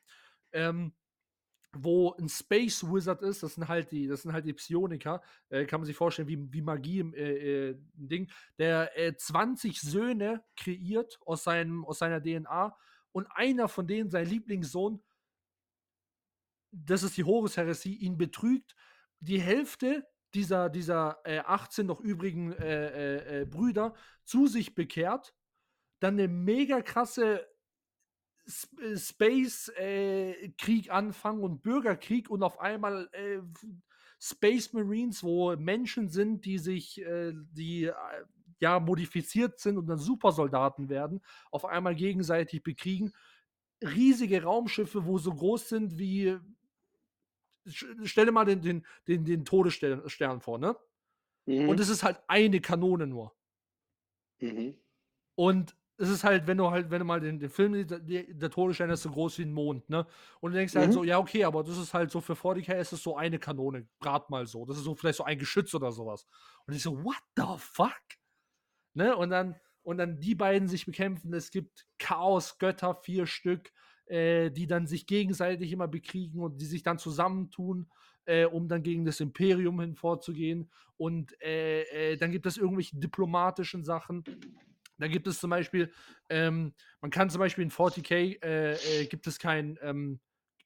[0.52, 0.92] ähm,
[1.72, 5.66] wo ein Space Wizard ist, das sind halt die, das sind halt die Psioniker, äh,
[5.66, 10.42] kann man sich vorstellen, wie, wie Magie im äh, äh, Ding, der äh, 20 Söhne
[10.56, 12.76] kreiert aus, seinem, aus seiner DNA
[13.12, 15.02] und einer von denen, sein Lieblingssohn,
[16.70, 18.74] das ist die Horus-Heresie, ihn betrügt.
[19.20, 25.34] Die Hälfte dieser, dieser äh, 18 noch übrigen äh, äh, Brüder zu sich bekehrt,
[26.00, 27.46] dann eine mega krasse
[28.46, 33.40] äh, Space-Krieg äh, anfangen und Bürgerkrieg und auf einmal äh,
[34.20, 37.94] Space Marines, wo Menschen sind, die sich, äh, die äh,
[38.60, 41.20] ja modifiziert sind und dann Supersoldaten werden,
[41.50, 43.12] auf einmal gegenseitig bekriegen.
[43.80, 46.36] Riesige Raumschiffe, wo so groß sind wie.
[47.66, 50.76] Stell dir mal den, den, den, den Todesstern vor, ne?
[51.46, 51.68] Mhm.
[51.68, 53.36] Und es ist halt eine Kanone nur.
[54.40, 54.74] Mhm.
[55.34, 58.22] Und es ist halt, wenn du halt, wenn du mal den, den Film siehst, der,
[58.22, 60.06] der Todesstern ist so groß wie ein Mond, ne?
[60.40, 60.86] Und du denkst halt mhm.
[60.86, 63.40] halt so, ja, okay, aber das ist halt so für 40k ist es so eine
[63.40, 64.64] Kanone, gerade mal so.
[64.64, 66.26] Das ist so vielleicht so ein Geschütz oder sowas.
[66.66, 68.00] Und ich so, what the fuck?
[68.94, 69.16] Ne?
[69.16, 71.34] Und dann, und dann die beiden sich bekämpfen.
[71.34, 73.72] Es gibt Chaos-Götter, vier Stück,
[74.06, 77.90] äh, die dann sich gegenseitig immer bekriegen und die sich dann zusammentun,
[78.24, 80.70] äh, um dann gegen das Imperium hinvorzugehen.
[80.96, 84.22] Und äh, äh dann gibt es irgendwelche diplomatischen Sachen
[84.98, 85.92] da gibt es zum Beispiel,
[86.28, 90.20] ähm, man kann zum Beispiel in 40k äh, äh, gibt es kein, ähm,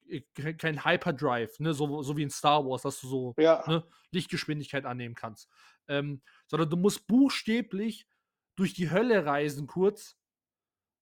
[0.09, 0.21] äh,
[0.55, 3.65] kein Hyperdrive, ne, so, so wie in Star Wars, dass du so ja.
[3.67, 5.49] ne, Lichtgeschwindigkeit annehmen kannst.
[5.89, 8.07] Ähm, sondern du musst buchstäblich
[8.57, 10.17] durch die Hölle reisen kurz,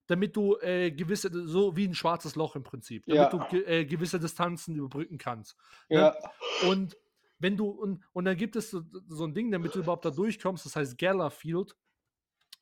[0.06, 3.48] damit du äh, gewisse, so wie ein schwarzes Loch im Prinzip, damit ja.
[3.48, 5.56] du äh, gewisse Distanzen überbrücken kannst.
[5.88, 5.98] Ne?
[5.98, 6.68] Ja.
[6.68, 6.96] Und
[7.38, 10.10] wenn du, und, und dann gibt es so, so, ein Ding, damit du überhaupt da
[10.10, 11.76] durchkommst, das heißt Galafield.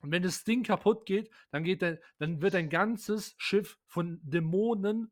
[0.00, 4.20] Und wenn das Ding kaputt geht, dann, geht der, dann wird ein ganzes Schiff von
[4.22, 5.10] Dämonen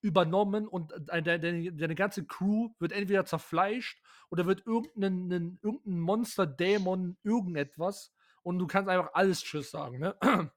[0.00, 6.46] übernommen und deine, deine, deine ganze Crew wird entweder zerfleischt oder wird irgendein, irgendein Monster,
[6.46, 8.12] Dämon, irgendetwas
[8.42, 9.98] und du kannst einfach alles Tschüss sagen.
[9.98, 10.16] Ne?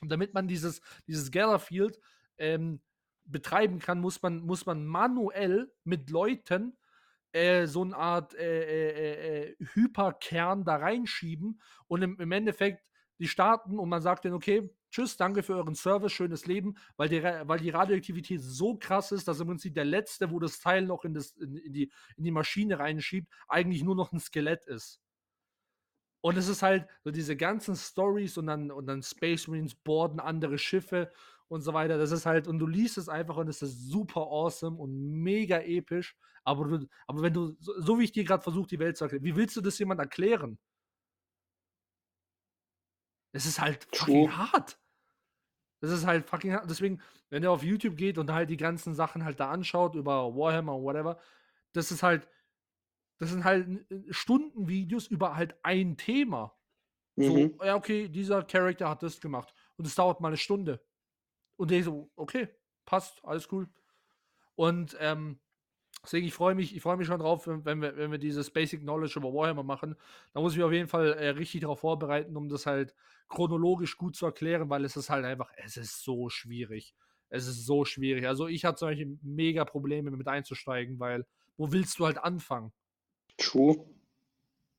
[0.00, 1.98] Und damit man dieses, dieses Gatherfield
[2.36, 2.80] ähm,
[3.24, 6.76] betreiben kann, muss man, muss man manuell mit Leuten
[7.32, 12.84] äh, so eine Art äh, äh, äh Hyperkern da reinschieben und im, im Endeffekt
[13.18, 17.08] die starten und man sagt denen, okay, tschüss, danke für euren Service, schönes Leben, weil
[17.08, 20.82] die, weil die Radioaktivität so krass ist, dass im Prinzip der Letzte, wo das Teil
[20.86, 24.64] noch in, das, in, in, die, in die Maschine reinschiebt, eigentlich nur noch ein Skelett
[24.66, 25.00] ist.
[26.20, 30.18] Und es ist halt so diese ganzen Stories und dann, und dann Space Marines boarden
[30.18, 31.12] andere Schiffe
[31.48, 31.98] und so weiter.
[31.98, 35.60] Das ist halt, und du liest es einfach und es ist super awesome und mega
[35.60, 36.16] episch.
[36.42, 39.04] Aber, du, aber wenn du, so, so wie ich dir gerade versuche, die Welt zu
[39.04, 40.58] erklären, wie willst du das jemand erklären?
[43.36, 44.36] Es ist halt fucking True.
[44.38, 44.80] hart.
[45.82, 46.70] Das ist halt fucking hart.
[46.70, 50.34] Deswegen, wenn er auf YouTube geht und halt die ganzen Sachen halt da anschaut über
[50.34, 51.18] Warhammer und whatever,
[51.72, 52.26] das ist halt,
[53.18, 56.56] das sind halt Stundenvideos über halt ein Thema.
[57.16, 57.54] Mhm.
[57.58, 59.52] So, ja, okay, dieser Charakter hat das gemacht.
[59.76, 60.82] Und es dauert mal eine Stunde.
[61.56, 62.48] Und der so, okay,
[62.86, 63.68] passt, alles cool.
[64.54, 65.38] Und ähm,
[66.06, 68.80] Deswegen, ich freue mich, ich freue mich schon drauf, wenn wir, wenn wir dieses Basic
[68.80, 69.96] Knowledge über Warhammer machen.
[70.32, 72.94] Da muss ich mich auf jeden Fall äh, richtig darauf vorbereiten, um das halt
[73.28, 76.94] chronologisch gut zu erklären, weil es ist halt einfach, es ist so schwierig.
[77.28, 78.28] Es ist so schwierig.
[78.28, 81.26] Also ich hatte Beispiel mega Probleme mit einzusteigen, weil
[81.56, 82.72] wo willst du halt anfangen?
[83.36, 83.84] True.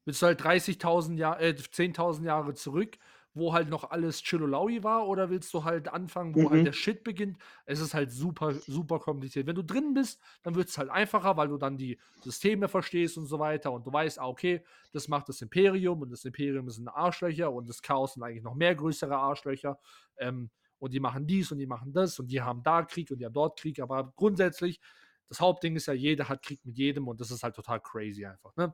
[0.06, 2.98] Willst du halt 30.000 Jahre, äh, 10.000 Jahre zurück
[3.38, 6.56] wo halt noch alles Chillolaui war oder willst du halt anfangen, wo halt mhm.
[6.56, 7.38] halt der Shit beginnt?
[7.66, 9.48] Es ist halt super, super kompliziert.
[9.48, 13.18] Wenn du drin bist, dann wird es halt einfacher, weil du dann die Systeme verstehst
[13.18, 16.70] und so weiter und du weißt, ah, okay, das macht das Imperium und das Imperium
[16.70, 19.80] sind Arschlöcher und das Chaos sind eigentlich noch mehr größere Arschlöcher.
[20.18, 20.50] Ähm,
[20.80, 23.26] und die machen dies und die machen das und die haben da Krieg und die
[23.26, 24.80] haben dort Krieg, aber grundsätzlich
[25.28, 28.26] das Hauptding ist ja, jeder hat Krieg mit jedem und das ist halt total crazy
[28.26, 28.56] einfach.
[28.56, 28.74] Ne?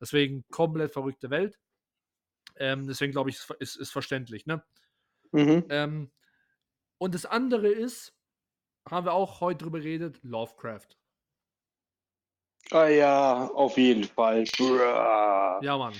[0.00, 1.58] Deswegen komplett verrückte Welt.
[2.56, 4.46] Ähm, deswegen glaube ich, ist, ist verständlich.
[4.46, 4.62] Ne?
[5.32, 5.64] Mhm.
[5.68, 6.10] Ähm,
[6.98, 8.14] und das andere ist,
[8.88, 10.88] haben wir auch heute drüber geredet, Lovecraft.
[12.70, 14.44] Ah ja, auf jeden Fall.
[15.62, 15.94] Ja, Mann.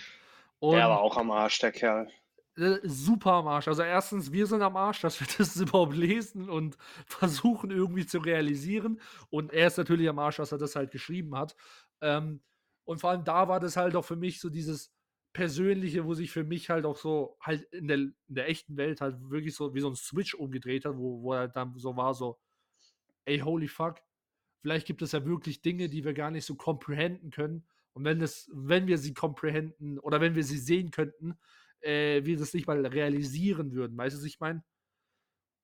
[0.61, 2.11] Und der war auch am Arsch, der Kerl.
[2.57, 3.69] Äh, super am Arsch.
[3.69, 6.77] Also erstens, wir sind am Arsch, dass wir das überhaupt lesen und
[7.07, 9.01] versuchen irgendwie zu realisieren.
[9.29, 11.57] Und er ist natürlich am Arsch, dass er das halt geschrieben hat.
[12.01, 12.41] Ähm,
[12.85, 14.94] und vor allem da war das halt auch für mich so dieses
[15.35, 19.03] Persönliche, wo sich für mich halt auch so halt in der, in der echten Welt
[19.03, 22.15] halt wirklich so wie so ein Switch umgedreht hat, wo, wo er dann so war,
[22.15, 22.39] so,
[23.27, 24.01] ey, holy fuck,
[24.63, 27.67] vielleicht gibt es ja wirklich Dinge, die wir gar nicht so comprehenden können.
[27.95, 31.37] Und wenn es, wenn wir sie comprehenden oder wenn wir sie sehen könnten,
[31.81, 33.97] äh, wir das nicht mal realisieren würden.
[33.97, 34.65] Weißt du, was ich meine?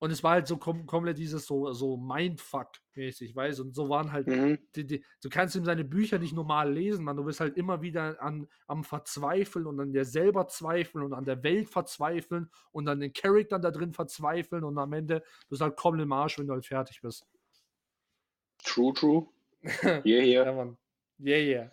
[0.01, 3.63] Und es war halt so kom komplett dieses so, so Mindfuck-mäßig, weißt du?
[3.65, 4.57] Und so waren halt, mhm.
[4.75, 7.17] die, die, du kannst ihm seine Bücher nicht normal lesen, man.
[7.17, 11.23] Du bist halt immer wieder an, am Verzweifeln und an dir selber zweifeln und an
[11.23, 15.65] der Welt verzweifeln und an den Charaktern da drin verzweifeln und am Ende bist du
[15.65, 17.27] halt komplett im Arsch, wenn du halt fertig bist.
[18.63, 19.27] True, true.
[19.83, 20.45] Yeah, yeah.
[20.45, 20.77] ja, Mann.
[21.19, 21.71] Yeah, yeah.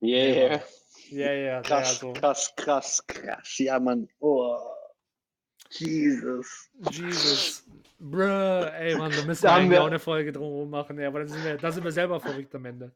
[0.00, 0.62] Yeah, yeah.
[1.10, 2.14] Ja, ja, krass, so.
[2.14, 3.58] krass, krass, krass.
[3.58, 4.08] Ja, Mann.
[4.20, 4.56] Oh.
[5.78, 6.70] Jesus.
[6.90, 7.64] Jesus.
[7.98, 10.98] Bruh, ey, Mann, da müssen wir eigentlich auch eine Folge drumherum machen.
[10.98, 12.92] Ja, aber da sind, wir, da sind wir selber verrückt am Ende.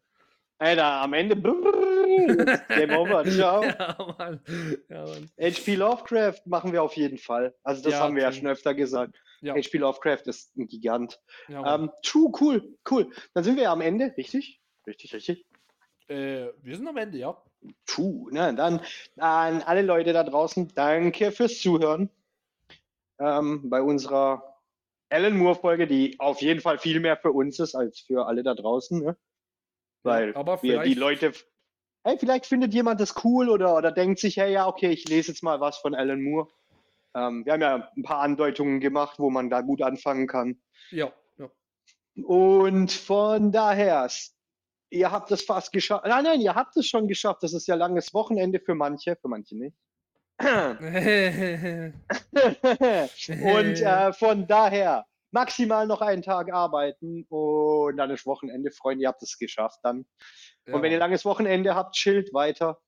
[0.59, 1.37] Alter, am Ende.
[1.37, 3.63] Game over, ciao.
[3.63, 4.41] Ja, Mann.
[4.89, 5.31] Ja, Mann.
[5.41, 7.55] HP Lovecraft machen wir auf jeden Fall.
[7.63, 9.15] Also, das ja, haben wir ja schon öfter gesagt.
[9.43, 9.55] Ja.
[9.55, 11.21] HP Lovecraft ist ein Gigant.
[11.49, 13.11] Ja, ähm, true, cool, cool.
[13.35, 14.61] Dann sind wir ja am Ende, richtig?
[14.87, 15.47] Richtig, richtig.
[16.09, 17.37] Äh, wir sind am Ende, ja.
[17.87, 18.33] True.
[18.33, 18.55] Ne?
[18.55, 18.81] Dann
[19.19, 22.11] an alle Leute da draußen, danke fürs Zuhören
[23.19, 24.57] ähm, bei unserer
[25.09, 28.55] Alan Moore-Folge, die auf jeden Fall viel mehr für uns ist als für alle da
[28.55, 29.01] draußen.
[29.01, 29.17] Ne?
[30.03, 31.33] Weil ja, wir die Leute.
[32.05, 35.33] Hey, vielleicht findet jemand das cool oder, oder denkt sich, hey, ja, okay, ich lese
[35.33, 36.49] jetzt mal was von Alan Moore.
[37.15, 40.61] Ähm, wir haben ja ein paar Andeutungen gemacht, wo man da gut anfangen kann.
[40.91, 41.51] Ja, ja.
[42.23, 44.09] Und von daher,
[44.91, 46.05] ihr habt es fast geschafft.
[46.07, 47.43] Nein, nein, ihr habt es schon geschafft.
[47.43, 49.77] Das ist ja langes Wochenende für manche, für manche nicht.
[53.43, 59.09] und äh, von daher maximal noch einen Tag arbeiten und dann ist Wochenende, Freunde, ihr
[59.09, 60.07] habt es geschafft dann.
[60.67, 60.75] Ja.
[60.75, 62.81] Und wenn ihr langes Wochenende habt, chillt weiter.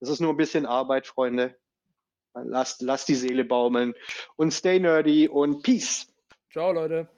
[0.00, 1.56] Das ist nur ein bisschen Arbeit, Freunde.
[2.34, 3.94] Lasst, lasst die Seele baumeln
[4.36, 6.12] und stay nerdy und peace.
[6.50, 7.08] Ciao, Leute.